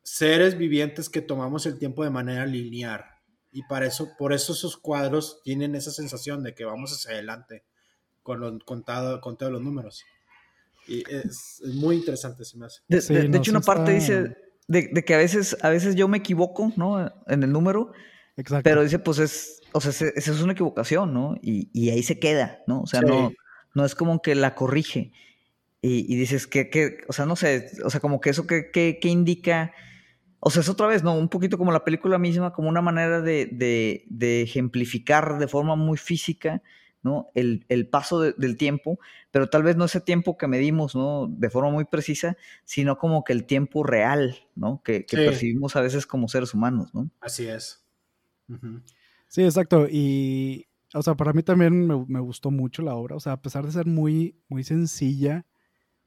seres 0.03 0.59
vivientes 0.59 1.09
que 1.09 1.21
tomamos 1.21 1.67
el 1.67 1.79
tiempo 1.79 2.03
de 2.03 2.11
manera 2.11 2.47
lineal. 2.47 3.05
Y 3.59 3.65
para 3.65 3.87
eso, 3.87 4.13
por 4.17 4.33
eso 4.33 4.53
esos 4.53 4.77
cuadros 4.77 5.41
tienen 5.43 5.75
esa 5.75 5.91
sensación 5.91 6.45
de 6.45 6.55
que 6.55 6.65
vamos 6.65 6.93
hacia 6.93 7.11
adelante 7.11 7.65
con, 8.23 8.39
lo, 8.39 8.57
con, 8.61 8.85
todos 8.85 9.51
los 9.51 9.61
números. 9.61 10.05
Y 10.87 11.03
es, 11.13 11.61
muy 11.75 11.97
interesante, 11.97 12.45
se 12.45 12.57
me 12.57 12.67
hace. 12.67 12.83
De, 12.87 13.37
hecho, 13.37 13.51
una 13.51 13.61
parte 13.61 13.91
dice 13.91 14.37
de, 14.69 15.05
que 15.05 15.13
a 15.13 15.19
veces, 15.19 15.57
a 15.61 15.71
veces 15.71 15.97
yo 15.97 16.07
me 16.07 16.19
equivoco, 16.19 16.73
¿no? 16.77 17.13
En 17.27 17.43
el 17.43 17.51
número. 17.51 17.91
Exacto. 18.37 18.63
Pero 18.63 18.85
dice, 18.85 19.01
pues 19.01 19.19
es, 19.19 19.61
o 19.73 19.81
sea, 19.81 19.91
esa 19.91 20.31
es 20.31 20.41
una 20.41 20.53
equivocación, 20.53 21.13
¿no? 21.13 21.35
Y, 21.43 21.69
y, 21.73 21.91
ahí 21.91 22.05
se 22.05 22.21
queda, 22.21 22.61
¿no? 22.69 22.83
O 22.83 22.87
sea, 22.87 23.01
no, 23.01 23.33
no 23.75 23.85
es 23.85 23.97
como 23.97 24.23
que 24.23 24.37
la 24.37 24.55
corrige. 24.55 25.11
Y, 25.83 26.07
y 26.07 26.17
dices 26.17 26.47
que, 26.47 26.71
que, 26.71 26.99
o 27.09 27.13
sea, 27.13 27.27
no 27.27 27.35
sé, 27.35 27.73
o 27.85 27.91
sea, 27.91 27.99
como 27.99 28.21
que 28.21 28.31
eso 28.31 28.47
que, 28.47 28.71
que, 28.71 29.01
que 29.01 29.09
indica 29.09 29.73
o 30.41 30.51
sea, 30.51 30.61
es 30.61 30.69
otra 30.69 30.87
vez, 30.87 31.03
¿no? 31.03 31.15
Un 31.15 31.29
poquito 31.29 31.59
como 31.59 31.73
la 31.73 31.85
película 31.85 32.19
misma, 32.19 32.53
como 32.53 32.69
una 32.69 32.81
manera 32.81 33.21
de, 33.21 34.07
ejemplificar 34.21 35.39
de 35.39 35.49
forma 35.49 35.75
muy 35.75 35.99
física, 35.99 36.63
¿no? 37.03 37.31
El, 37.35 37.89
paso 37.91 38.21
del 38.21 38.57
tiempo, 38.57 39.01
pero 39.31 39.49
tal 39.49 39.63
vez 39.63 39.77
no 39.77 39.85
ese 39.85 40.01
tiempo 40.01 40.37
que 40.37 40.47
medimos, 40.47 40.95
¿no? 40.95 41.27
De 41.29 41.51
forma 41.51 41.71
muy 41.71 41.85
precisa, 41.85 42.37
sino 42.65 42.99
como 42.99 43.25
que 43.25 43.33
el 43.33 43.47
tiempo 43.47 43.83
real, 43.83 44.37
¿no? 44.55 44.81
Que, 44.85 45.05
percibimos 45.11 45.75
a 45.75 45.81
veces 45.81 46.07
como 46.07 46.29
seres 46.29 46.55
humanos, 46.55 46.95
¿no? 46.95 47.11
Así 47.21 47.47
es. 47.47 47.85
Sí, 49.27 49.43
exacto. 49.43 49.87
Y, 49.91 50.69
o 50.95 51.03
sea, 51.03 51.17
para 51.17 51.33
mí 51.33 51.43
también 51.43 51.87
me, 51.87 52.05
me, 52.07 52.21
gustó 52.21 52.51
mucho 52.51 52.83
la 52.83 52.95
obra. 52.95 53.17
O 53.17 53.21
sea, 53.21 53.33
a 53.33 53.43
pesar 53.43 53.67
de 53.67 53.73
ser 53.73 53.87
muy, 53.87 54.41
muy 54.49 54.63
sencilla, 54.63 55.45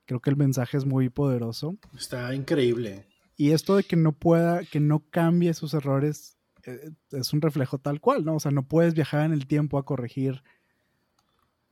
creo 0.05 0.21
que 0.21 0.29
el 0.29 0.38
mensaje 0.38 0.77
es 0.77 0.86
muy 0.86 1.09
poderoso. 1.09 1.77
Está 1.95 2.34
increíble. 2.34 3.11
Y 3.41 3.53
esto 3.53 3.75
de 3.75 3.83
que 3.83 3.95
no 3.95 4.11
pueda, 4.11 4.63
que 4.65 4.79
no 4.79 4.99
cambie 5.09 5.55
sus 5.55 5.73
errores, 5.73 6.37
eh, 6.63 6.91
es 7.09 7.33
un 7.33 7.41
reflejo 7.41 7.79
tal 7.79 7.99
cual, 7.99 8.23
¿no? 8.23 8.35
O 8.35 8.39
sea, 8.39 8.51
no 8.51 8.67
puedes 8.67 8.93
viajar 8.93 9.25
en 9.25 9.33
el 9.33 9.47
tiempo 9.47 9.79
a 9.79 9.83
corregir 9.83 10.43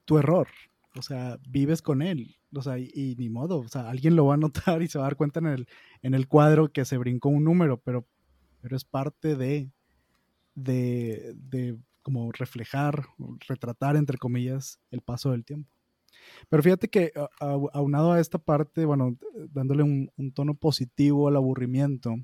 tu 0.05 0.17
error. 0.17 0.47
O 0.97 1.03
sea, 1.03 1.37
vives 1.47 1.83
con 1.83 2.01
él. 2.01 2.37
O 2.55 2.63
sea, 2.63 2.79
y, 2.79 3.15
ni 3.19 3.29
modo. 3.29 3.59
O 3.59 3.67
sea, 3.67 3.87
alguien 3.87 4.15
lo 4.15 4.25
va 4.25 4.33
a 4.33 4.37
notar 4.37 4.81
y 4.81 4.87
se 4.87 4.97
va 4.97 5.03
a 5.03 5.09
dar 5.09 5.15
cuenta 5.15 5.41
en 5.41 5.45
el, 5.45 5.67
en 6.01 6.15
el 6.15 6.27
cuadro 6.27 6.71
que 6.71 6.85
se 6.85 6.97
brincó 6.97 7.29
un 7.29 7.43
número, 7.43 7.79
pero, 7.79 8.07
pero 8.61 8.75
es 8.75 8.83
parte 8.83 9.35
de, 9.35 9.69
de, 10.55 11.35
de 11.35 11.77
como 12.01 12.31
reflejar, 12.31 13.05
retratar, 13.47 13.95
entre 13.95 14.17
comillas, 14.17 14.79
el 14.89 15.01
paso 15.01 15.33
del 15.33 15.45
tiempo. 15.45 15.69
Pero 16.49 16.63
fíjate 16.63 16.89
que 16.89 17.11
aunado 17.39 18.11
a 18.11 18.19
esta 18.19 18.37
parte, 18.37 18.85
bueno, 18.85 19.17
dándole 19.51 19.83
un, 19.83 20.11
tono 20.33 20.55
positivo 20.55 21.27
al 21.27 21.35
aburrimiento, 21.35 22.15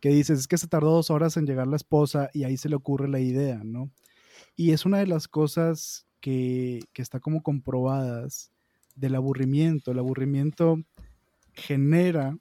que 0.00 0.10
dices, 0.10 0.40
es 0.40 0.48
que 0.48 0.58
se 0.58 0.68
tardó 0.68 0.92
dos 0.92 1.10
horas 1.10 1.36
en 1.36 1.46
llegar 1.46 1.66
la 1.66 1.76
esposa 1.76 2.30
y 2.32 2.44
ahí 2.44 2.56
se 2.56 2.68
le 2.68 2.76
ocurre 2.76 3.08
la 3.08 3.20
idea, 3.20 3.62
¿no? 3.64 3.90
Y 4.54 4.72
es 4.72 4.84
una 4.84 4.98
de 4.98 5.06
las 5.06 5.28
cosas 5.28 6.06
que, 6.20 6.80
que 6.92 7.02
está 7.02 7.20
como 7.20 7.42
comprobadas 7.42 8.52
del 8.94 9.14
aburrimiento. 9.14 9.90
El 9.90 9.98
aburrimiento 9.98 10.78
genera 11.54 12.36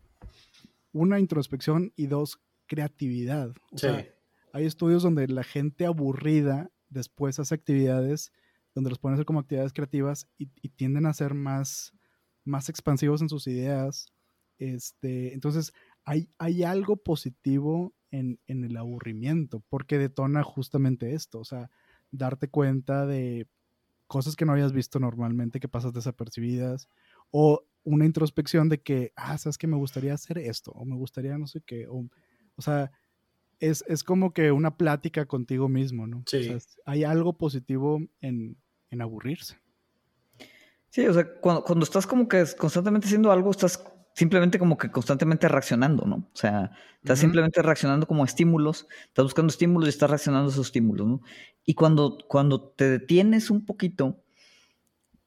una 0.92 1.20
introspección 1.20 1.94
y 1.96 2.08
dos, 2.08 2.40
creatividad. 2.68 3.54
O 3.72 3.78
sea, 3.78 4.06
hay 4.54 4.66
estudios 4.66 5.04
donde 5.04 5.28
la 5.28 5.44
gente 5.44 5.86
aburrida 5.86 6.72
después 6.90 7.40
hace 7.40 7.54
actividades 7.54 8.32
donde 8.76 8.90
los 8.90 9.00
ponen 9.00 9.14
a 9.14 9.16
hacer 9.16 9.26
como 9.26 9.40
actividades 9.40 9.74
creativas 9.74 10.28
y, 10.38 10.48
tienden 10.70 11.06
a 11.06 11.14
ser 11.14 11.34
más, 11.34 11.94
más 12.44 12.70
expansivos 12.70 13.22
en 13.22 13.30
sus 13.30 13.48
ideas. 13.48 14.14
Este, 14.58 15.34
entonces, 15.34 15.74
hay, 16.04 16.30
hay 16.38 16.64
algo 16.64 16.98
positivo 16.98 17.96
en, 18.12 18.40
el 18.48 18.78
aburrimiento, 18.78 19.64
porque 19.70 19.98
detona 19.98 20.44
justamente 20.44 21.14
esto, 21.14 21.40
o 21.40 21.46
sea, 21.46 21.70
darte 22.12 22.50
cuenta 22.50 23.06
de 23.06 23.48
cosas 24.08 24.36
que 24.36 24.46
no 24.46 24.52
habías 24.52 24.74
visto 24.74 25.00
normalmente, 25.00 25.60
que 25.60 25.68
pasas 25.68 25.94
desapercibidas, 25.94 26.88
o 27.32 27.66
una 27.84 28.06
introspección 28.06 28.70
de 28.70 28.82
que, 28.82 29.12
ah, 29.16 29.38
sabes 29.38 29.58
que 29.58 29.68
me 29.68 29.78
gustaría 29.78 30.14
hacer 30.14 30.38
esto, 30.38 30.72
o 30.72 30.86
me 30.86 30.96
gustaría 30.96 31.38
no 31.38 31.48
sé 31.48 31.62
qué, 31.66 31.88
o, 31.88 32.08
o 32.56 32.62
sea, 32.62 32.92
es, 33.60 33.84
como 34.04 34.34
que 34.34 34.52
una 34.52 34.78
plática 34.78 35.26
contigo 35.26 35.70
mismo, 35.70 36.08
¿no? 36.08 36.24
Sí. 36.28 36.56
hay 36.86 37.04
algo 37.04 37.38
positivo 37.38 38.00
en, 38.22 38.58
en 38.96 39.02
aburrirse. 39.02 39.58
Sí, 40.90 41.06
o 41.08 41.14
sea, 41.14 41.28
cuando, 41.42 41.84
estás 41.84 42.08
como 42.08 42.28
que 42.28 42.44
constantemente 42.58 43.08
haciendo 43.08 43.32
algo, 43.32 43.52
estás 43.52 43.84
simplemente 44.14 44.58
como 44.58 44.78
que 44.78 44.90
constantemente 44.90 45.48
reaccionando, 45.50 46.06
¿no? 46.06 46.16
O 46.16 46.36
sea, 46.36 46.72
estás 47.02 47.20
simplemente 47.20 47.62
reaccionando 47.62 48.08
como 48.08 48.24
a 48.24 48.26
estímulos, 48.26 48.88
estás 49.08 49.26
buscando 49.26 49.52
estímulos 49.52 49.88
y 49.88 49.90
estás 49.90 50.10
reaccionando 50.10 50.50
a 50.50 50.54
esos 50.54 50.68
estímulos, 50.68 51.06
¿no? 51.06 51.22
Y 51.66 51.74
cuando, 51.74 52.18
cuando 52.30 52.62
te 52.62 52.90
detienes 52.90 53.50
un 53.50 53.66
poquito, 53.66 54.24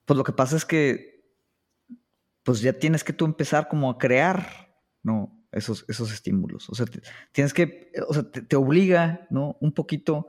pues 0.07 0.17
lo 0.17 0.25
que 0.25 0.33
pasa 0.33 0.57
es 0.57 0.65
que, 0.65 1.23
pues 2.45 2.63
ya 2.63 2.73
tienes 2.73 3.05
que 3.05 3.13
tú 3.13 3.27
empezar 3.27 3.69
como 3.69 3.91
a 3.91 3.99
crear, 3.99 4.73
¿no? 5.03 5.39
Esos, 5.53 5.85
esos 5.89 6.11
estímulos. 6.11 6.71
O 6.71 6.75
sea, 6.75 6.87
tienes 7.33 7.53
que, 7.53 7.93
o 8.09 8.15
sea, 8.15 8.23
te, 8.23 8.41
te 8.41 8.57
obliga, 8.57 9.27
¿no? 9.29 9.59
Un 9.61 9.73
poquito 9.73 10.29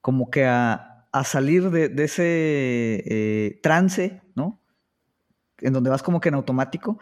como 0.00 0.30
que 0.30 0.44
a, 0.44 0.95
a 1.18 1.24
salir 1.24 1.70
de, 1.70 2.04
ese 2.04 3.02
eh, 3.06 3.60
trance, 3.62 4.20
¿no? 4.34 4.60
En 5.58 5.72
donde 5.72 5.90
vas 5.90 6.02
como 6.02 6.20
que 6.20 6.28
en 6.28 6.34
automático. 6.34 6.98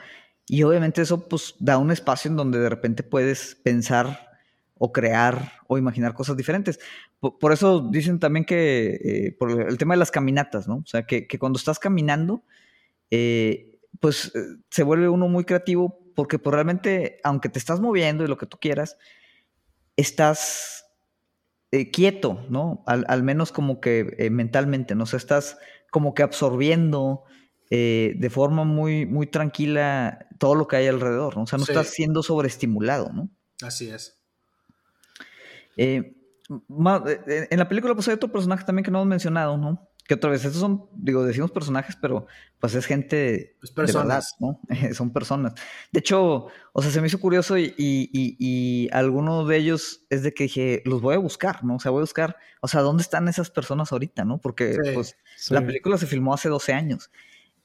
Y 0.47 0.63
obviamente 0.63 1.03
eso 1.03 1.29
pues 1.29 1.55
da 1.59 1.79
un 1.79 1.91
espacio 1.91 2.31
en 2.31 2.37
donde 2.37 2.59
de 2.59 2.69
repente 2.69 3.03
puedes 3.03 3.57
pensar 3.57 4.31
o 4.77 4.93
crear 4.93 5.53
o 5.67 5.79
imaginar 5.79 6.15
cosas 6.15 6.37
diferentes. 6.37 6.79
Por, 7.19 7.53
eso 7.53 7.89
dicen 7.91 8.21
también 8.21 8.45
que, 8.45 9.01
eh, 9.03 9.37
por 9.39 9.51
el 9.51 9.79
tema 9.79 9.95
de 9.95 9.99
las 9.99 10.11
caminatas, 10.11 10.69
¿no? 10.69 10.77
O 10.77 10.87
sea, 10.87 11.07
que, 11.07 11.27
cuando 11.39 11.57
estás 11.57 11.79
caminando, 11.79 12.45
eh, 13.11 13.79
pues 14.01 14.33
se 14.71 14.83
vuelve 14.83 15.09
uno 15.09 15.29
muy 15.29 15.45
creativo 15.45 15.99
porque 16.15 16.39
pues, 16.39 16.53
realmente, 16.55 17.21
aunque 17.25 17.49
te 17.49 17.59
estás 17.59 17.81
moviendo 17.81 18.25
y 18.25 18.29
lo 18.29 18.37
que 18.37 18.47
tú 18.47 18.59
quieras, 18.59 18.99
estás 19.97 20.84
eh, 21.75 21.91
quieto, 21.91 22.47
¿no? 22.51 22.85
Al, 22.87 23.25
menos 23.25 23.51
como 23.51 23.81
que 23.81 24.15
eh, 24.19 24.31
mentalmente, 24.31 24.95
¿no? 24.95 25.03
O 25.03 25.07
sea, 25.07 25.17
estás 25.17 25.59
como 25.91 26.15
que 26.15 26.23
absorbiendo 26.23 27.25
eh, 27.69 28.15
de 28.17 28.31
forma 28.31 28.63
muy, 28.63 29.07
muy 29.07 29.27
tranquila 29.27 30.29
todo 30.39 30.55
lo 30.55 30.69
que 30.69 30.77
hay 30.77 30.87
alrededor, 30.87 31.37
¿no? 31.37 31.43
O 31.43 31.47
sea, 31.49 31.57
no 31.57 31.65
estás 31.65 31.89
siendo 31.89 32.23
sobreestimulado, 32.23 33.13
¿no? 33.13 33.29
Así 33.61 33.91
es. 33.91 34.21
en 35.77 36.15
la 37.51 37.69
película, 37.69 37.93
pues 37.95 38.07
hay 38.07 38.15
otro 38.15 38.31
personaje 38.31 38.65
también 38.65 38.85
que 38.85 38.93
no 38.93 38.99
hemos 38.99 39.09
mencionado, 39.09 39.59
¿no? 39.59 39.91
Que 40.07 40.15
otra 40.15 40.31
vez, 40.31 40.45
estos 40.45 40.61
son, 40.61 40.87
digo, 40.95 41.25
decimos 41.25 41.51
personajes, 41.51 41.97
pero 41.97 42.27
pues 42.61 42.75
es 42.75 42.85
gente 42.85 43.57
personas. 43.75 44.37
¿no? 44.39 44.61
son 44.95 45.13
personas. 45.13 45.55
De 45.93 46.01
hecho, 46.01 46.49
o 46.73 46.83
sea, 46.83 46.91
se 46.91 47.01
me 47.01 47.07
hizo 47.07 47.19
curioso 47.19 47.57
y, 47.57 47.75
y, 47.79 48.11
y, 48.39 48.89
alguno 48.93 49.47
de 49.47 49.57
ellos 49.57 50.05
es 50.11 50.23
de 50.23 50.35
que 50.35 50.45
dije, 50.45 50.83
los 50.85 51.01
voy 51.01 51.15
a 51.15 51.19
buscar, 51.19 51.65
¿no? 51.65 51.77
O 51.77 51.81
sea, 51.81 51.91
voy 51.91 52.01
a 52.01 52.03
buscar, 52.03 52.37
o 52.61 52.69
sea, 52.69 52.83
¿dónde 52.83 53.03
están 53.03 53.29
esas 53.29 53.51
personas 53.51 53.93
ahorita, 53.93 54.25
no? 54.25 54.39
Porque 54.39 54.77
pues 54.93 55.17
la 55.49 55.65
película 55.65 55.97
se 55.97 56.07
filmó 56.07 56.35
hace 56.35 56.51
12 56.51 56.73
años. 56.75 57.11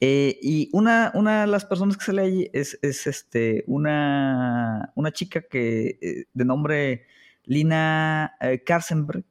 Eh, 0.02 0.40
y 0.42 0.70
una, 0.72 1.12
una 1.14 1.42
de 1.42 1.48
las 1.48 1.66
personas 1.66 1.98
que 1.98 2.06
sale 2.06 2.22
ahí 2.22 2.50
es, 2.54 2.80
es 2.82 3.06
este, 3.06 3.66
una, 3.68 4.94
una 4.96 5.12
chica 5.12 5.42
que, 5.42 6.00
eh, 6.02 6.26
de 6.34 6.46
nombre 6.46 7.06
Lina 7.44 8.36
eh, 8.40 8.64
Karsenberg, 8.64 9.26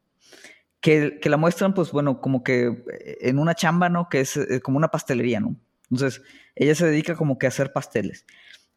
que, 0.81 1.18
la 1.24 1.37
muestran, 1.37 1.74
pues 1.74 1.91
bueno, 1.93 2.20
como 2.20 2.43
que 2.43 2.66
eh, 2.66 3.18
en 3.22 3.39
una 3.39 3.55
chamba, 3.55 3.89
¿no? 3.89 4.09
Que 4.09 4.20
es 4.20 4.37
eh, 4.37 4.61
como 4.61 4.79
una 4.79 4.89
pastelería, 4.91 5.41
¿no? 5.41 5.57
Entonces, 5.91 6.22
ella 6.55 6.74
se 6.74 6.87
dedica 6.87 7.16
como 7.16 7.39
que 7.39 7.47
a 7.47 7.51
hacer 7.51 7.72
pasteles. 7.72 8.26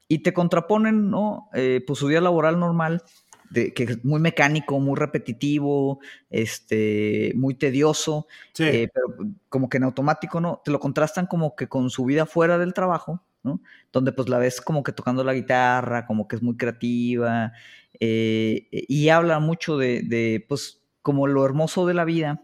y 0.07 0.19
te 0.19 0.33
contraponen, 0.33 1.09
¿no? 1.09 1.49
Eh, 1.53 1.83
pues 1.87 1.99
su 1.99 2.07
día 2.09 2.19
laboral 2.21 2.59
normal, 2.59 3.01
de, 3.49 3.73
que 3.73 3.83
es 3.83 4.03
muy 4.05 4.19
mecánico, 4.19 4.79
muy 4.79 4.97
repetitivo, 4.97 5.99
este, 6.29 7.31
muy 7.35 7.55
tedioso, 7.55 8.27
Sí. 8.53 8.63
eh, 8.65 8.89
pero 8.93 9.07
como 9.49 9.69
que 9.69 9.77
en 9.77 9.83
automático, 9.85 10.41
¿no? 10.41 10.61
Te 10.65 10.71
lo 10.71 10.79
contrastan 10.79 11.27
como 11.27 11.55
que 11.55 11.67
con 11.67 11.89
su 11.89 12.05
vida 12.05 12.25
fuera 12.25 12.57
del 12.57 12.73
trabajo, 12.73 13.23
¿no? 13.43 13.61
Donde 13.93 14.11
pues 14.13 14.29
la 14.29 14.37
ves 14.37 14.61
como 14.61 14.83
que 14.83 14.91
tocando 14.93 15.23
la 15.23 15.33
guitarra, 15.33 16.05
como 16.05 16.27
que 16.27 16.35
es 16.37 16.41
muy 16.41 16.57
creativa, 16.57 17.53
eh, 17.99 18.67
y 18.71 19.09
habla 19.09 19.39
mucho 19.39 19.77
de, 19.77 20.01
de, 20.03 20.45
pues, 20.47 20.80
como 21.01 21.27
lo 21.27 21.45
hermoso 21.45 21.85
de 21.85 21.93
la 21.93 22.05
vida, 22.05 22.43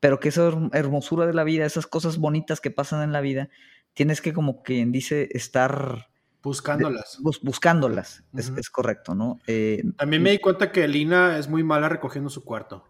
pero 0.00 0.18
que 0.20 0.28
esa 0.30 0.48
herm- 0.50 0.70
hermosura 0.74 1.26
de 1.26 1.34
la 1.34 1.44
vida, 1.44 1.64
esas 1.66 1.86
cosas 1.86 2.18
bonitas 2.18 2.60
que 2.60 2.70
pasan 2.70 3.02
en 3.02 3.12
la 3.12 3.20
vida, 3.20 3.48
tienes 3.94 4.20
que 4.20 4.32
como 4.32 4.62
quien 4.62 4.92
dice 4.92 5.28
estar 5.32 6.08
Buscándolas. 6.42 7.18
bus- 7.20 7.40
buscándolas, 7.42 8.24
es, 8.34 8.70
correcto, 8.70 9.14
¿no? 9.14 9.38
Eh, 9.46 9.82
También 9.98 10.22
me 10.22 10.30
di 10.30 10.38
cuenta 10.38 10.72
que 10.72 10.88
Lina 10.88 11.36
es 11.38 11.48
muy 11.48 11.62
mala 11.62 11.88
recogiendo 11.90 12.30
su 12.30 12.44
cuarto. 12.44 12.84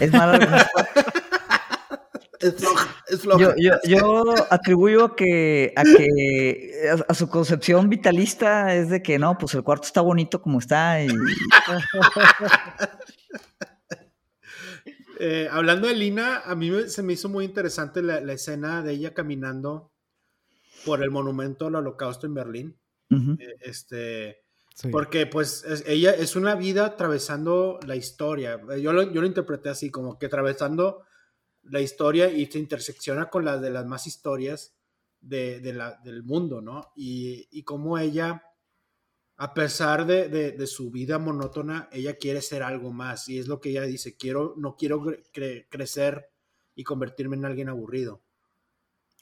es 0.00 0.12
mala- 0.12 0.68
Es 2.40 2.54
floja, 2.54 2.96
es 3.08 3.20
floja. 3.22 3.40
yo, 3.42 3.52
yo, 3.56 3.72
yo 3.84 4.34
atribuyo 4.50 5.06
a 5.06 5.16
que, 5.16 5.72
a 5.74 5.82
que 5.82 6.88
a, 6.88 7.10
a 7.10 7.14
su 7.14 7.28
concepción 7.28 7.88
vitalista 7.88 8.76
es 8.76 8.88
de 8.90 9.02
que 9.02 9.18
no, 9.18 9.36
pues 9.38 9.54
el 9.54 9.64
cuarto 9.64 9.86
está 9.88 10.02
bonito 10.02 10.40
como 10.40 10.60
está 10.60 11.02
y 11.02 11.08
Eh, 15.18 15.48
hablando 15.50 15.88
de 15.88 15.94
Lina, 15.94 16.40
a 16.44 16.54
mí 16.54 16.70
me- 16.70 16.88
se 16.88 17.02
me 17.02 17.12
hizo 17.14 17.28
muy 17.28 17.44
interesante 17.44 18.02
la, 18.02 18.20
la 18.20 18.32
escena 18.34 18.82
de 18.82 18.92
ella 18.92 19.14
caminando 19.14 19.92
por 20.84 21.02
el 21.02 21.10
monumento 21.10 21.66
al 21.66 21.74
holocausto 21.76 22.26
en 22.26 22.34
Berlín. 22.34 22.78
Eh, 23.10 23.56
este, 23.60 24.44
Sí. 24.74 24.90
porque 24.90 25.26
pues 25.26 25.64
es- 25.64 25.82
ella 25.88 26.12
es 26.12 26.36
una 26.36 26.54
vida 26.54 26.84
atravesando 26.86 27.80
la 27.86 27.96
historia. 27.96 28.60
Eh, 28.70 28.80
Yo 28.80 28.92
lo, 28.92 29.02
yo 29.02 29.20
lo 29.20 29.26
interpreté 29.26 29.70
así, 29.70 29.90
como 29.90 30.18
que 30.18 30.26
atravesando 30.26 31.02
la 31.64 31.80
historia 31.80 32.30
y 32.30 32.46
se 32.46 32.58
intersecciona 32.60 33.28
con 33.28 33.44
las 33.44 33.60
de 33.60 33.70
las 33.70 33.86
más 33.86 34.06
historias 34.06 34.74
de, 35.20 35.58
de 35.60 35.72
la, 35.72 35.98
del 36.04 36.22
mundo, 36.22 36.60
¿no? 36.60 36.92
Y, 36.94 37.48
y 37.50 37.64
cómo 37.64 37.98
ella, 37.98 38.44
a 39.38 39.54
pesar 39.54 40.06
de, 40.06 40.28
de- 40.28 40.52
de 40.52 40.66
su 40.66 40.90
vida 40.90 41.18
monótona, 41.18 41.88
ella 41.92 42.16
quiere 42.16 42.42
ser 42.42 42.62
algo 42.62 42.92
más. 42.92 43.28
Y 43.28 43.38
es 43.38 43.48
lo 43.48 43.60
que 43.60 43.70
ella 43.70 43.82
dice, 43.84 44.16
quiero, 44.16 44.54
no 44.58 44.76
quiero 44.76 45.00
cre- 45.02 45.24
cre- 45.32 45.66
crecer 45.70 46.30
y 46.74 46.84
convertirme 46.84 47.36
en 47.36 47.46
alguien 47.46 47.68
aburrido. 47.70 48.22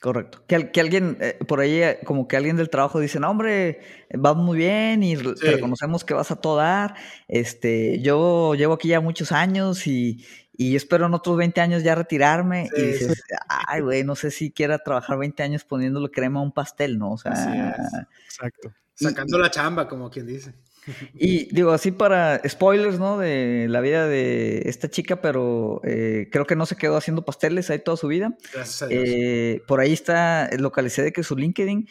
correcto. 0.00 0.44
Que, 0.46 0.70
que 0.70 0.80
alguien, 0.80 1.16
eh, 1.20 1.38
por 1.48 1.60
ahí, 1.60 1.82
eh, 1.82 1.98
como 2.04 2.28
que 2.28 2.36
alguien 2.36 2.56
del 2.56 2.70
trabajo 2.70 3.00
dice, 3.00 3.18
no, 3.18 3.30
hombre, 3.30 3.80
vas 4.14 4.36
muy 4.36 4.58
bien 4.58 5.02
y 5.02 5.16
te 5.16 5.50
reconocemos 5.52 6.04
que 6.04 6.14
vas 6.14 6.30
a 6.30 6.36
todo 6.40 6.56
dar. 6.56 6.94
Este, 7.28 8.00
yo 8.02 8.54
llevo 8.54 8.74
aquí 8.74 8.88
ya 8.88 9.00
muchos 9.00 9.32
años 9.32 9.86
y, 9.86 10.24
y 10.56 10.76
espero 10.76 11.06
en 11.06 11.14
otros 11.14 11.36
20 11.36 11.60
años 11.60 11.82
ya 11.82 11.94
retirarme. 11.94 12.68
y 12.76 12.80
Sí, 12.80 12.86
dices, 12.86 13.22
ay, 13.48 13.80
güey, 13.82 14.04
no 14.04 14.14
sé 14.16 14.30
si 14.30 14.50
quiera 14.50 14.78
trabajar 14.78 15.18
20 15.18 15.42
años 15.42 15.64
poniéndole 15.64 16.10
crema 16.10 16.40
a 16.40 16.42
un 16.42 16.52
pastel, 16.52 16.98
¿no? 16.98 17.12
O 17.12 17.18
sea, 17.18 17.32
Así 17.32 17.50
es. 17.50 18.06
Exacto. 18.26 18.72
Y- 18.98 19.04
Sacando 19.04 19.38
la 19.38 19.50
chamba, 19.50 19.88
como 19.88 20.10
quien 20.10 20.26
dice. 20.26 20.54
Y 21.14 21.52
digo, 21.52 21.72
así 21.72 21.90
para 21.90 22.40
spoilers, 22.48 23.00
¿no? 23.00 23.18
De 23.18 23.66
la 23.68 23.80
vida 23.80 24.06
de 24.06 24.62
esta 24.66 24.88
chica, 24.88 25.20
pero 25.20 25.80
eh, 25.84 26.28
creo 26.30 26.46
que 26.46 26.54
no 26.54 26.64
se 26.64 26.76
quedó 26.76 26.96
haciendo 26.96 27.24
pasteles 27.24 27.70
ahí 27.70 27.80
toda 27.80 27.96
su 27.96 28.06
vida. 28.06 28.36
Gracias 28.54 28.82
a 28.82 28.86
Dios. 28.86 29.02
Eh, 29.04 29.62
por 29.66 29.80
ahí 29.80 29.92
está, 29.92 30.46
eh, 30.46 30.58
localicé 30.58 31.02
de 31.02 31.12
que 31.12 31.24
su 31.24 31.36
LinkedIn. 31.36 31.88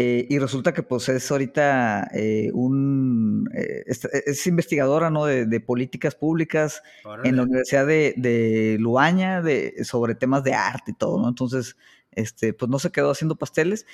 Eh, 0.00 0.28
y 0.30 0.38
resulta 0.38 0.72
que 0.72 0.84
pues 0.84 1.08
es 1.08 1.28
ahorita 1.28 2.08
eh, 2.14 2.52
un 2.54 3.50
eh, 3.52 3.82
es, 3.84 4.04
es 4.04 4.46
investigadora 4.46 5.10
¿no? 5.10 5.24
de, 5.24 5.44
de 5.44 5.58
políticas 5.58 6.14
públicas 6.14 6.84
Órale. 7.02 7.28
en 7.28 7.34
la 7.34 7.42
Universidad 7.42 7.84
de, 7.84 8.14
de 8.16 8.76
Luaña 8.78 9.42
de, 9.42 9.82
sobre 9.82 10.14
temas 10.14 10.44
de 10.44 10.54
arte 10.54 10.92
y 10.92 10.94
todo, 10.94 11.20
¿no? 11.20 11.28
Entonces, 11.28 11.76
este, 12.12 12.52
pues 12.52 12.70
no 12.70 12.78
se 12.78 12.92
quedó 12.92 13.10
haciendo 13.10 13.34
pasteles. 13.34 13.86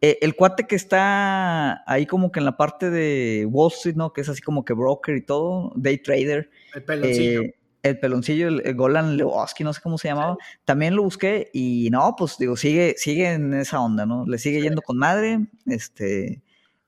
El 0.00 0.34
cuate 0.34 0.66
que 0.66 0.74
está 0.74 1.88
ahí 1.88 2.06
como 2.06 2.32
que 2.32 2.40
en 2.40 2.44
la 2.44 2.56
parte 2.56 2.90
de 2.90 3.46
Wall 3.48 3.70
Street, 3.70 3.94
¿no? 3.94 4.12
Que 4.12 4.22
es 4.22 4.28
así 4.28 4.42
como 4.42 4.64
que 4.64 4.72
broker 4.72 5.14
y 5.14 5.22
todo, 5.22 5.72
day 5.76 5.98
trader. 5.98 6.50
El 6.74 6.82
peloncillo. 6.82 7.42
El 7.82 7.98
peloncillo, 7.98 8.48
el, 8.48 8.62
el 8.64 8.74
Golan 8.74 9.16
Lewowski, 9.16 9.64
no 9.64 9.72
sé 9.72 9.80
cómo 9.80 9.98
se 9.98 10.08
llamaba. 10.08 10.36
También 10.64 10.94
lo 10.94 11.02
busqué 11.02 11.50
y 11.52 11.88
no, 11.90 12.14
pues 12.16 12.38
digo, 12.38 12.56
sigue, 12.56 12.94
sigue 12.96 13.32
en 13.32 13.54
esa 13.54 13.80
onda, 13.80 14.06
¿no? 14.06 14.24
Le 14.26 14.38
sigue 14.38 14.62
yendo 14.62 14.82
con 14.82 14.98
madre, 14.98 15.46
este, 15.66 16.42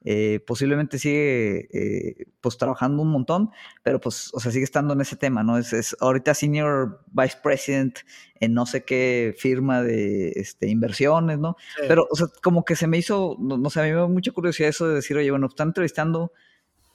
eh, 0.07 0.40
posiblemente 0.47 0.99
sigue, 0.99 1.68
eh, 1.72 2.26
pues 2.42 2.59
trabajando 2.59 3.03
un 3.03 3.09
montón, 3.09 3.51
pero 3.82 4.01
pues, 4.01 4.30
o 4.34 4.40
sea, 4.40 4.53
sigue 4.53 4.64
estando 4.64 4.92
en 4.92 5.01
ese 5.01 5.16
tema, 5.16 5.42
¿no? 5.42 5.57
Es, 5.57 5.72
es 5.72 5.97
ahorita 5.99 6.34
Senior 6.34 7.01
Vice 7.11 7.38
President 7.42 8.01
en 8.38 8.53
no 8.53 8.66
sé 8.66 8.84
qué 8.84 9.34
firma 9.38 9.82
de 9.82 10.32
este, 10.36 10.68
inversiones, 10.68 11.38
¿no? 11.38 11.57
Sí. 11.76 11.84
Pero, 11.88 12.07
o 12.11 12.16
sea, 12.16 12.26
como 12.42 12.66
que 12.66 12.76
se 12.76 12.86
me 12.86 12.99
hizo, 12.99 13.36
no, 13.40 13.57
no 13.57 13.70
sé, 13.70 13.80
a 13.80 13.84
mí 13.84 13.90
me 13.90 13.97
da 13.97 14.07
mucha 14.07 14.30
curiosidad 14.30 14.68
eso 14.68 14.86
de 14.86 14.97
decir, 14.97 15.16
oye, 15.16 15.30
bueno, 15.30 15.47
están 15.47 15.68
entrevistando 15.68 16.32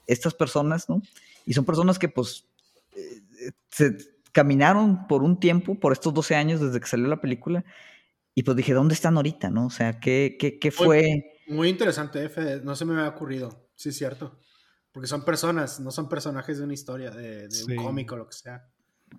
estas 0.06 0.36
personas, 0.36 0.88
¿no? 0.88 1.02
Y 1.48 1.54
son 1.54 1.66
personas 1.66 1.98
que, 1.98 2.10
pues, 2.10 2.46
eh, 2.96 3.22
se 3.70 3.98
caminaron 4.32 5.08
por 5.08 5.24
un 5.24 5.40
tiempo, 5.40 5.76
por 5.80 5.92
estos 5.94 6.14
12 6.14 6.36
años 6.36 6.62
desde 6.62 6.80
que 6.80 6.88
salió 6.88 7.08
la 7.08 7.22
película, 7.22 7.64
y 8.36 8.44
pues 8.44 8.56
dije, 8.56 8.74
¿dónde 8.74 8.94
están 8.94 9.16
ahorita, 9.18 9.50
no? 9.50 9.66
O 9.66 9.70
sea, 9.70 10.00
¿qué, 10.00 10.38
qué, 10.40 10.60
qué 10.60 10.72
fue? 10.72 11.36
Muy 11.48 11.68
interesante, 11.70 12.24
F. 12.26 12.62
No 12.64 12.76
se 12.76 12.86
me 12.86 12.94
había 12.94 13.10
ocurrido. 13.10 13.70
Sí, 13.76 13.90
es 13.90 13.98
cierto. 13.98 14.40
Porque 14.92 15.08
son 15.08 15.26
personas, 15.26 15.80
no 15.80 15.92
son 15.92 16.08
personajes 16.08 16.58
de 16.60 16.64
una 16.64 16.74
historia, 16.74 17.12
de, 17.12 17.44
de 17.48 17.52
Sí. 17.52 17.72
un 17.72 17.84
cómic 17.84 18.12
o 18.12 18.18
lo 18.18 18.28
que 18.28 18.36
sea. 18.38 18.66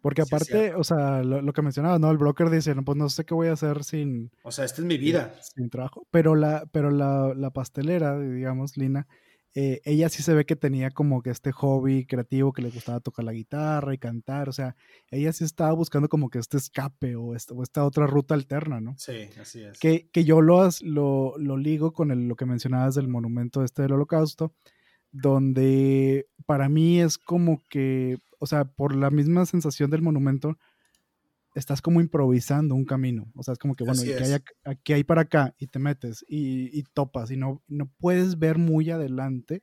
Porque 0.00 0.22
Sí, 0.22 0.28
aparte, 0.32 0.74
o 0.74 0.84
sea, 0.84 1.22
lo, 1.24 1.42
lo 1.42 1.52
que 1.52 1.62
mencionabas, 1.62 1.98
¿no? 2.00 2.10
El 2.10 2.18
broker 2.18 2.48
dice, 2.48 2.74
no, 2.76 2.84
pues 2.84 2.96
no 2.96 3.08
sé 3.08 3.24
qué 3.24 3.34
voy 3.34 3.48
a 3.48 3.52
hacer 3.54 3.82
sin, 3.82 4.30
O 4.44 4.52
sea, 4.52 4.64
esta 4.64 4.80
es 4.80 4.86
mi 4.86 4.96
vida. 4.98 5.34
sin 5.42 5.68
trabajo. 5.68 6.06
Pero 6.12 6.36
la, 6.36 6.64
pero 6.72 6.90
la, 6.90 7.34
la 7.36 7.50
pastelera, 7.50 8.18
digamos, 8.18 8.76
Lina, 8.76 9.08
eh, 9.54 9.80
ella 9.84 10.08
sí 10.08 10.22
se 10.22 10.32
ve 10.34 10.44
que 10.46 10.54
tenía 10.56 10.90
como 10.90 11.22
que 11.22 11.30
este 11.30 11.50
hobby 11.52 12.06
creativo 12.06 12.52
que 12.52 12.62
le 12.62 12.70
gustaba 12.70 13.00
tocar 13.00 13.24
la 13.24 13.32
guitarra 13.32 13.92
y 13.94 13.98
cantar. 13.98 14.48
O 14.48 14.52
sea, 14.52 14.76
ella 15.10 15.32
sí 15.32 15.44
estaba 15.44 15.72
buscando 15.72 16.08
como 16.08 16.30
que 16.30 16.38
este 16.38 16.56
escape 16.56 17.16
o 17.16 17.34
esta, 17.34 17.54
o 17.54 17.62
esta 17.62 17.84
otra 17.84 18.06
ruta 18.06 18.34
alterna, 18.34 18.80
¿no? 18.80 18.94
Sí, 18.96 19.28
así 19.40 19.62
es. 19.62 19.78
Que, 19.80 20.08
que 20.12 20.24
yo 20.24 20.40
lo, 20.40 20.68
lo, 20.82 21.34
lo 21.38 21.56
ligo 21.56 21.92
con 21.92 22.10
el- 22.12 22.28
lo 22.28 22.36
que 22.36 22.46
mencionabas 22.46 22.94
del 22.94 23.08
monumento 23.08 23.64
este 23.64 23.82
del 23.82 23.92
holocausto, 23.92 24.52
donde 25.12 26.26
para 26.46 26.68
mí 26.68 27.00
es 27.00 27.18
como 27.18 27.62
que, 27.68 28.18
o 28.38 28.46
sea, 28.46 28.64
por 28.64 28.94
la 28.94 29.10
misma 29.10 29.46
sensación 29.46 29.90
del 29.90 30.02
monumento, 30.02 30.56
estás 31.54 31.82
como 31.82 32.00
improvisando 32.00 32.74
un 32.74 32.84
camino. 32.84 33.30
O 33.34 33.42
sea, 33.42 33.52
es 33.52 33.58
como 33.58 33.74
que, 33.74 33.84
bueno, 33.84 34.02
¿y 34.02 34.06
qué 34.06 34.16
es. 34.22 34.32
hay, 34.32 34.40
aquí 34.64 34.92
hay 34.92 35.04
para 35.04 35.22
acá? 35.22 35.54
Y 35.58 35.66
te 35.66 35.78
metes 35.78 36.24
y, 36.28 36.76
y 36.78 36.82
topas 36.84 37.30
y 37.30 37.36
no, 37.36 37.62
no 37.68 37.90
puedes 37.98 38.38
ver 38.38 38.58
muy 38.58 38.90
adelante. 38.90 39.62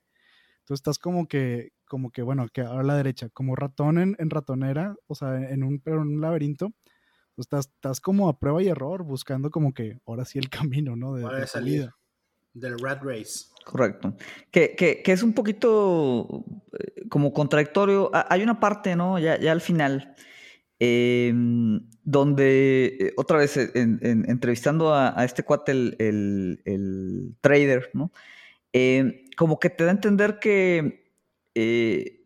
Entonces 0.60 0.80
estás 0.82 1.00
como 1.00 1.28
que, 1.28 1.72
como 1.86 2.12
que, 2.12 2.22
bueno, 2.22 2.48
que 2.52 2.62
ahora 2.62 2.82
a 2.82 2.84
la 2.84 2.96
derecha, 2.98 3.30
como 3.30 3.56
ratón 3.56 3.98
en, 4.00 4.16
en 4.20 4.30
ratonera, 4.30 4.96
o 5.08 5.16
sea, 5.16 5.50
en 5.50 5.64
un, 5.64 5.80
pero 5.80 6.02
en 6.02 6.10
un 6.10 6.22
laberinto. 6.22 6.74
Pues 7.36 7.46
estás, 7.46 7.68
estás 7.68 8.02
como 8.02 8.30
a 8.30 8.40
prueba 8.40 8.62
y 8.64 8.68
error, 8.68 9.04
buscando 9.04 9.52
como 9.52 9.72
que 9.74 10.00
ahora 10.08 10.26
sí 10.26 10.40
el 10.40 10.50
camino, 10.50 10.96
¿no? 10.96 11.14
De, 11.14 11.24
Hora 11.24 11.46
de 11.46 11.62
vida. 11.62 11.96
Del 12.54 12.80
Rat 12.80 13.04
Race. 13.04 13.46
Correcto. 13.64 14.16
Que, 14.50 14.76
que, 14.76 15.04
que 15.04 15.12
es 15.12 15.22
un 15.22 15.34
poquito 15.34 16.44
eh, 16.74 17.08
como 17.10 17.32
contradictorio. 17.32 18.10
Ha- 18.16 18.26
Hay 18.34 18.42
una 18.42 18.60
parte, 18.60 18.96
¿no? 18.96 19.20
Ya, 19.20 19.40
ya 19.40 19.52
al 19.52 19.62
final, 19.62 20.16
eh, 20.80 21.34
donde 22.04 22.98
eh, 23.00 23.14
otra 23.18 23.38
vez 23.38 23.58
eh, 23.58 23.72
en- 23.76 24.00
en- 24.02 24.30
entrevistando 24.30 24.94
a, 24.94 25.24
este 25.26 25.44
cuate, 25.44 25.72
el, 25.72 27.36
trader, 27.42 27.90
¿no? 27.94 28.12
Eh, 28.74 29.26
como 29.38 29.60
que 29.60 29.70
te 29.70 29.84
da 29.84 29.92
a 29.92 29.94
entender 29.94 30.40
que, 30.40 31.12
eh, 31.56 32.26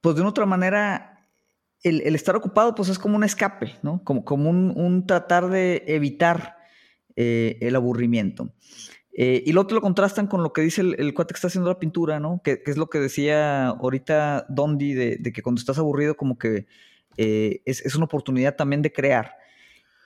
pues 0.00 0.16
de 0.16 0.22
una 0.22 0.30
otra 0.30 0.46
manera, 0.46 1.28
el, 1.82 2.14
estar 2.14 2.36
ocupado, 2.36 2.74
pues 2.74 2.88
es 2.88 2.98
como 2.98 3.16
un 3.16 3.24
escape, 3.24 3.76
¿no? 3.82 4.02
Como, 4.04 4.24
como 4.24 4.50
un, 4.50 5.06
tratar 5.06 5.48
de 5.48 5.84
evitar 5.86 6.56
el 7.16 7.76
aburrimiento. 7.76 8.54
Y 9.12 9.52
luego 9.52 9.66
te 9.66 9.74
lo 9.74 9.82
contrastan 9.82 10.26
con 10.26 10.42
lo 10.42 10.54
que 10.54 10.62
dice 10.62 10.80
el, 10.80 11.12
cuate 11.12 11.34
que 11.34 11.36
está 11.36 11.48
haciendo 11.48 11.68
la 11.68 11.78
pintura, 11.78 12.18
¿no? 12.18 12.40
Que, 12.42 12.62
es 12.64 12.78
lo 12.78 12.88
que 12.88 12.98
decía 12.98 13.68
ahorita 13.68 14.46
Dondi, 14.48 14.94
de 14.94 15.32
que 15.32 15.42
cuando 15.42 15.60
estás 15.60 15.78
aburrido, 15.78 16.16
como 16.16 16.38
que 16.38 16.66
eh, 17.22 17.60
es, 17.66 17.84
es 17.84 17.94
una 17.94 18.06
oportunidad 18.06 18.56
también 18.56 18.80
de 18.80 18.92
crear. 18.94 19.36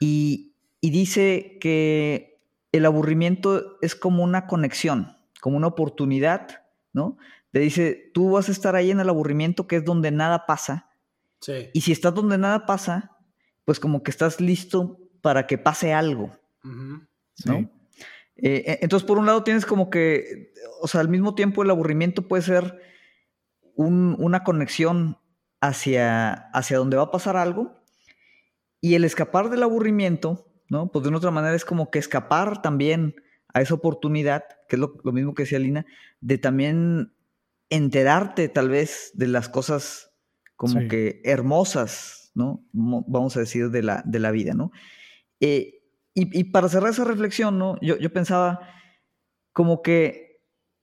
Y, 0.00 0.56
y 0.80 0.90
dice 0.90 1.58
que 1.60 2.40
el 2.72 2.84
aburrimiento 2.86 3.78
es 3.82 3.94
como 3.94 4.24
una 4.24 4.48
conexión, 4.48 5.16
como 5.40 5.56
una 5.56 5.68
oportunidad, 5.68 6.64
¿no? 6.92 7.16
Te 7.52 7.60
dice, 7.60 8.10
tú 8.12 8.32
vas 8.32 8.48
a 8.48 8.52
estar 8.52 8.74
ahí 8.74 8.90
en 8.90 8.98
el 8.98 9.08
aburrimiento, 9.08 9.68
que 9.68 9.76
es 9.76 9.84
donde 9.84 10.10
nada 10.10 10.44
pasa, 10.46 10.90
Sí. 11.38 11.68
y 11.72 11.82
si 11.82 11.92
estás 11.92 12.14
donde 12.14 12.36
nada 12.36 12.66
pasa, 12.66 13.16
pues 13.64 13.78
como 13.78 14.02
que 14.02 14.10
estás 14.10 14.40
listo 14.40 14.98
para 15.20 15.46
que 15.46 15.56
pase 15.56 15.92
algo. 15.92 16.32
¿no? 16.64 17.04
Sí. 17.36 17.68
Eh, 18.36 18.64
e, 18.66 18.78
entonces, 18.82 19.06
por 19.06 19.18
un 19.18 19.26
lado 19.26 19.44
tienes 19.44 19.66
como 19.66 19.88
que, 19.88 20.52
o 20.80 20.88
sea, 20.88 21.00
al 21.00 21.08
mismo 21.08 21.34
tiempo 21.36 21.62
el 21.62 21.70
aburrimiento 21.70 22.26
puede 22.26 22.42
ser 22.42 22.80
una 23.76 24.42
conexión 24.42 25.18
hacia, 25.66 26.32
hacia 26.50 26.78
donde 26.78 26.96
va 26.96 27.04
a 27.04 27.10
pasar 27.10 27.36
algo 27.36 27.74
y 28.80 28.94
el 28.94 29.04
escapar 29.04 29.48
del 29.48 29.62
aburrimiento, 29.62 30.46
¿no? 30.68 30.90
Pues 30.90 31.02
de 31.02 31.08
una 31.08 31.18
otra 31.18 31.30
manera 31.30 31.54
es 31.54 31.64
como 31.64 31.90
que 31.90 31.98
escapar 31.98 32.60
también 32.60 33.14
a 33.54 33.62
esa 33.62 33.74
oportunidad, 33.74 34.44
que 34.68 34.76
es 34.76 34.80
lo, 34.80 35.12
mismo 35.12 35.34
que 35.34 35.44
decía 35.44 35.58
Lina, 35.58 35.86
de 36.20 36.38
también 36.38 37.14
enterarte 37.70 38.48
tal 38.48 38.68
vez 38.68 39.12
de 39.14 39.28
las 39.28 39.48
cosas 39.48 40.12
como 40.56 40.86
que 40.88 41.20
hermosas, 41.24 42.30
¿no? 42.34 42.64
Vamos 42.72 43.36
a 43.36 43.40
decir, 43.40 43.70
de 43.70 43.82
la, 43.82 44.02
de 44.04 44.18
la 44.18 44.30
vida, 44.30 44.52
¿no? 44.54 44.70
Eh, 45.40 45.80
y, 46.14 46.44
para 46.44 46.68
cerrar 46.68 46.90
esa 46.90 47.04
reflexión, 47.04 47.58
¿no? 47.58 47.76
Yo, 47.80 47.96
yo 47.96 48.12
pensaba 48.12 48.60
como 49.52 49.82
que 49.82 50.23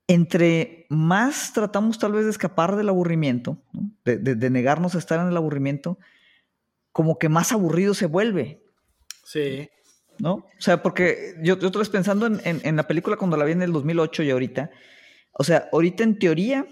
entre 0.08 0.86
más 0.90 1.54
tratamos 1.54 2.00
tal 2.00 2.14
vez 2.14 2.26
de 2.26 2.32
escapar 2.32 2.76
del 2.76 2.90
aburrimiento, 2.90 3.58
de, 4.04 4.50
negarnos 4.50 4.96
a 4.96 4.98
estar 4.98 5.20
en 5.20 5.28
el 5.28 5.38
aburrimiento, 5.38 5.98
como 6.92 7.18
que 7.18 7.30
más 7.30 7.52
aburrido 7.52 7.94
se 7.94 8.08
vuelve. 8.08 8.64
Sí. 9.24 9.70
¿No? 10.20 10.34
O 10.34 10.46
sea, 10.60 10.84
porque 10.84 11.36
yo, 11.42 11.58
yo 11.58 11.68
estoy 11.68 11.86
pensando 11.86 12.28
en, 12.28 12.42
en, 12.44 12.76
la 12.76 12.88
película 12.88 13.16
cuando 13.16 13.38
la 13.38 13.46
vi 13.46 13.54
en 13.54 13.62
el 13.62 13.72
2008 13.72 14.24
y 14.24 14.32
ahorita. 14.32 14.70
O 15.32 15.44
sea, 15.44 15.70
ahorita 15.72 16.04
en 16.04 16.20
teoría 16.20 16.68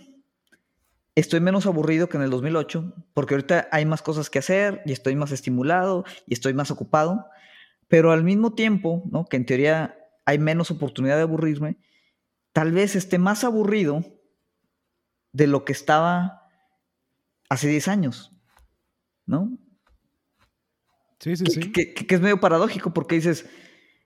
estoy 1.15 1.39
menos 1.39 1.65
aburrido 1.65 2.09
que 2.09 2.17
en 2.17 2.23
el 2.23 2.29
2008, 2.29 2.93
porque 3.13 3.33
ahorita 3.35 3.67
hay 3.71 3.85
más 3.85 4.01
cosas 4.01 4.29
que 4.29 4.39
hacer 4.39 4.81
y 4.85 4.91
estoy 4.91 5.15
más 5.15 5.31
estimulado 5.31 6.05
y 6.27 6.33
estoy 6.33 6.53
más 6.53 6.71
ocupado, 6.71 7.25
pero 7.87 8.11
al 8.11 8.23
mismo 8.23 8.53
tiempo, 8.53 9.03
¿no? 9.11 9.25
Que 9.25 9.37
en 9.37 9.45
teoría 9.45 9.97
hay 10.25 10.37
menos 10.37 10.71
oportunidad 10.71 11.15
de 11.17 11.23
aburrirme, 11.23 11.77
tal 12.53 12.71
vez 12.71 12.95
esté 12.95 13.17
más 13.17 13.43
aburrido 13.43 14.03
de 15.31 15.47
lo 15.47 15.65
que 15.65 15.73
estaba 15.73 16.47
hace 17.49 17.67
10 17.67 17.87
años, 17.87 18.31
¿no? 19.25 19.57
Sí, 21.19 21.35
sí, 21.35 21.45
sí. 21.47 21.71
Que, 21.71 22.05
es 22.07 22.21
medio 22.21 22.39
paradójico 22.39 22.93
porque 22.93 23.15
dices, 23.15 23.45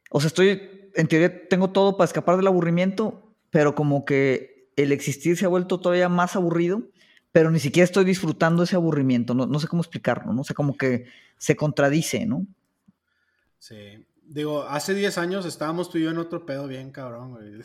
o 0.10 0.20
sea, 0.20 0.28
estoy, 0.28 0.90
en 0.96 1.08
teoría 1.08 1.48
tengo 1.48 1.72
todo 1.72 1.98
para 1.98 2.06
escapar 2.06 2.38
del 2.38 2.48
aburrimiento, 2.48 3.36
pero 3.52 3.76
como 3.76 4.06
que 4.06 4.72
el 4.76 4.92
existir 4.92 5.38
se 5.38 5.46
ha 5.46 5.50
vuelto 5.50 5.80
todavía 5.80 6.10
más 6.10 6.36
aburrido, 6.36 6.84
pero 7.32 7.52
ni 7.52 7.60
siquiera 7.60 7.86
estoy 7.86 8.06
disfrutando 8.06 8.64
ese 8.64 8.76
aburrimiento, 8.76 9.34
no, 9.34 9.46
no 9.46 9.60
sé 9.60 9.68
cómo 9.68 9.82
explicarlo, 9.82 10.34
¿no? 10.34 10.42
O 10.42 10.44
sea, 10.44 10.56
como 10.56 10.76
que 10.76 11.06
se 11.38 11.56
contradice, 11.56 12.26
¿no? 12.26 12.48
Sí. 13.60 14.06
Digo, 14.26 14.64
hace 14.64 14.94
10 14.94 15.18
años 15.18 15.46
estábamos 15.46 15.90
tú 15.90 15.98
y 15.98 16.04
yo 16.04 16.10
en 16.10 16.18
otro 16.18 16.46
pedo 16.46 16.68
bien 16.68 16.92
cabrón, 16.92 17.32
güey. 17.32 17.62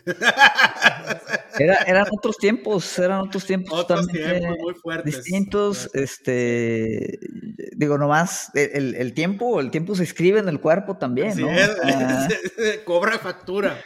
eran 1.58 2.06
otros 2.12 2.36
tiempos, 2.36 2.98
eran 2.98 3.20
otros 3.20 3.46
tiempos. 3.46 3.78
Otros 3.78 4.08
tiempos 4.08 4.56
muy 4.58 4.74
fuertes. 4.74 5.16
Distintos, 5.16 5.88
este, 5.94 7.18
digo, 7.76 7.96
nomás, 7.96 8.50
el, 8.54 8.94
el, 8.96 9.14
tiempo, 9.14 9.60
el 9.60 9.70
tiempo 9.70 9.94
se 9.94 10.02
escribe 10.02 10.40
en 10.40 10.48
el 10.48 10.60
cuerpo 10.60 10.96
también, 10.96 11.40
¿no? 11.40 11.48
Ah. 11.84 12.28
Cobra 12.84 13.18
factura. 13.18 13.80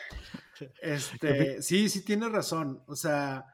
Este, 0.81 1.63
sí, 1.63 1.89
sí 1.89 2.05
tienes 2.05 2.33
razón. 2.33 2.83
O 2.87 2.97
sea, 2.97 3.45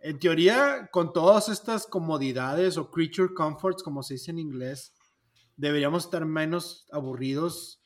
en 0.00 0.18
teoría, 0.18 0.88
con 0.90 1.12
todas 1.12 1.48
estas 1.48 1.86
comodidades 1.86 2.76
o 2.78 2.90
creature 2.90 3.34
comforts, 3.34 3.82
como 3.82 4.02
se 4.02 4.14
dice 4.14 4.30
en 4.30 4.38
inglés, 4.38 4.94
deberíamos 5.56 6.06
estar 6.06 6.24
menos 6.24 6.86
aburridos 6.90 7.81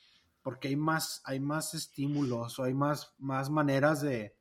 porque 0.46 0.68
hay 0.68 0.76
más, 0.76 1.22
hay 1.24 1.40
más 1.40 1.74
estímulos 1.74 2.60
o 2.60 2.62
hay 2.62 2.72
más, 2.72 3.12
más 3.18 3.50
maneras 3.50 4.00
de, 4.00 4.36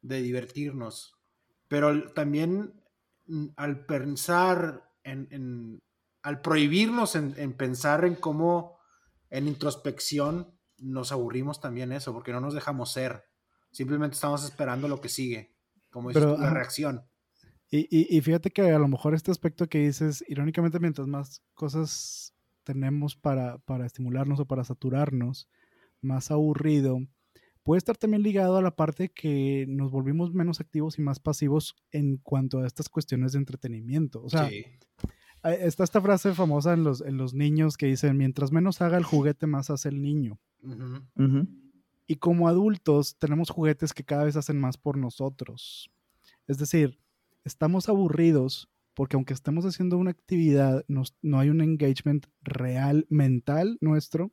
divertirnos. 0.00 1.18
Pero 1.66 2.12
también 2.12 2.80
mm, 3.26 3.46
al 3.56 3.84
pensar 3.84 4.92
en, 5.02 5.82
al 6.22 6.40
prohibirnos 6.40 7.16
en, 7.16 7.52
pensar 7.54 8.04
en 8.04 8.14
cómo 8.14 8.78
en 9.28 9.48
introspección 9.48 10.56
nos 10.78 11.10
aburrimos 11.10 11.60
también 11.60 11.90
eso, 11.90 12.12
porque 12.12 12.30
no 12.30 12.38
nos 12.38 12.54
dejamos 12.54 12.92
ser. 12.92 13.24
Simplemente 13.72 14.14
estamos 14.14 14.44
esperando 14.44 14.86
lo 14.86 15.00
que 15.00 15.08
sigue, 15.08 15.56
como 15.90 16.10
es 16.10 16.16
la 16.16 16.50
reacción. 16.50 17.08
Y, 17.72 17.88
y, 18.16 18.20
fíjate 18.20 18.52
que 18.52 18.70
a 18.70 18.78
lo 18.78 18.86
mejor 18.86 19.16
este 19.16 19.32
aspecto 19.32 19.68
que 19.68 19.78
dices, 19.78 20.24
irónicamente, 20.28 20.78
mientras 20.78 21.08
más 21.08 21.42
cosas 21.54 22.33
tenemos 22.64 23.16
para, 23.16 23.58
para 23.58 23.86
estimularnos 23.86 24.40
o 24.40 24.46
para 24.46 24.64
saturarnos, 24.64 25.48
más 26.00 26.30
aburrido, 26.30 27.00
puede 27.64 27.78
estar 27.78 27.96
también 27.96 28.22
ligado 28.22 28.56
a 28.56 28.62
la 28.62 28.76
parte 28.76 29.08
que 29.08 29.66
nos 29.68 29.90
volvimos 29.90 30.32
menos 30.34 30.60
activos 30.60 30.98
y 30.98 31.02
más 31.02 31.18
pasivos 31.18 31.76
en 31.90 32.18
cuanto 32.18 32.60
a 32.60 32.66
estas 32.66 32.88
cuestiones 32.88 33.32
de 33.32 33.38
entretenimiento. 33.38 34.22
O 34.22 34.28
sea, 34.28 34.48
está 35.42 35.84
esta 35.84 36.00
frase 36.00 36.34
famosa 36.34 36.74
en 36.74 36.84
los, 36.84 37.00
en 37.00 37.16
los 37.16 37.34
niños 37.34 37.76
que 37.76 37.86
dicen, 37.86 38.16
mientras 38.16 38.52
menos 38.52 38.80
haga 38.82 38.98
el 38.98 39.04
juguete, 39.04 39.46
más 39.46 39.70
hace 39.70 39.88
el 39.88 40.00
niño. 40.00 40.38
Y 42.06 42.16
como 42.16 42.48
adultos 42.48 43.16
tenemos 43.18 43.50
juguetes 43.50 43.94
que 43.94 44.04
cada 44.04 44.24
vez 44.24 44.36
hacen 44.36 44.60
más 44.60 44.76
por 44.76 44.98
nosotros. 44.98 45.90
Es 46.46 46.58
decir, 46.58 46.98
estamos 47.44 47.88
aburridos 47.88 48.68
porque 48.94 49.16
aunque 49.16 49.34
estemos 49.34 49.64
haciendo 49.66 49.98
una 49.98 50.10
actividad, 50.10 50.84
no 50.88 51.38
hay 51.38 51.50
un 51.50 51.60
engagement 51.60 52.26
real 52.42 53.06
mental 53.10 53.76
nuestro, 53.80 54.32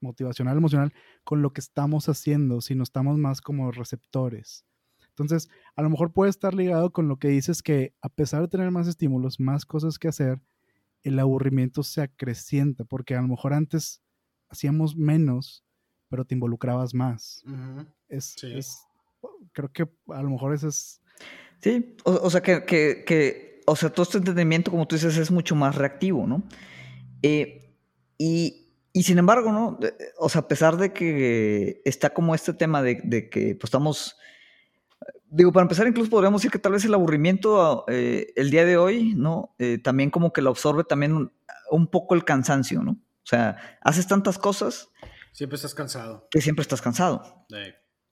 motivacional, 0.00 0.56
emocional, 0.56 0.92
con 1.24 1.42
lo 1.42 1.52
que 1.52 1.60
estamos 1.60 2.08
haciendo, 2.08 2.60
sino 2.60 2.82
estamos 2.82 3.18
más 3.18 3.40
como 3.40 3.70
receptores. 3.70 4.64
Entonces, 5.08 5.48
a 5.76 5.82
lo 5.82 5.90
mejor 5.90 6.12
puede 6.12 6.30
estar 6.30 6.54
ligado 6.54 6.90
con 6.90 7.08
lo 7.08 7.18
que 7.18 7.28
dices 7.28 7.62
que 7.62 7.94
a 8.00 8.08
pesar 8.08 8.40
de 8.40 8.48
tener 8.48 8.70
más 8.70 8.88
estímulos, 8.88 9.40
más 9.40 9.66
cosas 9.66 9.98
que 9.98 10.08
hacer, 10.08 10.40
el 11.02 11.18
aburrimiento 11.18 11.82
se 11.82 12.02
acrecienta, 12.02 12.84
porque 12.84 13.14
a 13.14 13.20
lo 13.20 13.28
mejor 13.28 13.52
antes 13.52 14.02
hacíamos 14.48 14.96
menos, 14.96 15.64
pero 16.08 16.24
te 16.24 16.34
involucrabas 16.34 16.94
más. 16.94 17.44
es, 18.08 18.36
creo 19.52 19.70
que 19.72 19.88
a 20.08 20.22
lo 20.22 20.30
mejor 20.30 20.54
eso 20.54 20.68
es... 20.68 21.00
Sí, 21.60 21.96
o, 22.04 22.28
sea 22.28 22.42
que, 22.42 22.64
que 22.64 23.51
o 23.66 23.76
sea, 23.76 23.90
todo 23.90 24.04
este 24.04 24.18
entendimiento, 24.18 24.70
como 24.70 24.86
tú 24.86 24.96
dices, 24.96 25.16
es 25.16 25.30
mucho 25.30 25.54
más 25.54 25.74
reactivo, 25.74 26.26
¿no? 26.26 26.42
Eh, 27.22 27.76
y, 28.18 28.68
sin 28.94 29.18
embargo, 29.18 29.52
¿no? 29.52 29.78
O 30.18 30.28
sea, 30.28 30.42
a 30.42 30.48
pesar 30.48 30.76
de 30.76 30.92
que 30.92 31.80
está 31.84 32.10
como 32.10 32.34
este 32.34 32.52
tema 32.52 32.82
de, 32.82 33.28
que 33.30 33.54
pues 33.54 33.68
estamos... 33.68 34.16
Digo, 35.28 35.50
para 35.50 35.62
empezar, 35.62 35.86
incluso 35.86 36.10
podríamos 36.10 36.42
decir 36.42 36.50
que 36.50 36.58
tal 36.58 36.72
vez 36.72 36.84
el 36.84 36.92
aburrimiento 36.92 37.86
eh, 37.88 38.32
el 38.36 38.50
día 38.50 38.66
de 38.66 38.76
hoy, 38.76 39.14
¿no? 39.14 39.54
Eh, 39.58 39.78
también 39.78 40.10
como 40.10 40.32
que 40.32 40.42
lo 40.42 40.50
absorbe 40.50 40.84
también 40.84 41.32
un, 41.70 41.86
poco 41.86 42.14
el 42.14 42.24
cansancio, 42.24 42.82
¿no? 42.82 42.92
O 42.92 43.26
sea, 43.26 43.78
haces 43.80 44.06
tantas 44.06 44.36
cosas. 44.36 44.90
Siempre 45.32 45.56
estás 45.56 45.74
cansado. 45.74 46.28
Que 46.30 46.42
siempre 46.42 46.60
estás 46.60 46.82
cansado. 46.82 47.46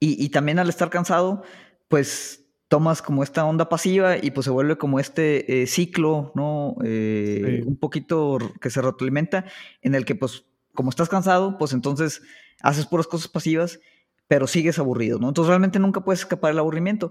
Y, 0.01 0.25
y, 0.25 0.31
también 0.31 0.59
al 0.59 0.71
estar 0.71 0.89
cansado, 0.89 1.43
pues 1.89 2.50
tomas 2.71 3.03
como 3.03 3.25
esta 3.25 3.45
onda 3.45 3.69
pasiva 3.69 4.17
y 4.17 4.31
pues 4.31 4.45
se 4.45 4.53
vuelve 4.53 4.79
como 4.79 5.01
este 5.01 5.63
eh, 5.63 5.67
ciclo, 5.67 6.31
¿no? 6.37 6.77
Eh, 6.85 7.65
un 7.67 7.77
poquito 7.77 8.39
que 8.61 8.71
se 8.71 8.81
retroalimenta, 8.81 9.45
en 9.83 9.97
el 9.97 10.05
que 10.05 10.15
pues 10.15 10.45
como 10.73 10.89
estás 10.89 11.09
cansado, 11.09 11.59
pues 11.59 11.73
entonces 11.73 12.23
haces 12.63 12.87
puras 12.87 13.09
cosas 13.09 13.27
pasivas, 13.27 13.81
pero 14.29 14.47
sigues 14.47 14.79
aburrido, 14.79 15.19
¿no? 15.19 15.27
Entonces 15.27 15.49
realmente 15.49 15.81
nunca 15.81 16.05
puedes 16.05 16.21
escapar 16.21 16.53
del 16.53 16.61
aburrimiento. 16.61 17.11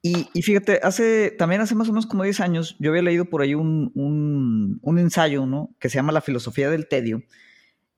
Y, 0.00 0.28
y 0.32 0.40
fíjate, 0.40 0.80
hace, 0.82 1.30
también 1.30 1.60
hace 1.60 1.74
más 1.74 1.90
o 1.90 1.92
menos 1.92 2.06
como 2.06 2.22
10 2.22 2.40
años, 2.40 2.74
yo 2.78 2.88
había 2.88 3.02
leído 3.02 3.26
por 3.26 3.42
ahí 3.42 3.54
un, 3.54 3.92
un, 4.82 4.98
ensayo, 4.98 5.44
¿no? 5.44 5.76
Que 5.78 5.90
se 5.90 5.96
llama 5.96 6.12
La 6.12 6.22
filosofía 6.22 6.70
del 6.70 6.88
tedio, 6.88 7.22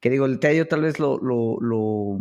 que 0.00 0.10
digo, 0.10 0.26
el 0.26 0.40
tedio 0.40 0.66
tal 0.66 0.82
vez 0.82 0.98
lo, 0.98 1.18
lo, 1.18 1.58
lo 1.60 2.18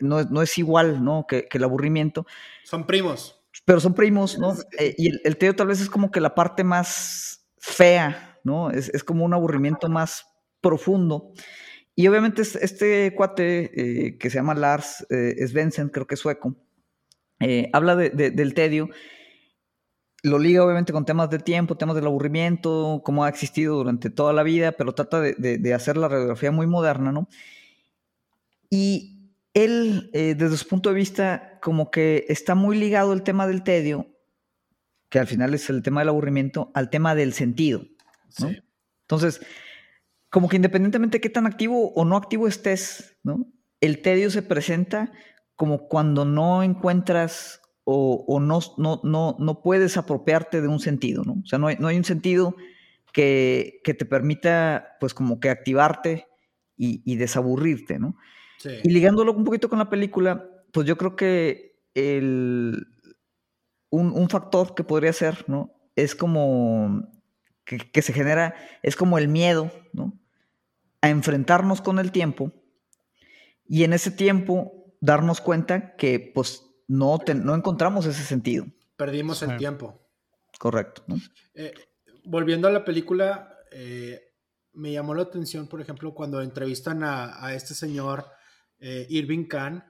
no, 0.00 0.24
no, 0.24 0.42
es 0.42 0.58
igual, 0.58 1.04
¿no? 1.04 1.26
Que, 1.28 1.46
que 1.46 1.58
el 1.58 1.64
aburrimiento. 1.64 2.26
Son 2.64 2.86
primos 2.88 3.35
pero 3.64 3.80
son 3.80 3.94
primos, 3.94 4.38
¿no? 4.38 4.54
Eh, 4.78 4.94
y 4.98 5.08
el, 5.08 5.20
el, 5.24 5.56
tal 5.56 5.66
vez 5.66 5.80
es 5.80 5.88
como 5.88 6.10
que 6.10 6.20
la 6.20 6.34
parte 6.34 6.64
más 6.64 7.46
fea, 7.58 8.38
¿no? 8.44 8.70
Es, 8.70 8.88
es 8.90 9.02
como 9.02 9.24
un 9.24 9.34
aburrimiento 9.34 9.88
más 9.88 10.26
profundo. 10.60 11.32
Y 11.94 12.06
obviamente 12.08 12.42
este 12.42 13.14
cuate 13.14 14.08
eh, 14.08 14.18
que 14.18 14.30
se 14.30 14.36
llama 14.36 14.54
Lars 14.54 15.06
eh, 15.08 15.46
Svensson, 15.48 15.88
creo 15.88 16.06
que 16.06 16.14
es 16.14 16.20
sueco, 16.20 16.54
eh, 17.40 17.70
habla 17.72 17.96
de, 17.96 18.10
del 18.10 18.54
tedio, 18.54 18.90
lo 20.22 20.38
liga 20.38 20.64
obviamente 20.64 20.92
con 20.92 21.04
temas 21.04 21.30
de 21.30 21.38
tiempo, 21.38 21.76
temas 21.76 21.96
del 21.96 22.06
aburrimiento, 22.06 23.00
cómo 23.04 23.24
ha 23.24 23.28
existido 23.28 23.76
durante 23.76 24.10
toda 24.10 24.32
la 24.32 24.42
vida, 24.42 24.72
pero 24.72 24.94
trata 24.94 25.20
de, 25.20 25.34
de 25.34 25.74
hacer 25.74 25.96
la 25.96 26.08
radiografía 26.08 26.50
muy 26.50 26.66
moderna, 26.66 27.12
¿no? 27.12 27.28
Y 28.70 29.32
él, 29.54 30.10
eh, 30.12 30.34
desde 30.36 30.58
su 30.58 30.68
punto 30.68 30.90
de 30.90 30.96
vista, 30.96 31.55
como 31.66 31.90
que 31.90 32.26
está 32.28 32.54
muy 32.54 32.78
ligado 32.78 33.12
el 33.12 33.24
tema 33.24 33.48
del 33.48 33.64
tedio, 33.64 34.06
que 35.08 35.18
al 35.18 35.26
final 35.26 35.52
es 35.52 35.68
el 35.68 35.82
tema 35.82 36.00
del 36.00 36.10
aburrimiento, 36.10 36.70
al 36.74 36.90
tema 36.90 37.16
del 37.16 37.32
sentido. 37.32 37.82
Entonces, 39.02 39.40
como 40.30 40.48
que 40.48 40.54
independientemente 40.54 41.16
de 41.16 41.20
qué 41.22 41.28
tan 41.28 41.44
activo 41.44 41.92
o 41.94 42.04
no 42.04 42.16
activo 42.16 42.46
estés, 42.46 43.18
¿no? 43.24 43.48
el 43.80 44.00
tedio 44.00 44.30
se 44.30 44.42
presenta 44.42 45.10
como 45.56 45.88
cuando 45.88 46.24
no 46.24 46.62
encuentras 46.62 47.60
o, 47.82 48.38
no, 48.40 48.60
no, 48.78 49.00
no, 49.02 49.36
no, 49.40 49.60
puedes 49.60 49.96
apropiarte 49.96 50.60
de 50.60 50.68
un 50.68 50.78
sentido, 50.78 51.24
¿no? 51.24 51.32
O 51.32 51.46
sea, 51.46 51.58
no 51.58 51.66
hay, 51.66 51.78
no 51.80 51.88
hay 51.88 51.96
un 51.96 52.04
sentido 52.04 52.54
que, 53.12 53.80
que, 53.82 53.92
te 53.92 54.04
permita, 54.04 54.96
pues, 55.00 55.14
como 55.14 55.40
que 55.40 55.50
activarte 55.50 56.28
y, 56.76 57.16
desaburrirte, 57.16 57.98
¿no? 57.98 58.14
Sí. 58.58 58.70
Y 58.84 58.90
ligándolo 58.90 59.32
un 59.32 59.42
poquito 59.42 59.68
con 59.68 59.80
la 59.80 59.90
película, 59.90 60.48
pues 60.76 60.86
yo 60.86 60.98
creo 60.98 61.16
que 61.16 61.80
el, 61.94 62.86
un, 63.88 64.12
un 64.12 64.28
factor 64.28 64.74
que 64.74 64.84
podría 64.84 65.10
ser, 65.14 65.48
¿no? 65.48 65.72
Es 65.94 66.14
como 66.14 67.10
que, 67.64 67.78
que, 67.78 68.02
se 68.02 68.12
genera, 68.12 68.54
es 68.82 68.94
como 68.94 69.16
el 69.16 69.26
miedo, 69.26 69.72
¿no? 69.94 70.20
A 71.00 71.08
enfrentarnos 71.08 71.80
con 71.80 71.98
el 71.98 72.12
tiempo 72.12 72.52
y 73.64 73.84
en 73.84 73.94
ese 73.94 74.10
tiempo 74.10 74.94
darnos 75.00 75.40
cuenta 75.40 75.96
que, 75.96 76.30
pues, 76.34 76.62
no, 76.88 77.20
no 77.36 77.54
encontramos 77.54 78.04
ese 78.04 78.24
sentido. 78.24 78.66
Perdimos 78.98 79.42
el 79.42 79.56
tiempo. 79.56 80.06
Correcto. 80.58 81.06
Eh, 81.54 81.72
volviendo 82.26 82.68
a 82.68 82.70
la 82.70 82.84
película, 82.84 83.56
eh, 83.72 84.20
me 84.74 84.92
llamó 84.92 85.14
la 85.14 85.22
atención, 85.22 85.68
por 85.68 85.80
ejemplo, 85.80 86.12
cuando 86.12 86.42
entrevistan 86.42 87.02
a, 87.02 87.54
este 87.54 87.72
señor 87.72 88.26
eh, 88.78 89.06
Irving 89.08 89.46
Kahn, 89.46 89.82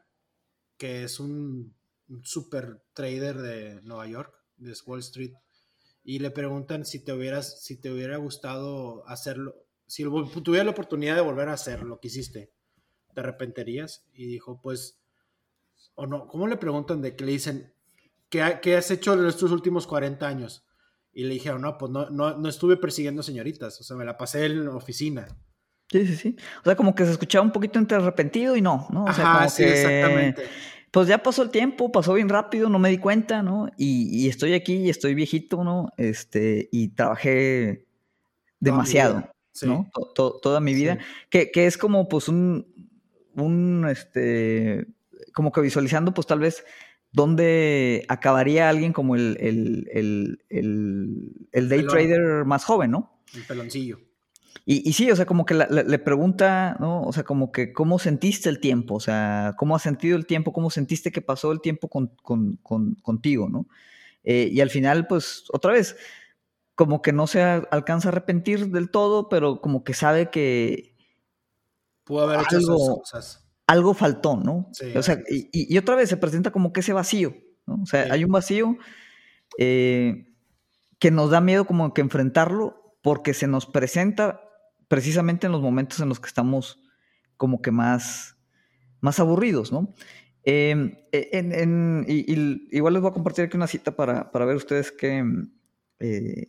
que 0.76 1.04
es 1.04 1.20
un, 1.20 1.74
super 2.22 2.82
trader 2.92 3.38
de 3.38 3.82
Nueva 3.82 4.06
York, 4.06 4.34
de 4.56 4.74
Wall 4.86 5.00
Street, 5.00 5.32
y 6.04 6.20
le 6.20 6.30
preguntan 6.30 6.84
si 6.84 7.04
te 7.04 7.12
hubieras, 7.12 7.62
si 7.62 7.80
te 7.80 7.90
hubiera 7.90 8.16
gustado 8.16 9.06
hacerlo, 9.08 9.54
si 9.86 10.04
tuviera 10.04 10.64
la 10.64 10.70
oportunidad 10.70 11.16
de 11.16 11.20
volver 11.20 11.48
a 11.48 11.54
hacer 11.54 11.82
lo 11.82 11.98
que 11.98 12.08
hiciste, 12.08 12.52
¿te 13.12 13.20
arrepentirías? 13.20 14.04
Y 14.12 14.26
dijo, 14.26 14.60
pues 14.60 15.00
o 15.96 16.06
no, 16.06 16.28
¿cómo 16.28 16.46
le 16.46 16.56
preguntan 16.56 17.02
de 17.02 17.16
que 17.16 17.24
le 17.24 17.32
dicen, 17.32 17.72
¿qué, 18.28 18.58
qué 18.62 18.76
has 18.76 18.90
hecho 18.90 19.14
en 19.14 19.26
estos 19.26 19.50
últimos 19.50 19.86
40 19.86 20.26
años? 20.26 20.64
Y 21.12 21.24
le 21.24 21.34
dijeron, 21.34 21.62
no, 21.62 21.78
pues 21.78 21.90
no, 21.90 22.10
no, 22.10 22.36
no 22.36 22.48
estuve 22.48 22.76
persiguiendo 22.76 23.22
señoritas, 23.22 23.80
o 23.80 23.84
sea, 23.84 23.96
me 23.96 24.04
la 24.04 24.18
pasé 24.18 24.44
en 24.44 24.66
la 24.66 24.76
oficina. 24.76 25.26
Sí, 25.90 26.06
sí, 26.06 26.16
sí. 26.16 26.36
O 26.60 26.64
sea, 26.64 26.76
como 26.76 26.94
que 26.94 27.04
se 27.04 27.12
escuchaba 27.12 27.44
un 27.44 27.52
poquito 27.52 27.78
entre 27.78 27.96
arrepentido 27.96 28.56
y 28.56 28.60
no, 28.60 28.86
¿no? 28.90 29.04
O 29.04 29.12
sea, 29.12 29.24
Ajá, 29.24 29.48
sí, 29.48 29.62
exactamente. 29.62 30.44
Pues 30.90 31.08
ya 31.08 31.22
pasó 31.22 31.42
el 31.42 31.50
tiempo, 31.50 31.92
pasó 31.92 32.14
bien 32.14 32.28
rápido, 32.28 32.68
no 32.68 32.78
me 32.78 32.88
di 32.88 32.98
cuenta, 32.98 33.42
¿no? 33.42 33.68
Y, 33.76 34.28
estoy 34.28 34.54
aquí 34.54 34.76
y 34.76 34.90
estoy 34.90 35.14
viejito, 35.14 35.62
¿no? 35.62 35.90
Este, 35.96 36.68
y 36.72 36.88
trabajé 36.88 37.84
demasiado, 38.60 39.30
¿no? 39.62 39.90
toda 40.14 40.60
mi 40.60 40.74
vida. 40.74 40.98
Que, 41.28 41.50
que, 41.50 41.66
es 41.66 41.76
como, 41.76 42.08
pues, 42.08 42.28
un, 42.28 42.66
un, 43.34 43.86
este, 43.90 44.86
como 45.34 45.52
que 45.52 45.60
visualizando, 45.60 46.14
pues 46.14 46.26
tal 46.26 46.40
vez 46.40 46.64
dónde 47.12 48.04
acabaría 48.08 48.68
alguien 48.68 48.92
como 48.92 49.16
el, 49.16 49.36
el, 49.40 50.42
el, 50.48 51.68
day 51.68 51.86
trader 51.86 52.44
más 52.44 52.64
joven, 52.64 52.90
¿no? 52.90 53.20
El 53.34 53.42
peloncillo. 53.42 53.98
Y, 54.68 54.86
y 54.88 54.92
sí, 54.92 55.10
o 55.10 55.16
sea, 55.16 55.24
como 55.24 55.46
que 55.46 55.54
le 55.54 55.98
pregunta, 56.00 56.76
¿no? 56.80 57.02
O 57.02 57.12
sea, 57.12 57.22
como 57.22 57.52
que 57.52 57.72
cómo 57.72 57.98
sentiste 57.98 58.48
el 58.48 58.58
tiempo, 58.58 58.96
o 58.96 59.00
sea, 59.00 59.54
cómo 59.56 59.76
has 59.76 59.82
sentido 59.82 60.16
el 60.16 60.26
tiempo, 60.26 60.52
cómo 60.52 60.70
sentiste 60.70 61.12
que 61.12 61.22
pasó 61.22 61.52
el 61.52 61.60
tiempo 61.60 61.88
con, 61.88 62.16
contigo, 63.02 63.48
¿no? 63.48 63.66
Eh, 64.24 64.50
y 64.52 64.60
al 64.60 64.70
final, 64.70 65.06
pues, 65.06 65.44
otra 65.52 65.72
vez, 65.72 65.96
como 66.74 67.00
que 67.00 67.12
no 67.12 67.28
se 67.28 67.42
alcanza 67.42 68.08
a 68.08 68.12
arrepentir 68.12 68.70
del 68.70 68.90
todo, 68.90 69.28
pero 69.28 69.60
como 69.60 69.84
que 69.84 69.94
sabe 69.94 70.30
que... 70.30 70.96
Pudo 72.02 72.24
haber 72.24 72.40
hecho 72.40 72.58
esas 72.58 72.76
cosas 72.76 73.46
algo 73.66 73.94
faltó, 73.94 74.36
¿no? 74.36 74.70
o 74.94 75.02
sea, 75.02 75.22
y, 75.28 75.76
otra 75.76 75.96
vez 75.96 76.08
se 76.08 76.16
presenta 76.16 76.50
como 76.50 76.72
que 76.72 76.80
ese 76.80 76.92
vacío, 76.92 77.34
¿no? 77.66 77.82
O 77.82 77.86
sea, 77.86 78.12
hay 78.12 78.24
un 78.24 78.30
vacío 78.30 78.76
eh, 79.58 80.28
que 80.98 81.10
nos 81.10 81.30
da 81.30 81.40
miedo 81.40 81.66
como 81.66 81.92
que 81.92 82.00
enfrentarlo 82.00 82.96
porque 83.02 83.34
se 83.34 83.48
nos 83.48 83.66
presenta 83.66 84.40
precisamente 84.88 85.46
en 85.46 85.52
los 85.52 85.62
momentos 85.62 86.00
en 86.00 86.08
los 86.08 86.20
que 86.20 86.28
estamos 86.28 86.80
como 87.36 87.60
que 87.60 87.70
más, 87.70 88.36
más 89.00 89.20
aburridos, 89.20 89.72
¿no? 89.72 89.94
Em, 90.42 90.94
e, 91.10 91.28
en, 91.32 92.04
y, 92.06 92.76
igual 92.76 92.94
les 92.94 93.02
voy 93.02 93.10
a 93.10 93.14
compartir 93.14 93.44
aquí 93.44 93.56
una 93.56 93.66
cita 93.66 93.96
para, 93.96 94.30
ver 94.32 94.56
ustedes 94.56 94.92
qué, 94.92 95.24
eh, 95.98 96.46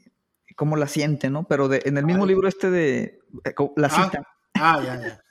cómo 0.55 0.77
la 0.77 0.87
sienten, 0.87 1.33
¿no? 1.33 1.47
Pero 1.47 1.67
en 1.73 1.97
el 1.97 2.05
mismo 2.05 2.25
libro 2.25 2.47
este 2.47 2.69
de 2.69 3.19
eh, 3.43 3.55
la 3.75 3.87
ah, 3.87 3.89
cita. 3.89 4.27
Ah, 4.53 4.81
ya, 4.83 5.01
ya. 5.01 5.21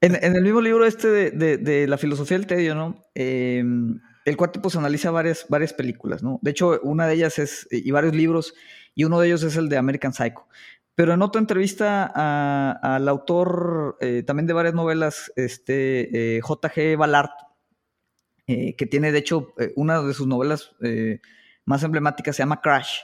En, 0.00 0.36
el 0.36 0.42
mismo 0.42 0.60
libro 0.60 0.84
este 0.84 1.30
de, 1.30 1.86
la 1.88 1.96
filosofía 1.96 2.36
del 2.36 2.46
tedio, 2.46 2.74
¿no? 2.74 3.02
Em, 3.14 4.00
el 4.24 4.36
cuate 4.36 4.60
pues 4.60 4.76
analiza 4.76 5.10
varias, 5.10 5.46
varias 5.48 5.72
películas, 5.72 6.22
¿no? 6.22 6.38
De 6.42 6.50
hecho, 6.50 6.78
una 6.82 7.06
de 7.06 7.14
ellas 7.14 7.38
es, 7.38 7.66
y 7.70 7.90
varios 7.90 8.14
libros, 8.14 8.54
y 8.94 9.04
uno 9.04 9.18
de 9.18 9.28
ellos 9.28 9.42
es 9.42 9.56
el 9.56 9.68
de 9.68 9.78
American 9.78 10.12
Psycho. 10.12 10.46
Pero 10.94 11.12
en 11.12 11.22
otra 11.22 11.40
entrevista 11.40 12.04
al 12.76 13.08
autor 13.08 13.96
eh, 14.00 14.22
también 14.24 14.46
de 14.46 14.52
varias 14.52 14.74
novelas, 14.74 15.32
este, 15.36 16.36
eh, 16.36 16.40
J.G. 16.40 16.96
Ballard, 16.96 17.30
eh, 18.46 18.76
que 18.76 18.86
tiene 18.86 19.10
de 19.10 19.18
hecho 19.18 19.54
una 19.74 20.00
de 20.02 20.14
sus 20.14 20.26
novelas 20.26 20.74
más 21.64 21.82
emblemáticas, 21.82 22.36
se 22.36 22.42
llama 22.42 22.60
Crash. 22.60 23.00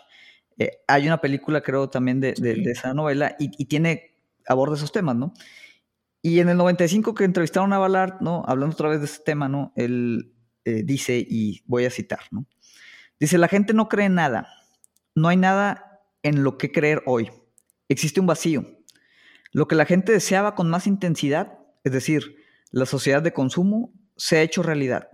hay 0.86 1.06
una 1.06 1.20
película, 1.20 1.62
creo, 1.62 1.88
también 1.88 2.20
de, 2.20 2.34
esa 2.66 2.94
novela 2.94 3.34
y, 3.38 3.50
y, 3.56 3.64
tiene, 3.64 4.14
aborda 4.46 4.76
esos 4.76 4.92
temas, 4.92 5.16
¿no? 5.16 5.32
Y 6.22 6.40
en 6.40 6.50
el 6.50 6.58
95 6.58 7.14
que 7.14 7.24
entrevistaron 7.24 7.72
a 7.72 7.78
Ballard, 7.78 8.20
¿no? 8.20 8.44
Hablando 8.46 8.74
otra 8.74 8.90
vez 8.90 9.00
de 9.00 9.06
ese 9.06 9.22
tema, 9.24 9.48
¿no? 9.48 9.72
Él 9.74 10.34
eh, 10.64 10.82
dice, 10.84 11.24
y 11.26 11.62
voy 11.66 11.86
a 11.86 11.90
citar, 11.90 12.20
¿no? 12.30 12.46
Dice, 13.18 13.38
la 13.38 13.48
gente 13.48 13.72
no 13.72 13.88
cree 13.88 14.06
en 14.06 14.14
nada. 14.14 14.48
No 15.14 15.28
hay 15.28 15.36
nada 15.36 16.02
en 16.22 16.44
lo 16.44 16.58
que 16.58 16.70
creer 16.70 17.02
hoy. 17.06 17.30
Existe 17.90 18.20
un 18.20 18.26
vacío. 18.28 18.64
Lo 19.50 19.66
que 19.66 19.74
la 19.74 19.84
gente 19.84 20.12
deseaba 20.12 20.54
con 20.54 20.70
más 20.70 20.86
intensidad, 20.86 21.58
es 21.82 21.90
decir, 21.90 22.36
la 22.70 22.86
sociedad 22.86 23.20
de 23.20 23.32
consumo, 23.32 23.92
se 24.16 24.36
ha 24.36 24.42
hecho 24.42 24.62
realidad. 24.62 25.08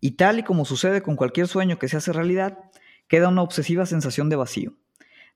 Y 0.00 0.12
tal 0.12 0.38
y 0.38 0.42
como 0.42 0.66
sucede 0.66 1.00
con 1.00 1.16
cualquier 1.16 1.48
sueño 1.48 1.78
que 1.78 1.88
se 1.88 1.96
hace 1.96 2.12
realidad, 2.12 2.58
queda 3.08 3.30
una 3.30 3.40
obsesiva 3.40 3.86
sensación 3.86 4.28
de 4.28 4.36
vacío. 4.36 4.74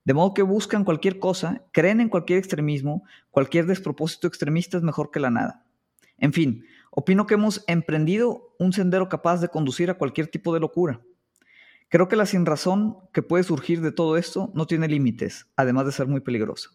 De 0.04 0.12
modo 0.12 0.34
que 0.34 0.42
buscan 0.42 0.84
cualquier 0.84 1.18
cosa, 1.18 1.64
creen 1.72 2.02
en 2.02 2.10
cualquier 2.10 2.38
extremismo, 2.38 3.02
cualquier 3.30 3.64
despropósito 3.64 4.26
extremista 4.26 4.76
es 4.76 4.82
mejor 4.82 5.10
que 5.10 5.20
la 5.20 5.30
nada. 5.30 5.64
En 6.18 6.34
fin, 6.34 6.66
opino 6.90 7.26
que 7.26 7.32
hemos 7.32 7.64
emprendido 7.66 8.54
un 8.58 8.74
sendero 8.74 9.08
capaz 9.08 9.40
de 9.40 9.48
conducir 9.48 9.88
a 9.88 9.96
cualquier 9.96 10.26
tipo 10.26 10.52
de 10.52 10.60
locura. 10.60 11.00
Creo 11.88 12.08
que 12.08 12.16
la 12.16 12.26
sinrazón 12.26 12.98
que 13.12 13.22
puede 13.22 13.44
surgir 13.44 13.80
de 13.80 13.92
todo 13.92 14.16
esto 14.16 14.50
no 14.54 14.66
tiene 14.66 14.88
límites, 14.88 15.46
además 15.56 15.86
de 15.86 15.92
ser 15.92 16.06
muy 16.06 16.20
peligrosa. 16.20 16.70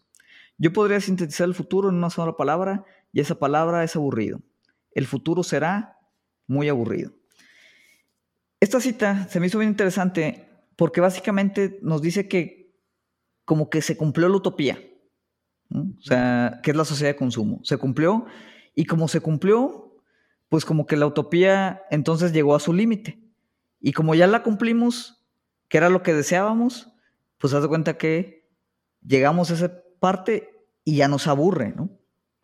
Yo 0.58 0.72
podría 0.72 1.00
sintetizar 1.00 1.48
el 1.48 1.54
futuro 1.54 1.88
en 1.88 1.96
una 1.96 2.10
sola 2.10 2.36
palabra, 2.36 2.84
y 3.12 3.20
esa 3.20 3.36
palabra 3.36 3.84
es 3.84 3.94
aburrido. 3.94 4.40
El 4.92 5.06
futuro 5.06 5.42
será 5.42 5.98
muy 6.46 6.68
aburrido. 6.68 7.12
Esta 8.60 8.80
cita 8.80 9.28
se 9.28 9.40
me 9.40 9.46
hizo 9.46 9.58
bien 9.58 9.70
interesante 9.70 10.48
porque 10.76 11.00
básicamente 11.00 11.78
nos 11.82 12.02
dice 12.02 12.28
que 12.28 12.74
como 13.44 13.70
que 13.70 13.82
se 13.82 13.96
cumplió 13.96 14.28
la 14.28 14.36
utopía, 14.36 14.78
o 15.70 16.00
sea, 16.00 16.60
que 16.62 16.70
es 16.70 16.76
la 16.76 16.84
sociedad 16.84 17.12
de 17.12 17.16
consumo. 17.16 17.60
Se 17.62 17.76
cumplió 17.76 18.26
y 18.74 18.86
como 18.86 19.06
se 19.06 19.20
cumplió, 19.20 19.96
pues 20.48 20.64
como 20.64 20.86
que 20.86 20.96
la 20.96 21.06
utopía 21.06 21.82
entonces 21.90 22.32
llegó 22.32 22.54
a 22.54 22.60
su 22.60 22.72
límite. 22.72 23.23
Y 23.86 23.92
como 23.92 24.14
ya 24.14 24.26
la 24.26 24.42
cumplimos, 24.42 25.22
que 25.68 25.76
era 25.76 25.90
lo 25.90 26.02
que 26.02 26.14
deseábamos, 26.14 26.88
pues 27.36 27.52
haz 27.52 27.60
de 27.60 27.68
cuenta 27.68 27.98
que 27.98 28.48
llegamos 29.06 29.50
a 29.50 29.54
esa 29.54 29.74
parte 30.00 30.48
y 30.84 30.96
ya 30.96 31.06
nos 31.06 31.26
aburre, 31.26 31.74
¿no? 31.76 31.90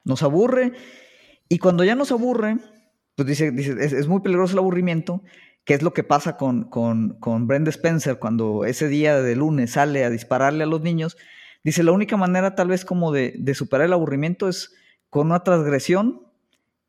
Nos 0.05 0.23
aburre 0.23 0.75
y 1.49 1.57
cuando 1.57 1.83
ya 1.83 1.95
nos 1.95 2.13
aburre, 2.13 2.59
pues 3.17 3.27
dice, 3.27 3.53
dice 3.53 3.75
es 3.81 4.07
muy 4.07 4.21
peligroso 4.21 4.53
el 4.53 4.59
aburrimiento 4.59 5.23
qué 5.65 5.73
es 5.73 5.81
lo 5.81 5.95
que 5.95 6.05
pasa 6.05 6.37
con, 6.37 6.65
con, 6.65 7.19
con 7.21 7.47
Brenda 7.47 7.71
Spencer 7.71 8.19
cuando 8.19 8.67
ese 8.67 8.89
día 8.89 9.23
de 9.23 9.35
lunes 9.35 9.71
sale 9.71 10.05
a 10.05 10.11
dispararle 10.11 10.65
a 10.65 10.67
los 10.67 10.83
niños. 10.83 11.17
Dice, 11.65 11.83
la 11.83 11.93
única 11.93 12.19
manera 12.19 12.55
tal 12.55 12.69
vez 12.69 12.85
como 12.85 13.13
de, 13.13 13.35
de 13.39 13.55
superar 13.55 13.87
el 13.87 13.95
aburrimiento 13.95 14.47
es 14.47 14.75
con 15.09 15.29
una 15.29 15.43
transgresión 15.43 16.21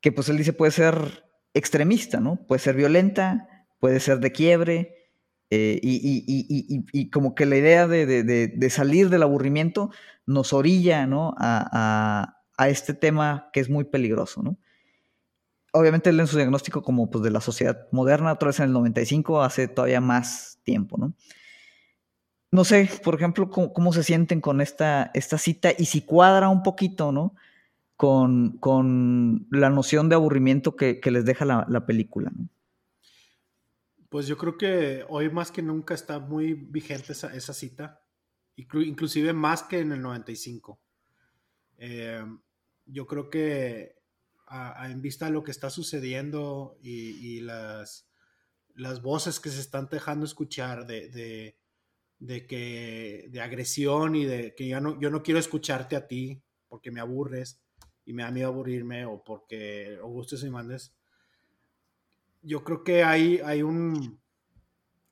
que 0.02 0.12
pues 0.12 0.28
él 0.28 0.36
dice 0.36 0.52
puede 0.52 0.74
ser 0.74 1.24
extremista, 1.54 2.20
¿no? 2.20 2.36
Puede 2.36 2.60
ser 2.60 2.76
violenta, 2.76 3.48
puede 3.82 4.00
ser 4.00 4.22
de 4.22 4.32
quiebre, 4.32 4.96
eh, 5.50 5.78
y, 5.84 5.96
y, 5.98 6.24
y, 6.26 6.86
y, 6.94 7.10
como 7.10 7.36
que 7.36 7.46
la 7.46 7.58
idea 7.58 7.86
de, 7.86 8.06
de, 8.06 8.24
de, 8.48 8.70
salir 8.70 9.10
del 9.10 9.24
aburrimiento 9.24 9.92
nos 10.26 10.54
orilla, 10.54 11.06
¿no? 11.08 11.36
A, 11.38 11.68
a, 11.74 12.44
a, 12.58 12.70
este 12.70 12.94
tema 12.94 13.50
que 13.52 13.60
es 13.60 13.70
muy 13.70 13.84
peligroso, 13.84 14.42
¿no? 14.42 14.58
obviamente 15.74 16.10
él 16.10 16.20
en 16.20 16.28
su 16.28 16.38
diagnóstico 16.38 16.84
como 16.84 17.10
pues, 17.10 17.24
de 17.24 17.32
la 17.32 17.42
sociedad 17.42 17.88
moderna, 17.92 18.34
otra 18.34 18.48
vez 18.48 18.60
en 18.60 18.66
el 18.66 18.74
95, 18.74 19.42
hace 19.42 19.68
todavía 19.68 20.02
más 20.02 20.60
tiempo, 20.64 20.98
¿no? 20.98 21.14
No 22.52 22.66
sé, 22.66 22.90
por 23.04 23.16
ejemplo, 23.16 23.50
cómo, 23.50 23.94
se 23.94 24.04
sienten 24.04 24.42
con 24.42 24.60
esta, 24.60 25.10
esta 25.14 25.38
cita 25.38 25.72
y 25.78 25.86
si 25.86 26.02
cuadra 26.02 26.50
un 26.50 26.64
poquito, 26.64 27.14
¿no? 27.14 27.34
con, 28.02 28.58
con 28.58 29.46
la 29.52 29.70
noción 29.70 30.10
de 30.10 30.16
aburrimiento 30.16 30.76
que, 30.76 31.00
les 31.06 31.24
deja 31.24 31.46
la, 31.46 31.86
película. 31.86 32.32
Pues 34.12 34.28
yo 34.28 34.38
creo 34.38 34.58
que 34.58 35.06
hoy 35.08 35.30
más 35.30 35.52
que 35.52 35.62
nunca 35.62 35.94
está 35.94 36.20
muy 36.20 36.54
vigente 36.54 37.14
esa, 37.14 37.54
cita, 37.54 38.04
inclusive 38.58 39.32
más 39.32 39.64
que 39.64 39.80
en 39.80 39.94
el 39.94 40.02
95. 40.02 40.82
Eh, 41.78 42.22
yo 42.88 43.08
creo 43.08 43.30
que 43.30 43.96
en 44.84 45.02
vista 45.02 45.28
de 45.28 45.32
lo 45.32 45.46
que 45.46 45.52
está 45.52 45.70
sucediendo 45.70 46.78
y, 46.82 47.40
las, 47.40 48.06
voces 49.02 49.40
que 49.40 49.50
se 49.50 49.62
están 49.62 49.88
dejando 49.90 50.26
escuchar 50.26 50.86
de, 50.86 51.56
de, 52.20 52.48
que 52.48 53.30
de 53.30 53.40
agresión 53.40 54.16
y 54.16 54.26
de 54.26 54.54
que 54.56 54.68
yo 54.68 54.82
no, 54.82 55.00
yo 55.00 55.10
no 55.10 55.24
quiero 55.24 55.40
escucharte 55.40 55.96
a 55.96 56.10
ti 56.10 56.44
porque 56.68 56.92
me 56.92 57.00
aburres 57.00 57.62
y 58.04 58.12
me 58.12 58.24
da 58.24 58.32
miedo 58.32 58.50
aburrirme 58.50 59.06
o 59.06 59.24
porque 59.24 59.98
o 60.04 60.10
gustes 60.10 60.44
mandes. 60.52 60.98
Yo 62.42 62.64
creo 62.64 62.84
que 62.84 63.04
hay, 63.04 63.40
hay 63.44 63.62
un, 63.62 64.20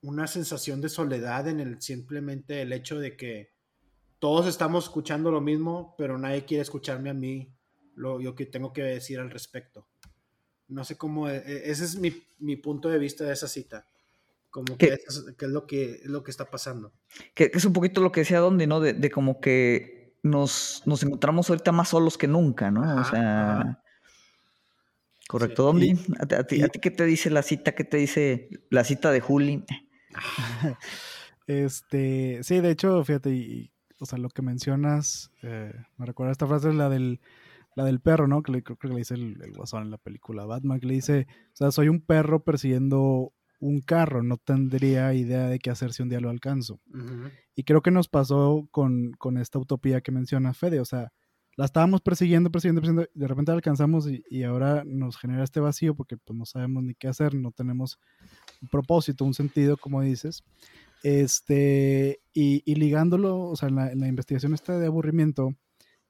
una 0.02 0.28
sensación 0.28 0.82
de 0.82 0.90
soledad 0.90 1.48
en 1.48 1.60
el 1.60 1.82
simplemente 1.82 2.62
el 2.62 2.74
hecho 2.74 3.00
de 3.00 3.16
que 3.16 3.52
todos 4.20 4.48
estamos 4.48 4.86
escuchando 4.86 5.32
lo 5.32 5.42
mismo, 5.42 5.96
pero 5.98 6.18
nadie 6.18 6.46
quiere 6.46 6.62
escucharme 6.62 7.10
a 7.10 7.14
mí 7.14 7.54
lo 7.96 8.36
que 8.36 8.46
tengo 8.46 8.72
que 8.72 8.84
decir 8.84 9.20
al 9.20 9.30
respecto. 9.30 9.88
No 10.70 10.84
sé 10.84 10.98
cómo, 10.98 11.28
e, 11.28 11.38
e, 11.38 11.72
ese 11.72 11.84
es 11.84 11.98
mi, 11.98 12.56
punto 12.56 12.90
de 12.90 13.00
vista 13.00 13.24
de 13.24 13.34
esa 13.34 13.48
cita. 13.48 13.86
Como 14.52 14.78
que, 14.78 15.00
es, 15.08 15.24
lo 15.42 15.68
que 15.68 16.02
lo 16.06 16.24
que 16.24 16.32
está 16.32 16.50
pasando. 16.50 16.94
Que, 17.34 17.52
es 17.54 17.66
un 17.66 17.74
poquito 17.74 18.02
lo 18.02 18.12
que 18.12 18.22
decía 18.22 18.40
Dondi, 18.40 18.68
¿no? 18.68 18.80
De, 18.80 19.12
como 19.12 19.42
que 19.42 20.18
nos, 20.24 20.84
nos, 20.86 21.04
encontramos 21.04 21.50
ahorita 21.50 21.72
más 21.72 21.90
solos 21.90 22.18
que 22.18 22.28
nunca, 22.28 22.72
¿no? 22.72 23.02
o 23.02 23.04
sea. 23.04 23.84
Correcto, 25.30 25.64
Dondi. 25.64 25.94
¿A, 26.18 26.44
ti, 26.44 26.60
qué 26.82 26.90
te 26.90 27.06
dice 27.06 27.30
la 27.30 27.44
cita? 27.44 27.74
¿Qué 27.74 27.84
te 27.84 27.98
dice 27.98 28.50
la 28.72 28.84
cita 28.84 29.12
de 29.12 29.22
Juli? 29.22 29.64
Este, 31.46 32.44
sí, 32.44 32.60
de 32.60 32.70
hecho, 32.70 33.04
fíjate, 33.04 33.72
o 34.00 34.06
sea, 34.06 34.20
lo 34.20 34.30
que 34.30 34.44
mencionas, 34.44 35.32
eh, 35.42 35.74
me 35.98 36.06
recuerda 36.06 36.32
esta 36.32 36.46
frase, 36.46 36.72
la 36.74 36.90
del 36.90 37.20
la 37.76 37.86
del 37.86 38.02
perro, 38.02 38.28
¿no? 38.28 38.44
Que 38.44 38.52
le, 38.52 38.64
creo 38.64 38.78
que 38.78 38.88
le 38.88 38.96
dice 38.98 39.14
el, 39.14 39.38
guasón 39.56 39.84
en 39.84 39.92
la 39.92 39.98
película 39.98 40.46
Batman, 40.46 40.80
que 40.80 40.88
le 40.88 40.96
dice, 40.96 41.28
o 41.54 41.56
sea, 41.56 41.72
soy 41.72 41.90
un 41.90 42.02
perro 42.02 42.44
persiguiendo 42.44 43.34
un 43.60 43.82
carro, 43.82 44.24
no 44.24 44.38
tendría 44.38 45.14
idea 45.14 45.48
de 45.48 45.60
qué 45.60 45.70
hacer 45.70 45.94
si 45.94 46.02
un 46.02 46.10
día 46.10 46.20
lo 46.20 46.30
alcanzo. 46.30 46.82
Y 47.56 47.64
creo 47.64 47.82
que 47.82 47.92
nos 47.92 48.08
pasó 48.08 48.68
con, 48.72 49.12
con, 49.14 49.38
esta 49.38 49.60
utopía 49.60 50.02
que 50.02 50.12
menciona 50.12 50.54
Fede, 50.54 50.80
o 50.80 50.86
sea, 50.86 51.12
la 51.60 51.66
estábamos 51.66 52.00
persiguiendo, 52.00 52.50
persiguiendo, 52.50 52.80
persiguiendo, 52.80 53.12
de 53.14 53.28
repente 53.28 53.52
la 53.52 53.58
alcanzamos 53.58 54.08
y, 54.08 54.44
ahora 54.44 54.86
nos 54.86 55.18
genera 55.18 55.44
este 55.44 55.60
vacío 55.60 55.94
porque 55.94 56.16
pues 56.16 56.40
no 56.40 56.46
sabemos 56.46 56.84
ni 56.84 56.96
qué 56.96 57.10
hacer, 57.10 57.36
no 57.36 57.52
tenemos 57.52 58.00
un 58.62 58.70
propósito, 58.70 59.26
un 59.26 59.34
sentido, 59.34 59.76
como 59.76 60.02
dices. 60.02 60.46
Este, 61.04 62.22
y, 62.32 62.64
ligándolo, 62.76 63.42
o 63.42 63.58
sea, 63.58 63.68
en 63.68 63.76
la, 63.76 64.08
investigación 64.08 64.54
esta 64.54 64.80
de 64.80 64.88
aburrimiento, 64.88 65.54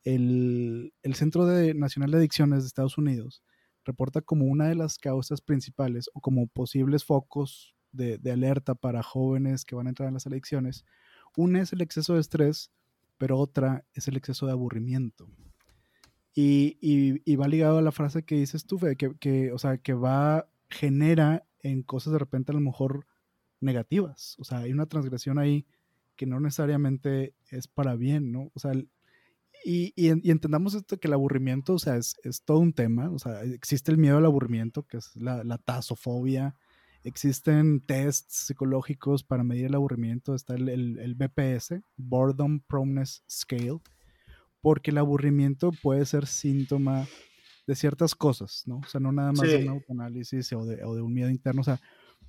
el, 0.03 0.93
Centro 1.15 1.47
de 1.47 1.73
Nacional 1.73 2.11
de 2.11 2.17
Adicciones 2.17 2.61
de 2.61 2.67
Estados 2.67 2.99
Unidos 2.99 3.41
reporta 3.85 4.21
como 4.21 4.45
una 4.45 4.67
de 4.67 4.75
las 4.75 4.99
causas 4.99 5.41
principales 5.41 6.11
o 6.13 6.21
como 6.21 6.45
posibles 6.45 7.05
focos 7.05 7.73
de, 7.91 8.19
alerta 8.31 8.75
para 8.75 9.01
jóvenes 9.01 9.65
que 9.65 9.73
van 9.73 9.87
a 9.87 9.89
entrar 9.89 10.09
en 10.09 10.13
las 10.13 10.27
adicciones. 10.27 10.85
Una 11.35 11.59
es 11.63 11.73
el 11.73 11.81
exceso 11.81 12.13
de 12.13 12.21
estrés, 12.21 12.71
pero 13.19 13.37
otra 13.37 13.85
es 13.93 14.07
el 14.07 14.17
exceso 14.17 14.47
de 14.47 14.53
aburrimiento. 14.53 15.29
Y, 16.33 17.35
va 17.35 17.47
ligado 17.49 17.77
a 17.77 17.81
la 17.81 17.91
frase 17.91 18.23
que 18.23 18.35
dices 18.35 18.65
tú, 18.65 18.79
que, 18.79 19.15
que, 19.19 19.51
o 19.51 19.59
sea, 19.59 19.77
que 19.77 19.93
va, 19.93 20.49
genera 20.69 21.45
en 21.59 21.83
cosas 21.83 22.13
de 22.13 22.19
repente 22.19 22.51
a 22.51 22.55
lo 22.55 22.61
mejor 22.61 23.05
negativas. 23.59 24.37
O 24.39 24.45
sea, 24.45 24.59
hay 24.59 24.71
una 24.71 24.85
transgresión 24.85 25.37
ahí 25.37 25.67
que 26.15 26.25
no 26.25 26.39
necesariamente 26.39 27.35
es 27.49 27.67
para 27.67 27.95
bien, 27.95 28.31
¿no? 28.31 28.51
O 28.53 28.59
sea, 28.59 28.71
y, 29.65 29.93
entendamos 30.29 30.73
esto 30.75 30.97
que 30.97 31.09
el 31.09 31.13
aburrimiento, 31.13 31.73
o 31.73 31.79
sea, 31.79 31.97
es, 31.97 32.15
todo 32.45 32.59
un 32.59 32.71
tema, 32.71 33.09
o 33.09 33.19
sea, 33.19 33.43
existe 33.43 33.91
el 33.91 33.97
miedo 33.97 34.17
al 34.17 34.25
aburrimiento, 34.25 34.83
que 34.83 34.97
es 34.97 35.13
la, 35.17 35.43
la 35.43 35.57
tasofobia, 35.57 36.55
existen 37.03 37.81
tests 37.81 38.47
psicológicos 38.47 39.23
para 39.23 39.43
medir 39.43 39.67
el 39.67 39.75
aburrimiento, 39.75 40.35
está 40.35 40.55
el, 40.55 40.69
el, 40.69 41.15
BPS, 41.15 41.81
Boredom 41.97 42.59
Proneness 42.61 43.23
Scale, 43.29 43.79
porque 44.61 44.91
el 44.91 44.97
aburrimiento 44.97 45.71
puede 45.81 46.05
ser 46.05 46.27
síntoma 46.27 47.07
de 47.65 47.75
ciertas 47.75 48.15
cosas, 48.15 48.63
¿no? 48.65 48.77
O 48.77 48.87
sea, 48.87 48.99
no 48.99 49.11
nada 49.11 49.31
más 49.31 49.47
de 49.47 49.63
un 49.63 49.69
autoanálisis 49.69 50.51
o 50.53 50.65
de, 50.65 50.83
o 50.83 50.95
de 50.95 51.01
un 51.01 51.13
miedo 51.13 51.29
interno, 51.29 51.61
o 51.61 51.63
sea, 51.63 51.79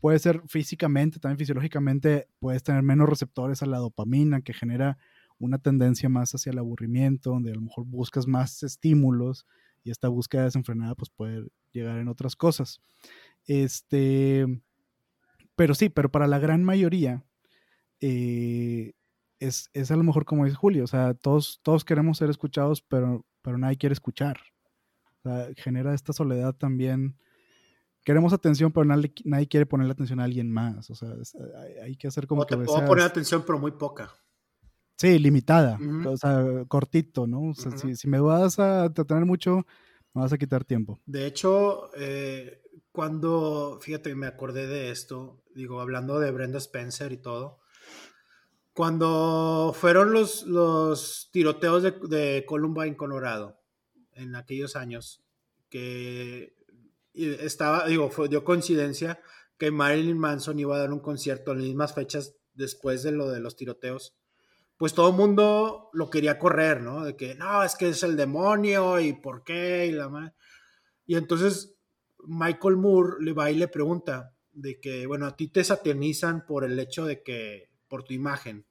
puede 0.01 0.19
ser 0.19 0.43
físicamente, 0.47 1.19
también 1.19 1.39
fisiológicamente, 1.39 2.29
puedes 2.39 2.63
tener 2.63 2.83
menos 2.83 3.09
receptores 3.09 3.63
a 3.63 3.67
la 3.67 3.79
dopamina 3.79 4.43
que 4.43 4.53
genera 4.53 4.99
una 5.39 5.59
tendencia 5.59 6.09
más 6.09 6.35
hacia 6.35 6.53
el 6.53 6.59
aburrimiento, 6.59 7.31
donde 7.31 7.51
a 7.51 7.55
lo 7.55 7.63
mejor 7.63 7.87
buscas 7.87 8.27
más 8.27 8.63
estímulos 8.63 9.47
y 9.83 9.91
esta 9.91 10.09
búsqueda 10.09 10.45
desenfrenada 10.45 10.95
pues 10.95 11.11
puede 11.11 11.47
llegar 11.73 11.99
en 11.99 12.09
otras 12.09 12.37
cosas. 12.37 12.81
Este, 13.47 14.47
pero 15.57 15.75
sí, 15.75 15.89
pero 15.89 16.11
para 16.11 16.27
la 16.27 16.39
gran 16.39 16.65
mayoría 16.65 17.25
eh, 18.01 18.93
es, 19.39 19.71
a 19.91 19.97
lo 19.97 20.05
mejor 20.05 20.25
como 20.25 20.45
dice 20.45 20.57
Julio, 20.57 20.85
o 20.85 20.87
sea, 20.87 21.15
todos, 21.15 21.61
todos 21.63 21.85
queremos 21.85 22.19
ser 22.19 22.31
escuchados, 22.31 22.83
pero, 22.83 23.27
pero 23.43 23.59
nadie 23.59 23.77
quiere 23.77 23.93
escuchar. 23.93 24.39
O 25.19 25.23
sea, 25.23 25.49
genera 25.57 25.95
esta 25.95 26.13
soledad 26.13 26.55
también. 26.55 27.17
Queremos 28.05 28.33
atención, 28.33 28.73
pero 28.73 28.87
nadie, 28.87 29.13
nadie 29.25 29.49
quiere 29.49 29.67
ponerle 29.67 29.93
atención 29.93 30.21
a 30.21 30.25
alguien 30.25 30.51
más. 30.51 30.89
O 30.91 30.95
sea, 30.95 31.11
hay, 31.83 31.97
que 31.97 32.09
hacer 32.09 32.27
como 32.27 32.47
que... 32.47 32.57
Te 32.57 32.65
puedo 32.65 32.87
poner 32.87 33.05
atención, 33.05 33.43
pero 33.47 33.59
muy 33.59 33.73
poca. 33.73 34.11
Sí, 34.97 35.19
limitada, 35.19 35.79
o 36.07 36.17
sea, 36.19 36.45
cortito, 36.69 37.27
¿no? 37.27 37.51
O 37.51 37.55
sea, 37.55 37.73
si, 37.73 38.07
me 38.07 38.21
vas 38.21 38.59
a 38.59 38.93
tratar 38.93 39.25
mucho, 39.25 39.67
me 40.13 40.21
vas 40.21 40.31
a 40.31 40.37
quitar 40.37 40.63
tiempo. 40.63 41.01
De 41.07 41.27
hecho, 41.27 41.91
eh, 41.97 42.60
cuando, 42.93 43.79
fíjate, 43.81 44.15
me 44.15 44.27
acordé 44.27 44.67
de 44.67 44.91
esto, 44.91 45.43
digo, 45.55 45.81
hablando 45.81 46.19
de 46.19 46.31
Brenda 46.31 46.59
Spencer 46.59 47.13
y 47.13 47.19
todo, 47.19 47.61
cuando 48.73 49.75
fueron 49.79 50.13
los, 50.13 50.45
los 50.45 51.29
tiroteos 51.33 51.83
de, 51.83 51.93
de 52.09 52.45
Columbine, 52.47 52.97
Colorado, 52.97 53.61
en 54.13 54.35
aquellos 54.37 54.77
años, 54.77 55.23
que 55.69 56.55
estaba, 57.15 57.87
digo, 57.87 58.11
fue, 58.11 58.29
dio 58.29 58.45
coincidencia 58.45 59.21
que 59.59 59.71
Marilyn 59.71 60.19
Manson 60.19 60.59
iba 60.59 60.77
a 60.77 60.81
dar 60.81 60.93
un 60.93 61.01
concierto 61.01 61.53
en 61.53 61.59
las 61.59 61.67
mismas 61.67 61.95
fechas 61.95 62.37
después 62.55 63.03
de 63.03 63.13
lo 63.13 63.29
de 63.29 63.41
los 63.41 63.57
tiroteos 63.57 64.17
pues 64.81 64.95
todo 64.95 65.11
el 65.11 65.17
mundo 65.17 65.91
lo 65.93 66.09
quería 66.09 66.39
correr, 66.39 66.81
¿no? 66.81 67.05
De 67.05 67.15
que, 67.15 67.35
no, 67.35 67.63
es 67.63 67.77
que 67.77 67.91
es 67.91 68.03
el 68.03 68.17
demonio 68.17 68.99
y 68.99 69.13
por 69.13 69.45
qué 69.45 69.85
y 69.85 69.93
la 69.93 70.35
Y 71.05 71.17
entonces 71.17 71.75
Michael 72.27 72.77
Moore 72.77 73.17
le 73.21 73.33
va 73.33 73.51
y 73.51 73.57
le 73.57 73.69
pregunta 73.69 74.35
de 74.53 74.81
que, 74.81 75.07
bueno, 75.07 75.27
a 75.27 75.37
ti 75.37 75.49
te 75.49 75.65
satanizan 75.65 76.47
por 76.47 76.65
el 76.65 76.79
hecho 76.79 77.05
de 77.05 77.23
que, 77.23 77.71
por 77.89 78.05
tu 78.05 78.15
imagen, 78.15 78.67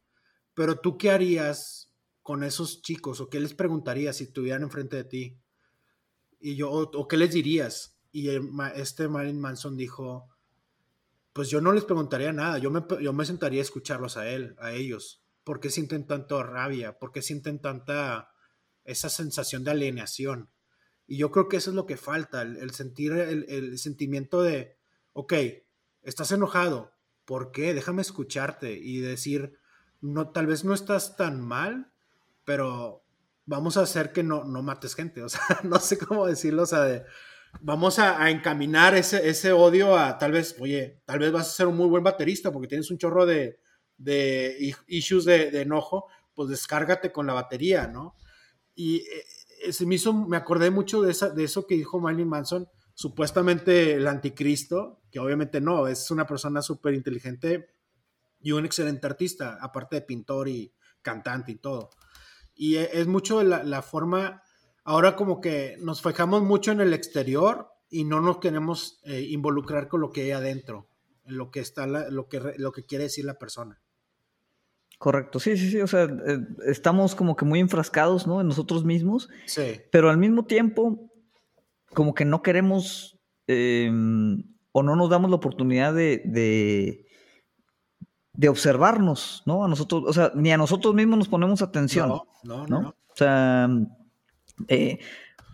pero 0.54 0.80
tú 0.80 0.98
qué 0.98 1.12
harías 1.12 1.92
con 2.22 2.44
esos 2.44 2.82
chicos 2.82 3.22
o 3.22 3.30
qué 3.30 3.40
les 3.40 3.54
preguntarías 3.54 4.18
si 4.18 4.26
estuvieran 4.26 4.64
enfrente 4.64 4.98
de 4.98 5.04
ti? 5.04 5.38
Y 6.40 6.56
yo, 6.56 6.72
o, 6.72 7.08
qué 7.08 7.18
les 7.18 7.32
dirías? 7.34 7.98
Y 8.12 8.30
este 8.76 9.08
Marilyn 9.08 9.40
Manson 9.40 9.78
dijo, 9.78 10.30
pues 11.34 11.50
yo 11.50 11.62
no 11.62 11.72
les 11.72 11.86
preguntaría 11.86 12.34
nada, 12.34 12.58
yo 12.58 12.72
me, 12.72 12.84
yo 13.02 13.14
me 13.14 13.26
sentaría 13.26 13.62
a 13.62 13.64
escucharlos 13.64 14.18
a 14.18 14.30
él, 14.30 14.56
a 14.60 14.74
ellos 14.74 15.24
¿Por 15.50 15.60
qué 15.60 15.72
sienten 15.72 16.06
tanta 16.06 16.44
rabia? 16.44 17.00
¿Por 17.00 17.12
qué 17.12 17.24
sienten 17.24 17.60
tanta 17.60 18.30
esa 18.84 19.10
sensación 19.10 19.64
de 19.64 19.72
alienación? 19.72 20.52
Y 21.10 21.18
yo 21.18 21.32
creo 21.32 21.50
que 21.50 21.58
eso 21.58 21.72
es 21.72 21.76
lo 21.76 21.88
que 21.88 21.98
falta, 21.98 22.44
el, 22.44 22.70
sentir 22.70 23.14
el, 23.14 23.80
sentimiento 23.80 24.44
de, 24.44 24.78
ok, 25.14 25.34
estás 26.04 26.32
enojado, 26.32 26.94
¿por 27.26 27.52
qué? 27.52 27.74
Déjame 27.74 28.04
escucharte 28.04 28.74
y 28.74 29.00
decir, 29.00 29.58
no, 30.02 30.30
tal 30.30 30.46
vez 30.46 30.64
no 30.64 30.76
estás 30.76 31.18
tan 31.18 31.42
mal, 31.42 31.92
pero 32.46 33.04
vamos 33.48 33.76
a 33.76 33.82
hacer 33.82 34.12
que 34.12 34.22
no, 34.22 34.44
no 34.44 34.62
mates 34.62 34.94
gente, 34.94 35.24
o 35.24 35.30
sea, 35.30 35.42
no 35.64 35.80
sé 35.80 35.98
cómo 35.98 36.28
decirlo, 36.28 36.62
o 36.62 36.68
sea, 36.68 37.04
vamos 37.60 37.98
a, 37.98 38.30
encaminar 38.30 38.94
ese, 38.94 39.28
ese 39.28 39.52
odio 39.52 39.98
a 39.98 40.20
tal 40.20 40.34
vez, 40.34 40.58
oye, 40.60 41.02
tal 41.06 41.18
vez 41.18 41.32
vas 41.32 41.48
a 41.48 41.56
ser 41.56 41.66
un 41.66 41.76
muy 41.76 41.88
buen 41.88 42.04
baterista 42.04 42.52
porque 42.52 42.68
tienes 42.68 42.92
un 42.92 43.00
chorro 43.00 43.26
de, 43.26 43.60
de 43.98 44.76
issues 44.86 45.26
de, 45.26 45.60
enojo, 45.60 46.06
pues 46.36 46.50
descárgate 46.50 47.12
con 47.12 47.26
la 47.26 47.34
batería, 47.34 47.88
¿no? 47.88 48.16
Y 48.76 48.98
eh, 48.98 49.24
se 49.72 49.86
me 49.86 49.96
hizo, 49.96 50.14
me 50.14 50.38
acordé 50.38 50.72
mucho 50.72 51.02
de, 51.02 51.12
esa, 51.12 51.30
de 51.30 51.44
eso 51.44 51.68
que 51.68 51.76
dijo 51.76 52.00
Marilyn 52.00 52.28
Manson, 52.28 52.68
supuestamente 52.94 53.94
el 53.94 54.08
anticristo, 54.08 55.02
que 55.12 55.20
obviamente 55.20 55.62
no, 55.62 55.88
es 55.88 56.12
una 56.12 56.26
persona 56.26 56.62
súper 56.62 56.94
inteligente 56.94 57.76
y 58.42 58.52
un 58.52 58.66
excelente 58.66 59.08
artista, 59.08 59.58
aparte 59.62 59.98
de 59.98 60.02
pintor 60.02 60.50
y 60.50 60.74
cantante 61.02 61.52
y 61.54 61.56
todo. 61.56 61.90
Y 62.56 62.76
e, 62.76 62.90
es 62.94 63.08
mucho 63.08 63.44
la, 63.44 63.64
la 63.64 63.82
forma 63.82 64.44
ahora 64.84 65.16
como 65.16 65.40
que 65.40 65.78
nos 65.80 66.02
fijamos 66.02 66.42
mucho 66.42 66.72
en 66.72 66.82
el 66.82 66.94
exterior 66.94 67.70
y 67.90 68.04
no 68.04 68.22
nos 68.22 68.40
queremos 68.40 69.00
eh, 69.04 69.22
involucrar 69.22 69.88
con 69.88 70.02
lo 70.02 70.12
que 70.12 70.22
hay 70.22 70.32
adentro, 70.32 70.90
en 71.26 71.38
lo 71.38 71.52
que 71.52 71.60
está 71.60 71.88
lo 71.88 72.28
que 72.28 72.40
lo 72.58 72.72
que 72.72 72.86
quiere 72.86 73.06
decir 73.06 73.26
la 73.26 73.38
persona. 73.38 73.82
Correcto, 75.00 75.40
sí, 75.40 75.56
sí, 75.56 75.72
sí, 75.72 75.80
o 75.80 75.88
sea, 75.88 76.04
eh, 76.04 76.40
estamos 76.66 77.16
como 77.16 77.38
que 77.38 77.46
muy 77.46 77.62
enfrascados, 77.62 78.28
¿no? 78.28 78.42
En 78.42 78.48
nosotros 78.48 78.84
mismos, 78.84 79.30
sí. 79.46 79.80
pero 79.92 80.10
al 80.10 80.18
mismo 80.18 80.44
tiempo, 80.44 81.10
como 81.94 82.14
que 82.14 82.26
no 82.26 82.42
queremos 82.42 83.18
em, 83.48 84.44
o 84.74 84.84
no 84.84 84.98
nos 84.98 85.10
damos 85.10 85.30
la 85.30 85.38
oportunidad 85.38 85.94
de, 85.94 86.22
de, 86.26 87.08
de, 88.34 88.50
observarnos, 88.50 89.42
¿no? 89.46 89.64
A 89.64 89.70
nosotros, 89.70 90.04
o 90.06 90.12
sea, 90.12 90.34
ni 90.36 90.52
a 90.52 90.58
nosotros 90.58 90.94
mismos 90.94 91.20
nos 91.20 91.28
ponemos 91.30 91.62
atención. 91.62 92.10
No, 92.10 92.28
no, 92.44 92.68
no. 92.68 92.82
¿no? 92.82 92.90
O 92.90 93.16
sea, 93.16 93.70
eh, 94.68 95.00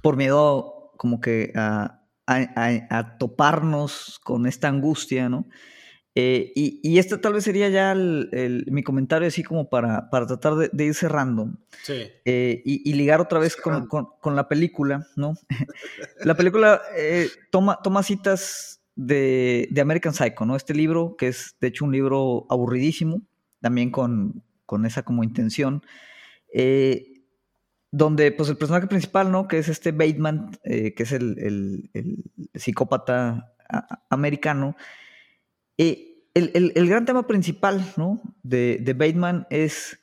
por 0.02 0.18
miedo 0.18 0.92
como 0.98 1.22
que 1.22 1.54
a, 1.56 2.02
a, 2.26 3.18
toparnos 3.20 4.20
con 4.24 4.48
esta 4.48 4.70
angustia, 4.70 5.30
¿no? 5.30 5.46
Eh, 6.18 6.54
y, 6.56 6.80
y, 6.82 6.98
este 6.98 7.18
tal 7.18 7.34
vez 7.34 7.44
sería 7.44 7.68
ya 7.68 7.92
el, 7.92 8.64
mi 8.72 8.84
comentario 8.84 9.28
así 9.28 9.44
como 9.44 9.70
para, 9.70 10.10
para 10.10 10.26
tratar 10.26 10.56
de, 10.56 10.86
ir 10.86 10.94
cerrando. 10.94 11.50
Sí. 11.84 12.10
Eh, 12.24 12.62
y, 12.64 12.94
ligar 12.94 13.20
otra 13.20 13.38
vez 13.38 13.58
con, 13.58 13.88
con, 13.88 14.36
la 14.36 14.48
película, 14.48 15.06
¿no? 15.18 15.34
la 16.24 16.38
película 16.38 16.82
eh, 16.98 17.28
toma, 17.52 17.80
toma 17.84 18.02
citas 18.02 18.82
de, 18.96 19.68
de, 19.72 19.82
American 19.82 20.14
Psycho, 20.14 20.46
¿no? 20.46 20.56
Este 20.56 20.74
libro, 20.74 21.18
que 21.18 21.28
es 21.28 21.58
de 21.60 21.68
hecho 21.68 21.84
un 21.84 21.92
libro 21.92 22.48
aburridísimo, 22.50 23.22
también 23.60 23.92
con, 23.92 24.42
con 24.66 24.86
esa 24.86 25.04
como 25.04 25.22
intención. 25.26 25.84
donde 27.92 28.32
pues 28.32 28.48
el 28.48 28.56
personaje 28.56 28.88
principal, 28.88 29.34
¿no? 29.34 29.50
Que 29.50 29.58
es 29.58 29.68
este 29.68 29.92
Bateman, 29.92 30.58
que 30.64 30.96
es 30.96 31.12
el, 31.12 31.90
el 31.94 32.24
psicópata 32.54 33.54
americano, 34.10 34.78
eh, 35.78 36.16
el, 36.34 36.88
gran 36.88 37.06
tema 37.06 37.28
principal 37.28 37.94
¿no? 37.98 38.22
de, 38.44 38.78
de 38.82 38.94
Bateman 38.94 39.48
es 39.50 40.00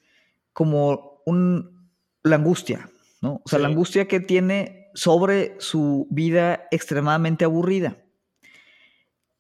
como 0.52 1.22
un, 1.26 1.90
la 2.22 2.36
angustia, 2.36 2.90
¿no? 3.20 3.42
O 3.44 3.48
sea, 3.48 3.58
la 3.58 3.68
angustia 3.68 4.08
que 4.08 4.20
tiene 4.20 4.90
sobre 4.94 5.56
su 5.58 6.06
vida 6.10 6.64
extremadamente 6.70 7.44
aburrida. 7.44 7.98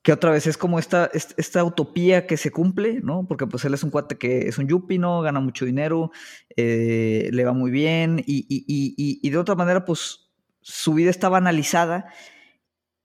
Que 0.02 0.12
otra 0.12 0.32
vez 0.32 0.48
es 0.48 0.58
como 0.58 0.80
esta, 0.80 1.10
esta 1.12 1.62
utopía 1.62 2.26
que 2.26 2.36
se 2.36 2.50
cumple, 2.50 3.00
¿no? 3.02 3.24
Porque 3.28 3.46
pues 3.46 3.64
él 3.64 3.74
es 3.74 3.84
un 3.84 3.90
cuate 3.90 4.18
que 4.18 4.48
es 4.48 4.58
un 4.58 4.66
yuppie, 4.66 4.98
¿no? 4.98 5.22
Gana 5.22 5.38
mucho 5.38 5.64
dinero, 5.64 6.10
eh, 6.56 7.30
le 7.32 7.44
va 7.44 7.52
muy 7.52 7.70
bien 7.70 8.22
y, 8.26 8.44
y, 8.48 9.30
de 9.30 9.38
otra 9.38 9.54
manera 9.54 9.84
pues 9.84 10.30
su 10.60 10.94
vida 10.94 11.10
está 11.10 11.28
banalizada 11.28 12.12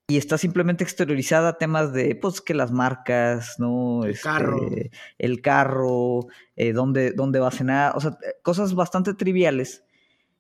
y 0.10 0.16
está 0.16 0.38
simplemente 0.38 0.86
exteriorizada 0.86 1.50
a 1.50 1.58
temas 1.58 1.92
de, 1.92 2.16
pues, 2.16 2.40
que 2.40 2.54
las 2.54 2.72
marcas, 2.72 3.60
¿no? 3.60 4.06
El 4.06 4.18
carro. 4.18 4.64
Este, 4.64 4.92
el 5.18 5.42
carro, 5.42 6.28
eh, 6.56 6.72
dónde, 6.72 7.12
dónde 7.12 7.40
va 7.40 7.50
a 7.50 7.52
cenar, 7.52 7.92
o 7.94 8.00
sea, 8.00 8.18
cosas 8.42 8.74
bastante 8.74 9.14
triviales, 9.16 9.84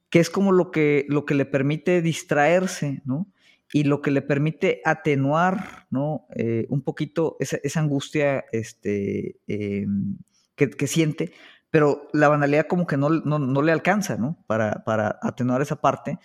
que 0.09 0.20
es 0.20 0.30
como 0.30 0.53
lo 0.53 0.72
que, 0.72 1.05
lo 1.09 1.26
que 1.26 1.36
le 1.36 1.45
permite 1.45 2.01
distraerse, 2.01 3.01
¿no? 3.03 3.28
Y 3.74 3.84
lo 3.84 4.01
que 4.01 4.11
le 4.11 4.22
permite 4.22 4.82
atenuar, 4.86 5.86
¿no? 5.89 6.28
Eh, 6.38 6.65
un 6.70 6.82
poquito 6.82 7.36
esa, 7.41 7.57
esa 7.61 7.82
angustia 7.82 8.45
este, 8.53 9.36
em, 9.47 10.18
que, 10.55 10.70
que, 10.70 10.88
siente, 10.88 11.34
pero 11.70 12.07
la 12.13 12.30
banalidad 12.30 12.68
como 12.68 12.88
que 12.88 12.95
no, 12.95 13.09
no, 13.09 13.38
no 13.38 13.61
le 13.61 13.74
alcanza, 13.74 14.15
¿no? 14.15 14.41
Para, 14.47 14.86
para 14.86 15.20
atenuar 15.22 15.61
esa 15.61 15.82
parte. 15.82 16.20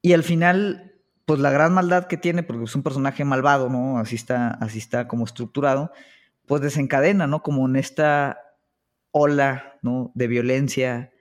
Y 0.00 0.14
al 0.14 0.22
final 0.22 0.89
pues 1.30 1.38
la 1.38 1.52
gran 1.52 1.72
maldad 1.72 2.08
que 2.08 2.16
tiene, 2.16 2.42
porque 2.42 2.64
es 2.64 2.74
un 2.74 2.82
personaje 2.82 3.24
malvado, 3.24 3.68
¿no? 3.68 3.98
Así 3.98 4.16
está, 4.16 4.48
así 4.54 4.78
está 4.78 5.06
como 5.06 5.24
estructurado, 5.24 5.92
pues 6.44 6.60
desencadena, 6.60 7.28
¿no? 7.28 7.44
Como 7.44 7.68
en 7.68 7.76
esta 7.76 8.56
ola, 9.12 9.78
¿no? 9.80 10.10
De 10.16 10.26
violencia, 10.26 11.12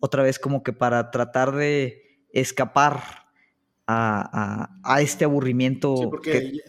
otra 0.00 0.22
vez 0.22 0.38
como 0.38 0.62
que 0.62 0.72
para 0.72 1.10
tratar 1.10 1.54
de 1.54 2.24
escapar 2.32 3.02
a, 3.86 4.70
este 5.02 5.26
aburrimiento. 5.26 5.98
Sí, 5.98 6.06
porque 6.06 6.62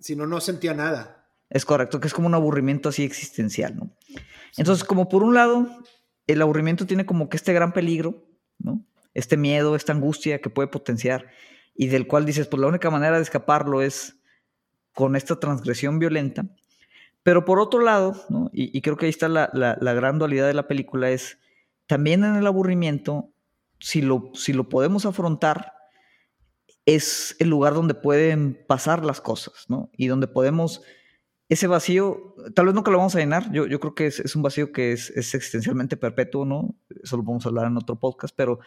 si 0.00 0.16
no, 0.16 0.26
no 0.26 0.40
sentía 0.40 0.74
nada. 0.74 1.28
Es 1.50 1.64
correcto, 1.64 2.00
que 2.00 2.08
es 2.08 2.14
como 2.14 2.26
un 2.26 2.34
aburrimiento 2.34 2.88
así 2.88 3.04
existencial, 3.04 3.76
¿no? 3.76 3.96
Entonces, 4.56 4.82
como 4.82 5.08
por 5.08 5.22
un 5.22 5.34
lado, 5.34 5.68
el 6.26 6.42
aburrimiento 6.42 6.84
tiene 6.84 7.06
como 7.06 7.28
que 7.28 7.36
este 7.36 7.52
gran 7.52 7.72
peligro, 7.72 8.26
¿no? 8.58 8.84
Este 9.14 9.36
miedo, 9.36 9.76
esta 9.76 9.92
angustia 9.92 10.40
que 10.40 10.50
puede 10.50 10.66
potenciar 10.66 11.28
y 11.80 11.88
del 11.88 12.06
cual 12.06 12.26
dices, 12.26 12.46
pues 12.46 12.60
la 12.60 12.66
única 12.66 12.90
manera 12.90 13.16
de 13.16 13.22
escaparlo 13.22 13.80
es 13.80 14.20
con 14.92 15.16
esta 15.16 15.40
transgresión 15.40 15.98
violenta. 15.98 16.44
Pero 17.22 17.46
por 17.46 17.58
otro 17.58 17.80
lado, 17.80 18.22
y, 18.52 18.82
creo 18.82 18.98
que 18.98 19.06
ahí 19.06 19.10
está 19.10 19.30
la, 19.30 19.94
gran 19.94 20.18
dualidad 20.18 20.46
de 20.46 20.52
la 20.52 20.68
película, 20.68 21.08
es 21.08 21.38
también 21.86 22.22
en 22.22 22.36
el 22.36 22.46
aburrimiento, 22.46 23.32
si 23.78 24.02
lo, 24.02 24.30
si 24.34 24.52
lo 24.52 24.68
podemos 24.68 25.06
afrontar, 25.06 25.72
es 26.84 27.34
el 27.38 27.48
lugar 27.48 27.72
donde 27.72 27.94
pueden 27.94 28.62
pasar 28.68 29.02
las 29.02 29.22
cosas, 29.22 29.64
¿no? 29.70 29.90
Y 29.96 30.08
donde 30.08 30.26
podemos, 30.26 30.82
ese 31.48 31.66
vacío, 31.66 32.34
tal 32.54 32.66
vez 32.66 32.74
nunca 32.74 32.90
lo 32.90 32.98
vamos 32.98 33.16
a 33.16 33.20
llenar, 33.20 33.50
yo, 33.52 33.66
yo 33.66 33.80
creo 33.80 33.94
que 33.94 34.08
es, 34.08 34.36
un 34.36 34.42
vacío 34.42 34.70
que 34.70 34.92
es, 34.92 35.08
es, 35.16 35.34
existencialmente 35.34 35.96
perpetuo, 35.96 36.44
¿no? 36.44 36.74
Eso 37.02 37.16
lo 37.16 37.22
vamos 37.22 37.46
a 37.46 37.48
hablar 37.48 37.68
en 37.68 37.78
otro 37.78 37.98
podcast, 37.98 38.34
pero, 38.36 38.58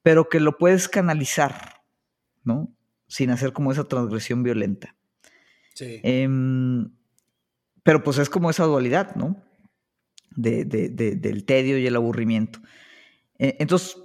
pero 0.00 0.30
que 0.30 0.40
lo 0.40 0.56
puedes 0.56 0.88
canalizar, 0.88 1.75
¿no? 2.46 2.72
Sin 3.08 3.30
hacer 3.30 3.52
como 3.52 3.72
esa 3.72 3.84
transgresión 3.84 4.42
violenta. 4.42 4.94
Sí. 5.74 6.00
Em, 6.02 6.90
pero 7.82 8.02
pues 8.02 8.18
es 8.18 8.30
como 8.30 8.50
esa 8.50 8.64
dualidad, 8.64 9.14
¿no? 9.14 9.36
De, 10.34 10.64
del 10.64 11.44
tedio 11.44 11.78
y 11.78 11.86
el 11.86 11.96
aburrimiento. 11.96 12.58
E, 13.38 13.56
entonces, 13.60 13.96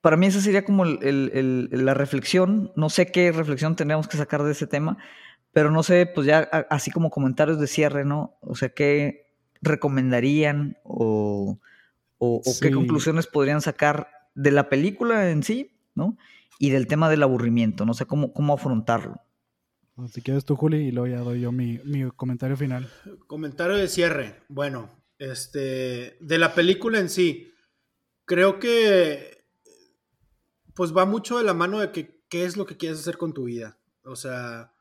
para 0.00 0.16
mí 0.16 0.26
esa 0.26 0.40
sería 0.40 0.64
como 0.64 0.84
la 0.84 1.94
reflexión. 1.94 2.72
No 2.76 2.90
sé 2.90 3.06
qué 3.06 3.32
reflexión 3.32 3.76
tendríamos 3.76 4.08
que 4.08 4.16
sacar 4.16 4.42
de 4.42 4.52
ese 4.52 4.66
tema, 4.66 4.98
pero 5.52 5.70
no 5.70 5.82
sé, 5.82 6.06
pues 6.06 6.26
ya 6.26 6.40
así 6.68 6.90
como 6.90 7.10
comentarios 7.10 7.58
de 7.60 7.66
cierre, 7.66 8.04
¿no? 8.04 8.36
O 8.40 8.56
sea, 8.56 8.70
¿qué 8.70 9.32
recomendarían 9.62 10.76
o, 10.82 11.58
o 12.18 12.42
qué 12.60 12.70
conclusiones 12.70 13.26
podrían 13.26 13.62
sacar 13.62 14.08
de 14.34 14.50
la 14.50 14.68
película 14.68 15.30
en 15.30 15.42
sí, 15.42 15.76
¿no? 15.94 16.18
Y 16.58 16.70
del 16.70 16.86
tema 16.86 17.08
del 17.10 17.22
aburrimiento. 17.22 17.84
No 17.84 17.94
sé 17.94 18.06
cómo, 18.06 18.32
cómo 18.32 18.54
afrontarlo. 18.54 19.20
Si 20.12 20.22
quieres 20.22 20.44
tú, 20.44 20.56
Juli, 20.56 20.88
y 20.88 20.90
luego 20.90 21.06
ya 21.06 21.20
doy 21.20 21.40
yo 21.40 21.52
mi, 21.52 21.78
comentario 22.16 22.56
final. 22.56 22.90
Comentario 23.28 23.76
de 23.76 23.86
cierre. 23.86 24.42
Bueno, 24.48 24.90
este, 25.18 26.16
de 26.20 26.38
la 26.38 26.52
película 26.54 26.98
en 26.98 27.08
sí, 27.08 27.52
creo 28.24 28.58
que 28.58 29.44
pues 30.74 30.94
va 30.96 31.06
mucho 31.06 31.38
de 31.38 31.44
la 31.44 31.54
mano 31.54 31.78
de 31.78 31.92
que, 31.92 32.24
qué 32.28 32.44
es 32.44 32.56
lo 32.56 32.66
que 32.66 32.76
quieres 32.76 32.98
hacer 32.98 33.18
con 33.18 33.32
tu 33.32 33.44
vida. 33.44 33.78
O 34.04 34.16
sea, 34.16 34.74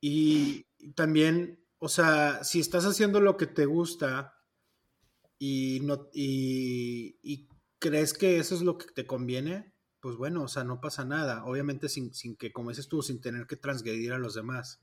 y 0.00 0.66
también, 0.94 1.66
o 1.78 1.88
sea, 1.88 2.44
si 2.44 2.60
estás 2.60 2.84
haciendo 2.84 3.20
lo 3.20 3.36
que 3.36 3.48
te 3.48 3.66
gusta 3.66 4.34
y, 5.40 5.80
no, 5.82 6.08
y, 6.12 7.18
y 7.20 7.48
crees 7.80 8.14
que 8.14 8.38
eso 8.38 8.54
es 8.54 8.62
lo 8.62 8.78
que 8.78 8.86
te 8.94 9.06
conviene, 9.06 9.74
pues 10.06 10.18
bueno, 10.18 10.44
o 10.44 10.46
sea, 10.46 10.62
no 10.62 10.80
pasa 10.80 11.04
nada. 11.04 11.44
Obviamente 11.46 11.88
sin, 11.88 12.12
que, 12.36 12.52
como 12.52 12.68
dices 12.68 12.86
tú, 12.86 13.02
sin 13.02 13.20
tener 13.20 13.48
que 13.48 13.56
transgredir 13.56 14.12
a 14.12 14.18
los 14.18 14.34
demás. 14.34 14.80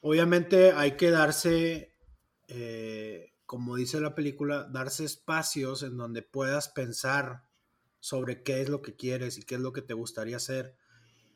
Obviamente 0.00 0.72
hay 0.72 0.96
que 0.96 1.12
darse, 1.12 1.94
eh, 2.48 3.34
como 3.46 3.76
dice 3.76 4.00
la 4.00 4.16
película, 4.16 4.64
darse 4.64 5.04
espacios 5.04 5.84
en 5.84 5.96
donde 5.96 6.22
puedas 6.22 6.70
pensar 6.70 7.44
sobre 8.00 8.42
qué 8.42 8.60
es 8.62 8.68
lo 8.68 8.82
que 8.82 8.96
quieres 8.96 9.38
y 9.38 9.44
qué 9.44 9.54
es 9.54 9.60
lo 9.60 9.72
que 9.72 9.82
te 9.82 9.94
gustaría 9.94 10.38
hacer. 10.38 10.74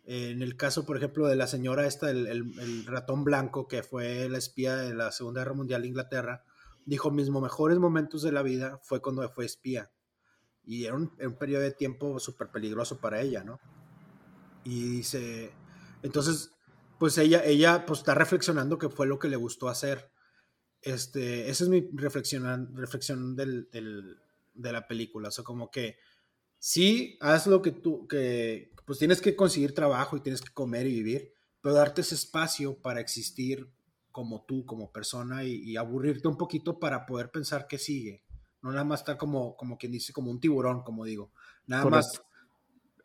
en 0.03 0.43
el 0.43 0.57
caso, 0.57 0.85
por 0.85 0.97
ejemplo, 0.97 1.29
de 1.29 1.37
la 1.37 1.47
señora 1.47 1.87
esta, 1.87 2.11
el, 2.11 2.87
ratón 2.87 3.23
blanco, 3.23 3.69
que 3.69 3.85
fue 3.85 4.29
la 4.29 4.39
espía 4.39 4.75
de 4.75 4.95
la 4.95 5.13
Segunda 5.13 5.43
Guerra 5.43 5.55
Mundial 5.55 5.83
de 5.83 5.89
Inglaterra, 5.91 6.45
dijo, 6.87 7.13
mis 7.13 7.31
mejores 7.31 7.79
momentos 7.79 8.23
de 8.23 8.33
la 8.33 8.43
vida 8.43 8.81
fue 8.83 9.01
cuando 9.01 9.31
fue 9.31 9.45
espía 9.45 9.93
y 10.67 10.85
era 10.85 10.95
un, 10.95 11.11
periodo 11.39 11.63
de 11.63 11.73
tiempo 11.73 12.19
súper 12.19 12.49
peligroso 12.49 12.99
para 12.99 13.21
ella, 13.21 13.45
¿no? 13.45 13.61
Y 14.65 14.85
dice, 14.97 15.53
entonces, 16.03 16.53
pues 16.99 17.19
ella, 17.19 17.45
ella 17.45 17.85
pues 17.87 18.01
está 18.01 18.15
reflexionando 18.15 18.79
qué 18.79 18.89
fue 18.89 19.07
lo 19.07 19.19
que 19.19 19.29
le 19.29 19.37
gustó 19.37 19.69
hacer. 19.69 20.11
Este, 20.81 21.51
esa 21.51 21.65
es 21.65 21.71
mi 21.71 21.89
reflexión, 21.93 22.75
reflexión 22.77 23.37
del, 23.37 23.69
de 24.55 24.73
la 24.73 24.87
película, 24.87 25.29
o 25.29 25.31
sea, 25.31 25.45
como 25.45 25.71
que 25.71 25.97
sí, 26.59 27.19
haz 27.21 27.47
lo 27.47 27.63
que 27.63 27.73
tú, 27.73 28.07
que 28.07 28.73
pues 28.87 28.99
tienes 28.99 29.21
que 29.21 29.37
conseguir 29.37 29.75
trabajo 29.75 30.17
y 30.17 30.21
tienes 30.21 30.43
que 30.43 30.53
comer 30.53 30.87
y 30.87 30.95
vivir, 30.95 31.33
pero 31.61 31.75
darte 31.75 32.03
ese 32.03 32.15
espacio 32.15 32.81
para 32.81 33.01
existir 33.01 33.71
como 34.11 34.45
tú, 34.45 34.65
como 34.65 34.93
persona 34.93 35.45
y, 35.45 35.55
y 35.63 35.77
aburrirte 35.77 36.29
un 36.29 36.37
poquito 36.37 36.79
para 36.79 37.07
poder 37.07 37.31
pensar 37.31 37.67
qué 37.67 37.79
sigue, 37.79 38.24
no 38.65 38.73
nada 38.73 38.85
más 38.85 39.01
estar 39.01 39.17
como, 39.17 39.57
como 39.57 39.77
quien 39.79 39.93
dice, 39.93 40.13
como 40.13 40.31
un 40.31 40.41
tiburón, 40.41 40.83
como 40.83 41.05
digo. 41.05 41.31
Nada 41.67 41.85
más 41.85 42.23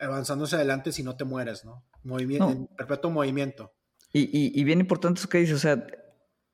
avanzándose 0.00 0.56
adelante 0.56 0.90
si 0.92 1.02
no 1.02 1.16
te 1.16 1.24
mueres, 1.24 1.64
¿no? 1.64 1.84
Movimiento, 2.02 2.48
No. 2.50 2.66
perpetuo 2.76 3.10
movimiento. 3.10 3.72
Y, 4.12 4.22
y- 4.22 4.58
y 4.58 4.64
bien 4.64 4.80
importante 4.80 5.20
eso 5.20 5.28
que 5.28 5.38
dices, 5.38 5.56
o 5.56 5.58
sea, 5.58 5.86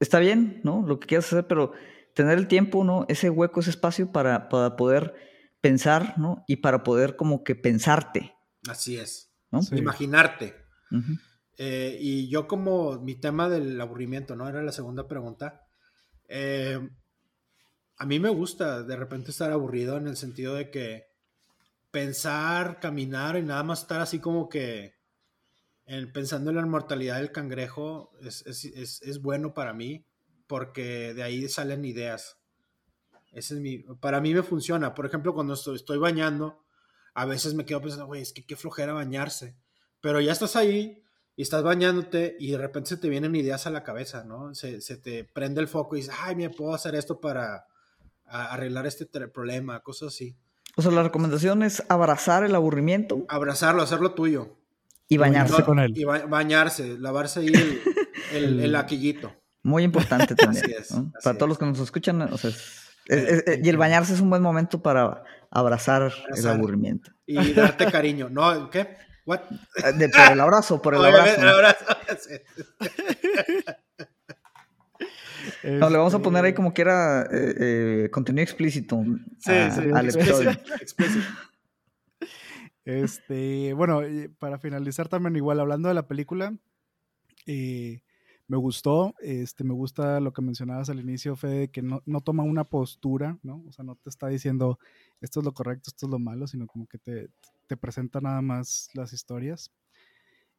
está 0.01 0.19
bien, 0.19 0.61
¿no? 0.65 0.83
Lo 0.87 0.99
que 0.99 1.07
quieras 1.07 1.27
hacer, 1.27 1.47
pero 1.47 1.73
tener 2.15 2.37
el 2.37 2.49
tiempo, 2.49 2.83
¿no? 2.85 3.07
Ese 3.09 3.31
hueco, 3.31 3.61
ese 3.61 3.71
espacio 3.71 4.11
para, 4.11 4.49
para 4.49 4.75
poder 4.77 5.15
pensar, 5.61 6.19
¿no? 6.19 6.45
Y 6.49 6.57
para 6.57 6.83
poder 6.83 7.17
como 7.17 7.45
que 7.45 7.55
pensarte, 7.55 8.35
Así 8.69 8.99
es. 8.99 9.31
¿no? 9.53 9.63
Sí. 9.63 9.77
Imaginarte. 9.77 10.57
Eh, 11.59 11.97
y 12.01 12.29
yo 12.29 12.49
como 12.49 12.99
mi 13.01 13.15
tema 13.15 13.49
del 13.49 13.81
aburrimiento, 13.81 14.35
¿no? 14.35 14.49
Era 14.49 14.63
la 14.63 14.73
segunda 14.73 15.07
pregunta. 15.07 15.63
Eh, 16.29 16.81
a 17.99 18.07
mí 18.07 18.19
me 18.21 18.29
gusta 18.29 18.83
de 18.83 18.97
repente 18.97 19.31
estar 19.31 19.51
aburrido 19.53 19.97
en 19.97 20.07
el 20.09 20.17
sentido 20.17 20.55
de 20.55 20.71
que 20.71 21.07
pensar, 21.91 22.81
caminar 22.81 23.37
y 23.37 23.43
nada 23.43 23.63
más 23.63 23.83
estar 23.83 24.01
así 24.01 24.19
como 24.21 24.49
que 24.49 24.95
en- 25.87 26.13
pensando 26.13 26.51
en 26.51 26.57
la 26.57 26.63
inmortalidad 26.63 27.19
del 27.19 27.33
cangrejo 27.33 28.13
es, 28.21 28.45
es- 28.47 28.65
es- 28.67 29.03
es 29.03 29.23
bueno 29.23 29.55
para 29.55 29.73
mí 29.73 30.05
porque 30.47 31.15
de 31.15 31.23
ahí 31.23 31.49
salen 31.49 31.85
ideas. 31.85 32.39
Ese 33.33 33.55
es 33.55 33.61
mi, 33.61 33.79
para 34.01 34.21
mí 34.21 34.35
me 34.35 34.43
funciona. 34.43 34.95
Por 34.95 35.07
ejemplo, 35.07 35.35
cuando 35.35 35.55
estoy, 35.55 35.99
bañando, 35.99 36.65
a 37.15 37.25
veces 37.27 37.55
me 37.55 37.65
quedo 37.65 37.81
pensando, 37.83 38.07
güey, 38.07 38.23
es 38.23 38.33
que 38.33 38.45
qué 38.47 38.57
flojera 38.57 38.93
bañarse. 38.93 39.57
Pero 40.01 40.21
ya 40.21 40.33
estás 40.33 40.57
ahí 40.57 41.03
y 41.37 41.43
estás 41.43 41.63
bañándote 41.63 42.37
y 42.39 42.53
de 42.53 42.59
repente 42.59 42.91
se 42.91 42.97
te 42.97 43.09
vienen 43.09 43.35
ideas 43.37 43.67
a 43.67 43.71
la 43.71 43.83
cabeza, 43.85 44.25
¿no? 44.25 44.55
Se, 44.55 44.81
se 44.81 44.97
te 44.97 45.25
prende 45.25 45.61
el 45.61 45.69
foco 45.69 45.97
y 45.97 46.01
dices, 46.01 46.15
ay, 46.19 46.37
me 46.37 46.51
puedo 46.51 46.75
hacer 46.75 46.95
esto 46.95 47.21
para 47.21 47.67
a- 48.29 48.53
arreglar 48.53 48.87
este 48.87 49.07
problema, 49.07 49.81
cosas 49.81 50.09
así. 50.15 50.37
O 50.77 50.83
sea, 50.83 50.91
la 50.93 51.03
recomendación 51.03 51.63
es 51.63 51.83
abrazar 51.89 52.45
el 52.45 52.55
aburrimiento 52.55 53.25
Abrazarlo, 53.29 53.83
hacerlo 53.83 54.13
tuyo. 54.13 54.57
y 55.09 55.17
bañarse. 55.17 55.53
bañarse 55.53 55.65
con 55.67 55.79
él. 55.79 55.93
Y 55.97 56.05
ba- 56.05 56.27
bañarse, 56.27 56.99
lavarse 56.99 57.41
ahí 57.41 57.47
el, 57.49 57.81
el, 58.33 58.61
el 58.61 58.73
laquillito. 58.73 59.33
Muy 59.63 59.83
importante 59.85 60.35
también. 60.37 60.65
Así 60.65 60.73
es, 60.75 60.91
¿no? 60.93 61.13
así 61.17 61.25
Para 61.25 61.39
todos 61.39 61.47
es. 61.47 61.49
los 61.51 61.59
que 61.59 61.67
nos 61.67 61.81
escuchan, 61.81 62.23
o 62.23 62.37
sea, 62.39 62.51
es- 62.51 62.83
es- 63.07 63.29
es- 63.29 63.45
es- 63.47 63.65
y 63.65 63.69
el 63.69 63.77
bañarse 63.77 64.15
es 64.15 64.21
un 64.21 64.31
buen 64.31 64.43
momento 64.43 64.83
para 64.83 65.23
abrazar, 65.51 66.13
el 66.35 66.47
aburrimiento. 66.49 67.11
Y 67.27 67.53
darte 67.55 67.91
cariño. 67.91 68.29
¿No? 68.29 68.69
¿Qué? 68.71 68.97
¿What? 69.25 69.41
Eh, 69.83 69.93
de- 69.95 70.09
por 70.09 70.33
el 70.33 70.41
abrazo, 70.41 70.83
por 70.83 70.95
el 70.95 71.01
Obviamente, 71.01 71.41
abrazo. 71.41 71.41
el 71.41 71.49
abrazo. 71.49 71.85
No, 75.63 75.91
le 75.91 75.97
vamos 75.99 76.15
a 76.15 76.19
poner 76.21 76.45
ahí 76.45 76.55
como 76.55 76.73
que 76.73 76.83
era 76.83 77.23
eh, 77.23 77.55
eh, 78.05 78.11
contenido 78.11 78.43
explícito 78.43 79.03
Sí, 79.39 79.51
a- 79.53 79.71
sí, 79.71 79.81
al 79.93 80.09
episodio. 80.09 80.51
explícito. 80.81 81.25
Este, 82.85 83.73
bueno, 83.75 84.01
para 84.39 84.59
finalizar 84.59 85.09
también 85.09 85.37
igual 85.37 85.59
hablando 85.61 85.89
de 85.89 85.95
la 85.95 86.07
película, 86.07 86.57
eh, 87.47 88.01
me 88.49 88.57
gustó, 88.57 89.15
este, 89.21 89.65
me 89.65 89.75
gusta 89.75 90.21
lo 90.21 90.33
que 90.33 90.41
mencionabas 90.41 90.89
al 90.89 91.01
inicio, 91.01 91.35
Fede, 91.35 91.69
que 91.69 91.83
no, 91.83 92.01
no 92.07 92.21
toma 92.21 92.45
una 92.45 92.63
postura, 92.63 93.39
¿no? 93.43 93.65
O 93.67 93.73
sea, 93.73 93.85
no 93.85 93.97
te 93.97 94.09
está 94.09 94.29
diciendo 94.29 94.79
esto 95.21 95.41
es 95.41 95.47
lo 95.47 95.53
correcto, 95.53 95.91
esto 95.91 96.07
es 96.07 96.11
lo 96.11 96.21
malo, 96.21 96.47
sino 96.47 96.67
como 96.69 96.87
que 96.87 96.99
te, 96.99 97.29
te 97.67 97.77
presenta 97.77 98.21
nada 98.21 98.41
más 98.43 98.89
las 98.95 99.13
historias. 99.13 99.73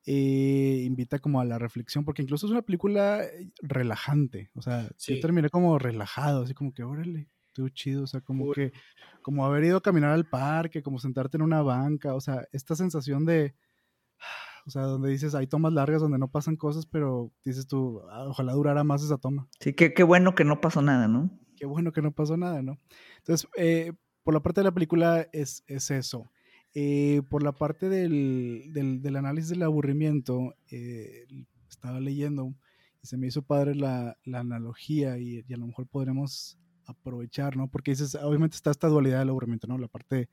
Eh, 0.09 0.83
invita 0.85 1.19
como 1.19 1.41
a 1.41 1.45
la 1.45 1.59
reflexión, 1.59 2.05
porque 2.05 2.21
incluso 2.21 2.45
es 2.47 2.51
una 2.53 2.61
película 2.61 3.23
eh, 3.25 3.51
relajante, 3.61 4.49
o 4.55 4.61
sea, 4.61 4.89
Sí. 4.95 5.15
yo 5.15 5.19
terminé 5.19 5.49
como 5.49 5.77
relajado, 5.79 6.43
así 6.43 6.53
como 6.53 6.73
que, 6.73 6.83
órale, 6.83 7.29
estuvo 7.47 7.67
chido, 7.69 8.03
o 8.03 8.07
sea, 8.07 8.21
como 8.21 8.45
Uy. 8.45 8.55
que, 8.55 8.71
como 9.21 9.45
haber 9.45 9.65
ido 9.65 9.77
a 9.77 9.81
caminar 9.81 10.11
al 10.11 10.23
parque, 10.25 10.81
como 10.81 10.97
sentarte 10.99 11.35
en 11.35 11.43
una 11.43 11.61
banca, 11.61 12.15
o 12.15 12.21
sea, 12.21 12.47
esta 12.53 12.73
sensación 12.75 13.25
de, 13.25 13.53
o 14.65 14.69
sea, 14.71 14.83
donde 14.83 15.09
dices, 15.09 15.35
hay 15.35 15.47
tomas 15.47 15.73
largas 15.73 16.01
donde 16.01 16.17
no 16.19 16.29
pasan 16.31 16.55
cosas, 16.55 16.85
pero 16.85 17.33
dices 17.43 17.67
tú, 17.67 18.01
"Ah, 18.09 18.25
ojalá 18.29 18.53
durara 18.53 18.83
más 18.85 19.03
esa 19.03 19.17
toma. 19.17 19.49
Sí, 19.59 19.73
qué, 19.73 19.93
qué 19.93 20.03
bueno 20.03 20.35
que 20.35 20.45
no 20.45 20.61
pasó 20.61 20.81
nada, 20.81 21.09
¿no? 21.09 21.29
Qué 21.57 21.65
bueno 21.65 21.91
que 21.91 22.01
no 22.01 22.13
pasó 22.13 22.37
nada, 22.37 22.61
¿no? 22.61 22.79
Entonces, 23.17 23.49
eh, 23.57 23.91
por 24.23 24.33
la 24.33 24.41
parte 24.41 24.61
de 24.61 24.65
la 24.65 24.73
película 24.73 25.27
es, 25.33 25.63
es 25.67 25.91
eso. 25.91 26.29
Eh, 26.79 27.23
por 27.27 27.41
la 27.41 27.53
parte 27.53 27.89
del, 27.89 28.69
del- 28.71 29.01
del 29.01 29.15
análisis 29.15 29.49
del 29.49 29.63
aburrimiento, 29.63 30.53
eh, 30.69 31.25
estaba 31.67 31.99
leyendo 31.99 32.53
y 33.01 33.07
se 33.07 33.17
me 33.17 33.25
hizo 33.25 33.41
padre 33.41 33.73
la, 33.73 34.15
la 34.25 34.41
analogía 34.41 35.17
y, 35.17 35.43
y 35.47 35.53
a 35.53 35.57
lo 35.57 35.65
mejor 35.65 35.87
podremos 35.87 36.59
aprovechar, 36.85 37.57
¿no? 37.57 37.67
Porque 37.67 37.91
dices, 37.91 38.13
obviamente 38.13 38.55
está 38.57 38.69
esta 38.69 38.89
dualidad 38.89 39.17
del 39.19 39.29
aburrimiento, 39.29 39.65
¿no? 39.65 39.79
La 39.79 39.87
parte 39.87 40.29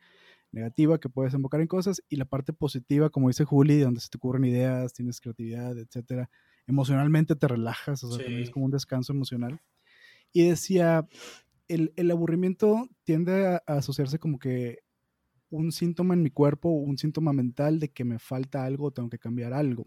negativa 0.53 1.01
que 1.01 1.09
puedes 1.09 1.33
desembocar 1.33 1.63
en 1.63 1.67
cosas 1.67 2.03
y 2.11 2.17
la 2.17 2.27
parte 2.27 2.53
positiva, 2.53 3.09
como 3.09 3.29
dice 3.29 3.45
Juli, 3.47 3.79
donde 3.79 4.01
se 4.01 4.11
te 4.11 4.19
ocurren 4.19 4.45
ideas, 4.45 4.93
tienes 4.93 5.21
creatividad, 5.23 5.79
etcétera. 5.79 6.29
Emocionalmente 6.67 7.37
te 7.37 7.49
relajas, 7.49 8.05
o 8.05 8.09
sea, 8.11 8.19
también 8.19 8.43
es 8.43 8.49
Sí. 8.49 8.53
como 8.53 8.67
un 8.67 8.71
descanso 8.71 9.15
emocional. 9.15 9.61
Y 10.35 10.47
decía, 10.47 11.09
el, 11.69 11.95
el 11.97 12.11
aburrimiento 12.11 12.87
tiende 13.05 13.47
a, 13.47 13.63
a 13.67 13.79
asociarse 13.79 14.19
como 14.19 14.39
que 14.39 14.84
un 15.55 15.71
síntoma 15.71 16.15
en 16.15 16.23
mi 16.23 16.31
cuerpo, 16.31 16.69
un 16.71 16.99
síntoma 16.99 17.33
mental 17.33 17.79
de 17.79 17.91
que 17.93 18.05
me 18.05 18.19
falta 18.19 18.65
algo, 18.65 18.91
tengo 18.91 19.09
que 19.09 19.19
cambiar 19.19 19.53
algo. 19.53 19.87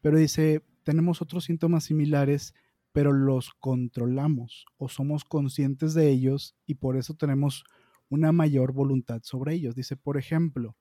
Pero 0.00 0.18
dice, 0.18 0.62
tenemos 0.84 1.22
otros 1.22 1.44
síntomas 1.44 1.84
similares, 1.84 2.54
pero 2.92 3.12
los 3.12 3.52
controlamos 3.54 4.66
o 4.76 4.88
somos 4.88 5.24
conscientes 5.24 5.94
de 5.94 6.08
ellos 6.10 6.56
y 6.66 6.74
por 6.74 6.96
eso 6.96 7.14
tenemos 7.14 7.64
una 8.10 8.32
mayor 8.32 8.72
voluntad 8.72 9.22
sobre 9.22 9.54
ellos. 9.54 9.74
Dice, 9.74 9.96
por 9.96 10.18
ejemplo, 10.18 10.76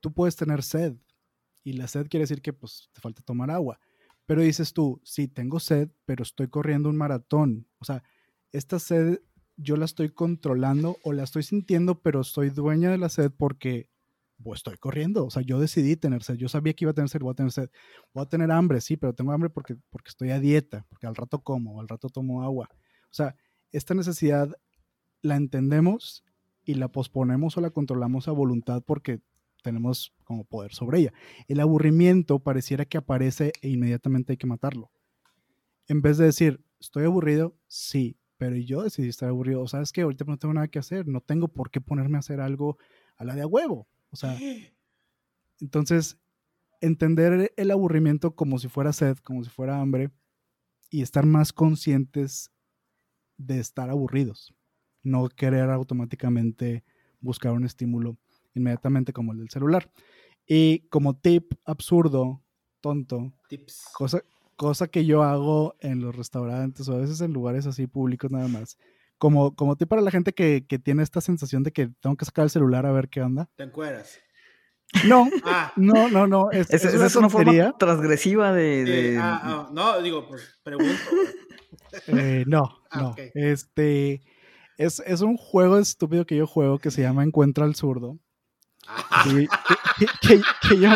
tú 0.00 0.12
puedes 0.12 0.36
tener 0.36 0.62
sed 0.62 0.96
y 1.62 1.74
la 1.74 1.86
sed 1.86 2.08
quiere 2.08 2.24
decir 2.24 2.42
que 2.42 2.52
pues 2.52 2.90
te 2.92 3.00
falta 3.00 3.22
tomar 3.22 3.50
agua. 3.50 3.78
Pero 4.26 4.42
dices 4.42 4.72
tú, 4.72 5.00
sí, 5.04 5.28
tengo 5.28 5.60
sed, 5.60 5.90
pero 6.04 6.22
estoy 6.22 6.48
corriendo 6.48 6.88
un 6.88 6.96
maratón. 6.96 7.66
O 7.78 7.84
sea, 7.84 8.02
esta 8.52 8.78
sed 8.78 9.20
yo 9.58 9.76
la 9.76 9.84
estoy 9.84 10.08
controlando 10.08 10.96
o 11.02 11.12
la 11.12 11.24
estoy 11.24 11.42
sintiendo, 11.42 12.00
pero 12.00 12.24
soy 12.24 12.50
dueña 12.50 12.90
de 12.90 12.98
la 12.98 13.08
sed 13.08 13.32
porque 13.36 13.90
pues, 14.42 14.60
estoy 14.60 14.76
corriendo. 14.78 15.26
O 15.26 15.30
sea, 15.30 15.42
yo 15.42 15.58
decidí 15.58 15.96
tener 15.96 16.22
sed. 16.22 16.36
Yo 16.36 16.48
sabía 16.48 16.72
que 16.72 16.84
iba 16.84 16.92
a 16.92 16.94
tener 16.94 17.08
sed, 17.08 17.20
voy 17.20 17.32
a 17.32 17.34
tener 17.34 17.52
sed. 17.52 17.70
Voy 18.14 18.22
a 18.22 18.28
tener 18.28 18.50
hambre, 18.52 18.80
sí, 18.80 18.96
pero 18.96 19.12
tengo 19.12 19.32
hambre 19.32 19.50
porque, 19.50 19.76
porque 19.90 20.08
estoy 20.08 20.30
a 20.30 20.38
dieta, 20.38 20.86
porque 20.88 21.06
al 21.06 21.16
rato 21.16 21.42
como, 21.42 21.80
al 21.80 21.88
rato 21.88 22.08
tomo 22.08 22.42
agua. 22.42 22.68
O 23.04 23.14
sea, 23.14 23.34
esta 23.72 23.94
necesidad 23.94 24.50
la 25.22 25.36
entendemos 25.36 26.24
y 26.64 26.74
la 26.74 26.88
posponemos 26.88 27.56
o 27.56 27.60
la 27.60 27.70
controlamos 27.70 28.28
a 28.28 28.32
voluntad 28.32 28.82
porque 28.86 29.20
tenemos 29.62 30.14
como 30.22 30.44
poder 30.44 30.72
sobre 30.72 31.00
ella. 31.00 31.12
El 31.48 31.58
aburrimiento 31.58 32.38
pareciera 32.38 32.84
que 32.84 32.98
aparece 32.98 33.52
e 33.60 33.68
inmediatamente 33.68 34.32
hay 34.32 34.36
que 34.36 34.46
matarlo. 34.46 34.92
En 35.88 36.00
vez 36.00 36.16
de 36.16 36.26
decir, 36.26 36.64
estoy 36.78 37.04
aburrido, 37.04 37.56
sí, 37.66 38.16
pero 38.38 38.56
yo 38.56 38.82
decidí 38.82 39.08
estar 39.08 39.28
aburrido. 39.28 39.60
O 39.60 39.68
sabes 39.68 39.92
que 39.92 40.00
ahorita 40.00 40.24
no 40.24 40.38
tengo 40.38 40.54
nada 40.54 40.68
que 40.68 40.78
hacer, 40.78 41.06
no 41.06 41.20
tengo 41.20 41.48
por 41.48 41.70
qué 41.70 41.80
ponerme 41.80 42.16
a 42.16 42.20
hacer 42.20 42.40
algo 42.40 42.78
a 43.16 43.24
la 43.24 43.34
de 43.34 43.42
a 43.42 43.46
huevo. 43.46 43.86
O 44.10 44.16
sea, 44.16 44.38
entonces, 45.60 46.16
entender 46.80 47.52
el 47.56 47.70
aburrimiento 47.70 48.34
como 48.34 48.58
si 48.58 48.68
fuera 48.68 48.92
sed, 48.92 49.18
como 49.18 49.44
si 49.44 49.50
fuera 49.50 49.80
hambre, 49.80 50.10
y 50.90 51.02
estar 51.02 51.26
más 51.26 51.52
conscientes 51.52 52.50
de 53.36 53.58
estar 53.58 53.90
aburridos. 53.90 54.54
No 55.02 55.28
querer 55.28 55.70
automáticamente 55.70 56.84
buscar 57.20 57.52
un 57.52 57.64
estímulo 57.64 58.16
inmediatamente 58.54 59.12
como 59.12 59.32
el 59.32 59.38
del 59.38 59.50
celular. 59.50 59.90
Y 60.46 60.80
como 60.88 61.16
tip 61.16 61.52
absurdo, 61.64 62.42
tonto, 62.80 63.32
Tips. 63.48 63.90
cosa, 63.92 64.22
cosa 64.58 64.88
que 64.88 65.06
yo 65.06 65.22
hago 65.22 65.76
en 65.80 66.00
los 66.02 66.14
restaurantes 66.14 66.86
o 66.88 66.92
a 66.94 66.98
veces 66.98 67.22
en 67.22 67.32
lugares 67.32 67.64
así 67.66 67.86
públicos 67.86 68.30
nada 68.30 68.48
más. 68.48 68.76
Como, 69.16 69.54
como 69.54 69.76
tip 69.76 69.88
para 69.88 70.02
la 70.02 70.10
gente 70.10 70.32
que, 70.34 70.66
que 70.68 70.78
tiene 70.78 71.02
esta 71.02 71.20
sensación 71.22 71.62
de 71.62 71.72
que 71.72 71.88
tengo 72.00 72.16
que 72.16 72.24
sacar 72.26 72.42
el 72.44 72.50
celular 72.50 72.84
a 72.84 72.92
ver 72.92 73.08
qué 73.08 73.22
onda. 73.22 73.48
Te 73.56 73.62
encueras. 73.64 74.18
No, 75.06 75.28
Ah, 75.44 75.72
no, 75.76 76.08
no, 76.08 76.26
no. 76.26 76.50
Es, 76.50 76.68
Es, 76.70 76.84
es 76.84 76.94
esa 76.94 76.96
una 76.98 77.06
es 77.06 77.16
una 77.16 77.28
forma 77.30 77.78
transgresiva 77.78 78.52
de... 78.52 79.16
ah, 79.20 79.40
ah, 79.42 79.68
no, 79.72 80.00
digo, 80.02 80.26
pues 80.28 80.58
pregunto. 80.62 80.92
Eh, 82.08 82.44
no, 82.46 82.80
Ah, 82.90 83.00
no. 83.00 83.14
Este 83.34 84.22
es, 84.76 85.00
es 85.06 85.20
un 85.20 85.36
juego 85.36 85.78
estúpido 85.78 86.24
que 86.26 86.36
yo 86.36 86.46
juego 86.46 86.78
que 86.78 86.90
se 86.90 87.02
llama 87.02 87.22
Encuentra 87.24 87.64
al 87.64 87.74
zurdo. 87.74 88.18
Ah, 88.86 89.24
Que, 89.24 89.46
que- 89.98 90.06
que- 90.36 90.42
que 90.68 90.78
yo, 90.80 90.88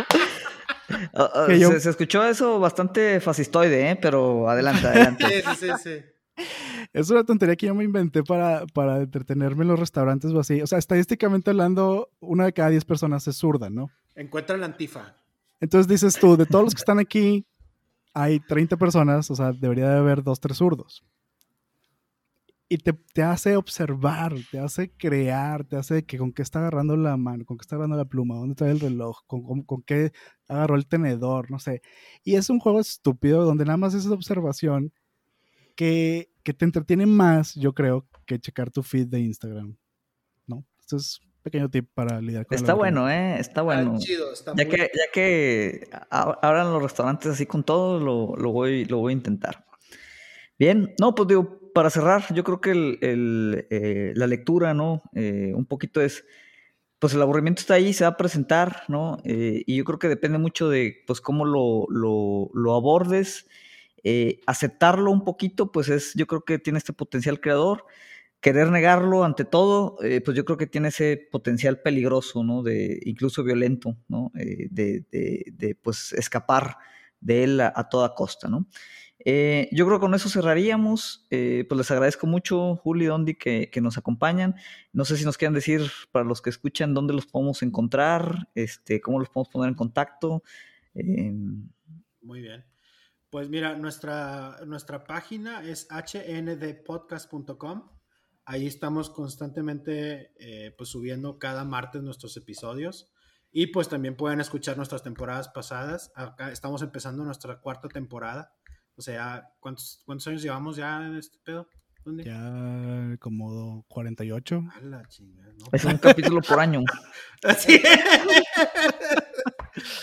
Que 1.46 1.58
yo- 1.58 1.70
se, 1.70 1.80
se 1.80 1.90
escuchó 1.90 2.24
eso 2.24 2.58
bastante 2.60 3.20
fascistoide, 3.20 3.90
¿eh? 3.90 3.96
Pero 4.00 4.48
adelante, 4.48 4.86
adelante. 4.86 5.24
sí, 5.44 5.54
sí, 5.56 5.66
sí, 5.82 6.00
sí. 6.36 6.44
es 6.92 7.10
una 7.10 7.24
tontería 7.24 7.56
que 7.56 7.66
yo 7.66 7.74
me 7.74 7.84
inventé 7.84 8.22
para, 8.22 8.64
para 8.66 8.98
entretenerme 8.98 9.62
en 9.62 9.68
los 9.68 9.78
restaurantes 9.80 10.30
o 10.32 10.40
así. 10.40 10.60
O 10.62 10.66
sea, 10.66 10.78
estadísticamente 10.78 11.50
hablando, 11.50 12.08
una 12.20 12.44
de 12.46 12.52
cada 12.52 12.70
diez 12.70 12.84
personas 12.84 13.26
es 13.28 13.36
zurda, 13.36 13.70
¿no? 13.70 13.90
Encuentra 14.14 14.56
la 14.56 14.66
antifa. 14.66 15.16
Entonces 15.60 15.86
dices 15.88 16.18
tú, 16.18 16.36
de 16.36 16.46
todos 16.46 16.64
los 16.64 16.74
que 16.74 16.80
están 16.80 16.98
aquí, 16.98 17.46
hay 18.14 18.40
30 18.40 18.76
personas, 18.76 19.30
o 19.30 19.36
sea, 19.36 19.52
debería 19.52 19.88
de 19.88 19.98
haber 19.98 20.22
dos, 20.22 20.40
tres 20.40 20.56
zurdos. 20.58 21.04
Y 22.72 22.78
te, 22.78 22.94
te, 22.94 23.22
hace 23.22 23.54
observar, 23.56 24.32
te 24.50 24.58
hace 24.58 24.90
crear, 24.92 25.62
te 25.62 25.76
hace 25.76 26.06
que 26.06 26.16
con 26.16 26.32
qué 26.32 26.40
está 26.40 26.60
agarrando 26.60 26.96
la 26.96 27.18
mano, 27.18 27.44
con 27.44 27.58
qué 27.58 27.62
está 27.64 27.76
agarrando 27.76 27.98
la 27.98 28.06
pluma, 28.06 28.36
dónde 28.36 28.54
trae 28.54 28.70
el 28.70 28.80
reloj, 28.80 29.26
con, 29.26 29.42
con, 29.42 29.62
con, 29.62 29.82
qué 29.82 30.12
agarró 30.48 30.76
el 30.76 30.86
tenedor, 30.86 31.50
no 31.50 31.58
sé. 31.58 31.82
Y 32.24 32.36
es 32.36 32.48
un 32.48 32.60
juego 32.60 32.80
estúpido 32.80 33.44
donde 33.44 33.66
nada 33.66 33.76
más 33.76 33.92
es 33.92 34.06
esa 34.06 34.14
observación 34.14 34.90
que, 35.76 36.30
que 36.42 36.54
te 36.54 36.64
entretiene 36.64 37.04
más, 37.04 37.54
yo 37.56 37.74
creo, 37.74 38.06
que 38.24 38.40
checar 38.40 38.70
tu 38.70 38.82
feed 38.82 39.08
de 39.08 39.20
Instagram. 39.20 39.76
¿No? 40.46 40.64
Esto 40.80 40.96
es 40.96 41.20
un 41.20 41.42
pequeño 41.42 41.68
tip 41.68 41.90
para 41.92 42.22
lidiar 42.22 42.46
con 42.46 42.56
Está 42.56 42.72
bueno, 42.72 43.10
¿eh? 43.10 43.38
Está 43.38 43.60
bueno. 43.60 43.96
Está 43.96 44.06
chido, 44.06 44.32
está 44.32 44.54
ya, 44.56 44.64
que, 44.64 44.78
ya 44.78 45.12
que 45.12 45.90
ahora 46.08 46.62
en 46.62 46.72
los 46.72 46.82
restaurantes 46.82 47.32
así 47.32 47.44
con 47.44 47.64
todo, 47.64 48.00
lo, 48.00 48.34
lo, 48.34 48.50
voy, 48.50 48.86
lo 48.86 48.96
voy 48.96 49.12
a 49.12 49.16
intentar. 49.16 49.66
Bien, 50.58 50.94
no, 50.98 51.14
pues 51.14 51.28
digo, 51.28 51.61
para 51.74 51.90
cerrar, 51.90 52.32
yo 52.34 52.44
creo 52.44 52.60
que 52.60 52.98
eh, 53.00 54.12
la 54.14 54.26
lectura, 54.26 54.74
¿no? 54.74 55.02
Eh, 55.14 55.52
un 55.54 55.66
poquito 55.66 56.00
es, 56.00 56.24
pues 56.98 57.14
el 57.14 57.22
aburrimiento 57.22 57.60
está 57.60 57.74
ahí, 57.74 57.92
se 57.92 58.04
va 58.04 58.10
a 58.10 58.16
presentar, 58.16 58.84
¿no? 58.88 59.18
Eh, 59.24 59.62
y 59.66 59.76
yo 59.76 59.84
creo 59.84 59.98
que 59.98 60.08
depende 60.08 60.38
mucho 60.38 60.68
de, 60.68 61.02
pues, 61.06 61.20
cómo 61.20 61.44
lo, 61.44 62.74
abordes. 62.74 63.48
aceptarlo 64.46 65.10
un 65.10 65.24
poquito, 65.24 65.72
pues 65.72 65.88
es, 65.88 66.14
yo 66.14 66.26
creo 66.26 66.44
que 66.44 66.58
tiene 66.58 66.78
este 66.78 66.92
potencial 66.92 67.40
creador. 67.40 67.86
Querer 68.40 68.70
negarlo 68.70 69.24
ante 69.24 69.44
todo, 69.44 69.96
pues 69.98 70.36
yo 70.36 70.44
creo 70.44 70.58
que 70.58 70.66
tiene 70.66 70.88
ese 70.88 71.28
potencial 71.30 71.80
peligroso, 71.80 72.42
¿no? 72.42 72.62
De, 72.62 73.00
incluso 73.04 73.44
violento, 73.44 73.96
¿no? 74.08 74.32
De, 74.34 74.68
de, 75.10 75.44
de, 75.52 75.74
pues, 75.76 76.12
escapar 76.12 76.76
de 77.20 77.44
él 77.44 77.60
a, 77.60 77.72
a 77.74 77.88
toda 77.88 78.14
costa, 78.14 78.48
¿no? 78.48 78.66
Eh, 79.24 79.68
yo 79.70 79.86
creo 79.86 79.98
que 79.98 80.02
con 80.02 80.14
eso 80.14 80.28
cerraríamos. 80.28 81.26
Eh, 81.30 81.64
pues 81.68 81.78
les 81.78 81.90
agradezco 81.90 82.26
mucho, 82.26 82.76
Juli 82.76 83.04
y 83.04 83.08
Dondi, 83.08 83.34
que, 83.34 83.70
nos 83.80 83.98
acompañan. 83.98 84.56
No 84.92 85.04
sé 85.04 85.16
si 85.16 85.24
nos 85.24 85.38
quieran 85.38 85.54
decir, 85.54 85.90
para 86.10 86.24
los 86.24 86.42
que 86.42 86.50
escuchan, 86.50 86.94
dónde 86.94 87.14
los 87.14 87.26
podemos 87.26 87.62
encontrar, 87.62 88.48
este, 88.54 89.00
cómo 89.00 89.20
los 89.20 89.28
podemos 89.28 89.48
poner 89.48 89.68
en 89.68 89.74
contacto. 89.74 90.42
Em, 90.94 91.68
Muy 92.20 92.40
bien. 92.40 92.64
Pues 93.30 93.48
mira, 93.48 93.76
nuestra, 93.76 94.58
nuestra 94.66 95.04
página 95.04 95.62
es 95.62 95.88
hndpodcast.com. 95.88 97.88
Ahí 98.44 98.66
estamos 98.66 99.08
constantemente 99.08 100.32
eh, 100.38 100.74
pues 100.76 100.90
subiendo 100.90 101.38
cada 101.38 101.64
martes 101.64 102.02
nuestros 102.02 102.36
episodios. 102.36 103.10
Y 103.50 103.68
pues 103.68 103.88
también 103.88 104.16
pueden 104.16 104.40
escuchar 104.40 104.76
nuestras 104.76 105.02
temporadas 105.02 105.48
pasadas. 105.48 106.12
Acá 106.14 106.50
estamos 106.50 106.82
empezando 106.82 107.24
nuestra 107.24 107.60
cuarta 107.60 107.88
temporada. 107.88 108.54
O 108.96 109.02
sea, 109.02 109.48
¿cuántos, 109.60 110.02
cuántos 110.04 110.26
años 110.28 110.42
llevamos 110.42 110.76
ya 110.76 111.06
en 111.06 111.16
este 111.16 111.38
pedo? 111.44 111.68
¿Dónde? 112.04 112.24
Ya 112.24 113.16
como 113.20 113.84
48. 113.88 114.64
A 114.74 114.80
la 114.80 115.06
chingada, 115.08 115.52
¿no? 115.58 115.66
Es 115.72 115.84
un 115.84 115.98
capítulo 115.98 116.40
por 116.40 116.58
año. 116.58 116.82
Así. 117.44 117.80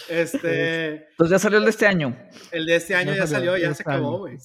este. 0.09 1.07
Pues 1.17 1.29
ya 1.29 1.39
salió 1.39 1.57
el 1.57 1.65
de 1.65 1.71
este 1.71 1.87
año. 1.87 2.15
El 2.51 2.65
de 2.65 2.75
este 2.77 2.95
año 2.95 3.13
ya, 3.13 3.27
salió, 3.27 3.57
ya, 3.57 3.73
se 3.73 3.83
acabó, 3.83 4.19
güey. 4.19 4.37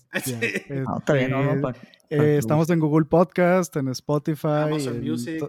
No, 0.70 0.98
está 0.98 1.12
bien, 1.12 1.30
no, 1.30 1.54
no, 1.54 1.70
eh, 2.10 2.38
estamos 2.38 2.68
en 2.70 2.80
Google 2.80 3.06
Podcast, 3.06 3.74
en 3.76 3.88
Spotify. 3.88 4.64
Amazon 4.64 5.00
Music. 5.00 5.44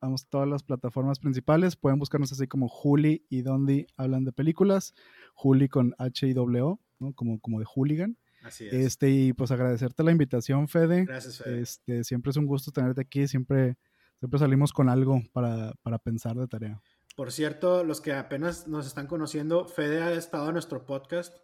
Vamos 0.00 0.24
a 0.24 0.28
todas 0.30 0.48
las 0.48 0.62
plataformas 0.62 1.18
principales. 1.18 1.74
Pueden 1.74 1.98
buscarnos 1.98 2.30
así 2.30 2.46
como 2.46 2.68
Juli 2.68 3.26
y 3.28 3.42
Dondi 3.42 3.88
hablan 3.96 4.24
de 4.24 4.32
películas. 4.32 4.94
Juli 5.34 5.68
con 5.68 5.94
H 5.98 6.26
y 6.26 6.34
W, 6.34 6.62
O, 6.62 6.80
¿no? 7.00 7.12
Como, 7.14 7.40
como 7.40 7.58
de 7.58 7.64
hooligan. 7.66 8.16
Este, 8.58 9.10
y 9.10 9.32
pues 9.32 9.50
agradecerte 9.50 10.02
la 10.02 10.12
invitación, 10.12 10.68
Fede. 10.68 11.04
Gracias, 11.04 11.38
Fede. 11.38 11.60
Este, 11.60 12.04
siempre 12.04 12.30
es 12.30 12.36
un 12.36 12.46
gusto 12.46 12.70
tenerte 12.70 13.00
aquí, 13.00 13.26
siempre, 13.26 13.76
siempre 14.18 14.38
salimos 14.38 14.72
con 14.72 14.88
algo 14.88 15.22
para, 15.32 15.74
para 15.82 15.98
pensar 15.98 16.36
de 16.36 16.46
tarea. 16.46 16.80
Por 17.16 17.32
cierto, 17.32 17.82
los 17.82 18.00
que 18.00 18.12
apenas 18.12 18.68
nos 18.68 18.86
están 18.86 19.06
conociendo, 19.06 19.66
Fede 19.66 20.02
ha 20.02 20.12
estado 20.12 20.46
en 20.46 20.52
nuestro 20.52 20.86
podcast 20.86 21.36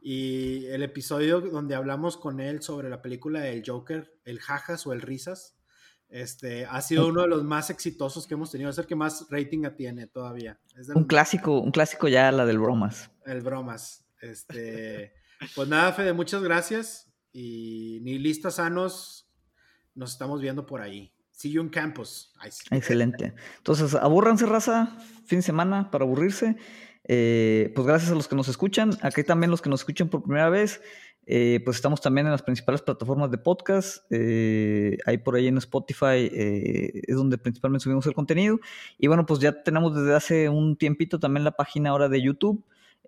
y 0.00 0.64
el 0.66 0.82
episodio 0.82 1.40
donde 1.42 1.74
hablamos 1.74 2.16
con 2.16 2.40
él 2.40 2.62
sobre 2.62 2.88
la 2.88 3.02
película 3.02 3.40
del 3.40 3.62
Joker, 3.64 4.18
el 4.24 4.40
Jajas 4.40 4.86
o 4.86 4.94
el 4.94 5.02
Risas, 5.02 5.58
este, 6.10 6.66
ha 6.66 6.80
sido 6.80 7.06
uno 7.06 7.22
de 7.22 7.28
los 7.28 7.44
más 7.44 7.70
exitosos 7.70 8.26
que 8.26 8.34
hemos 8.34 8.50
tenido. 8.50 8.68
Es 8.68 8.78
el 8.78 8.86
que 8.86 8.96
más 8.96 9.26
rating 9.30 9.62
tiene 9.76 10.08
todavía. 10.08 10.58
un 10.94 11.04
clásico, 11.04 11.60
un 11.60 11.70
clásico 11.70 12.08
ya 12.08 12.32
la 12.32 12.44
del 12.46 12.58
bromas. 12.58 13.10
El 13.24 13.42
bromas. 13.42 14.04
Este, 14.20 15.14
Pues 15.54 15.68
nada, 15.68 15.92
Fede, 15.92 16.12
muchas 16.12 16.42
gracias. 16.42 17.10
Y 17.32 18.00
ni 18.02 18.18
listas 18.18 18.56
sanos, 18.56 19.30
nos 19.94 20.12
estamos 20.12 20.40
viendo 20.40 20.66
por 20.66 20.80
ahí. 20.80 21.12
See 21.30 21.52
you 21.52 21.70
campus. 21.70 22.34
Excelente. 22.70 23.32
Entonces, 23.56 23.94
abúrranse, 23.94 24.44
raza, 24.44 24.98
fin 25.24 25.38
de 25.38 25.42
semana 25.42 25.90
para 25.90 26.04
aburrirse. 26.04 26.56
Eh, 27.04 27.72
pues 27.74 27.86
gracias 27.86 28.12
a 28.12 28.14
los 28.14 28.28
que 28.28 28.36
nos 28.36 28.48
escuchan. 28.48 28.90
Aquí 29.00 29.24
también 29.24 29.50
los 29.50 29.62
que 29.62 29.70
nos 29.70 29.80
escuchan 29.80 30.10
por 30.10 30.22
primera 30.22 30.50
vez. 30.50 30.82
Eh, 31.26 31.60
pues 31.64 31.76
estamos 31.76 32.00
también 32.00 32.26
en 32.26 32.32
las 32.32 32.42
principales 32.42 32.82
plataformas 32.82 33.30
de 33.30 33.38
podcast. 33.38 34.04
Eh, 34.10 34.98
ahí 35.06 35.16
por 35.16 35.36
ahí 35.36 35.46
en 35.46 35.56
Spotify 35.56 36.30
es 36.30 37.16
donde 37.16 37.38
principalmente 37.38 37.84
subimos 37.84 38.06
el 38.06 38.12
contenido. 38.12 38.60
Y 38.98 39.06
bueno, 39.06 39.24
pues 39.24 39.40
ya 39.40 39.62
tenemos 39.62 39.94
desde 39.94 40.14
hace 40.14 40.48
un 40.50 40.76
tiempito 40.76 41.18
también 41.18 41.44
la 41.44 41.52
página 41.52 41.90
ahora 41.90 42.10
de 42.10 42.20
YouTube. 42.20 42.62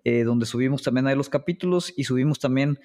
Eh, 0.05 0.23
donde 0.23 0.45
subimos 0.45 0.83
también 0.83 1.07
ahí 1.07 1.15
los 1.15 1.29
capítulos 1.29 1.93
y 1.95 2.03
subimos 2.03 2.39
también 2.39 2.79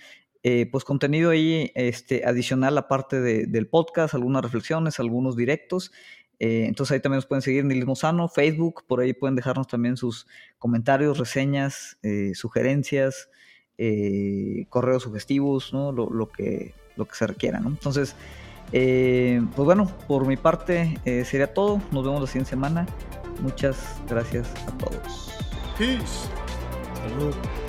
eh, 0.45 0.69
pues 0.71 0.85
contenido 0.85 1.31
ahí 1.31 1.73
este, 1.75 2.25
adicional 2.25 2.79
aparte 2.79 3.21
de, 3.21 3.47
del 3.47 3.67
podcast, 3.67 4.15
algunas 4.15 4.43
reflexiones, 4.43 5.01
algunos 5.01 5.37
directos. 5.37 5.91
Eh, 6.39 6.67
entonces 6.67 6.95
ahí 6.95 7.01
también 7.01 7.19
nos 7.19 7.27
pueden 7.27 7.43
seguir 7.43 7.65
Nilismo 7.65 7.97
Sano, 7.97 8.29
Facebook, 8.29 8.85
por 8.87 9.01
ahí 9.01 9.13
pueden 9.15 9.35
dejarnos 9.35 9.67
también 9.67 9.97
sus 9.97 10.29
comentarios, 10.59 11.19
reseñas, 11.19 11.99
sugerencias, 12.35 13.29
correos 14.69 15.03
sugestivos, 15.03 15.73
¿no? 15.73 15.91
Lo, 15.91 16.11
lo, 16.11 16.31
que, 16.31 16.75
lo 16.97 17.07
que 17.07 17.17
se 17.17 17.27
requiera. 17.27 17.59
¿no? 17.59 17.71
Entonces, 17.71 18.15
pues 18.71 19.57
bueno, 19.57 19.91
por 20.07 20.25
mi 20.25 20.37
parte 20.37 21.01
sería 21.25 21.53
todo. 21.53 21.83
Nos 21.91 22.05
vemos 22.05 22.21
la 22.21 22.27
siguiente 22.29 22.51
semana. 22.51 22.87
Muchas 23.41 24.01
gracias 24.09 24.49
a 24.69 24.79
todos. 24.79 25.33
The 26.99 27.15
luego. 27.15 27.68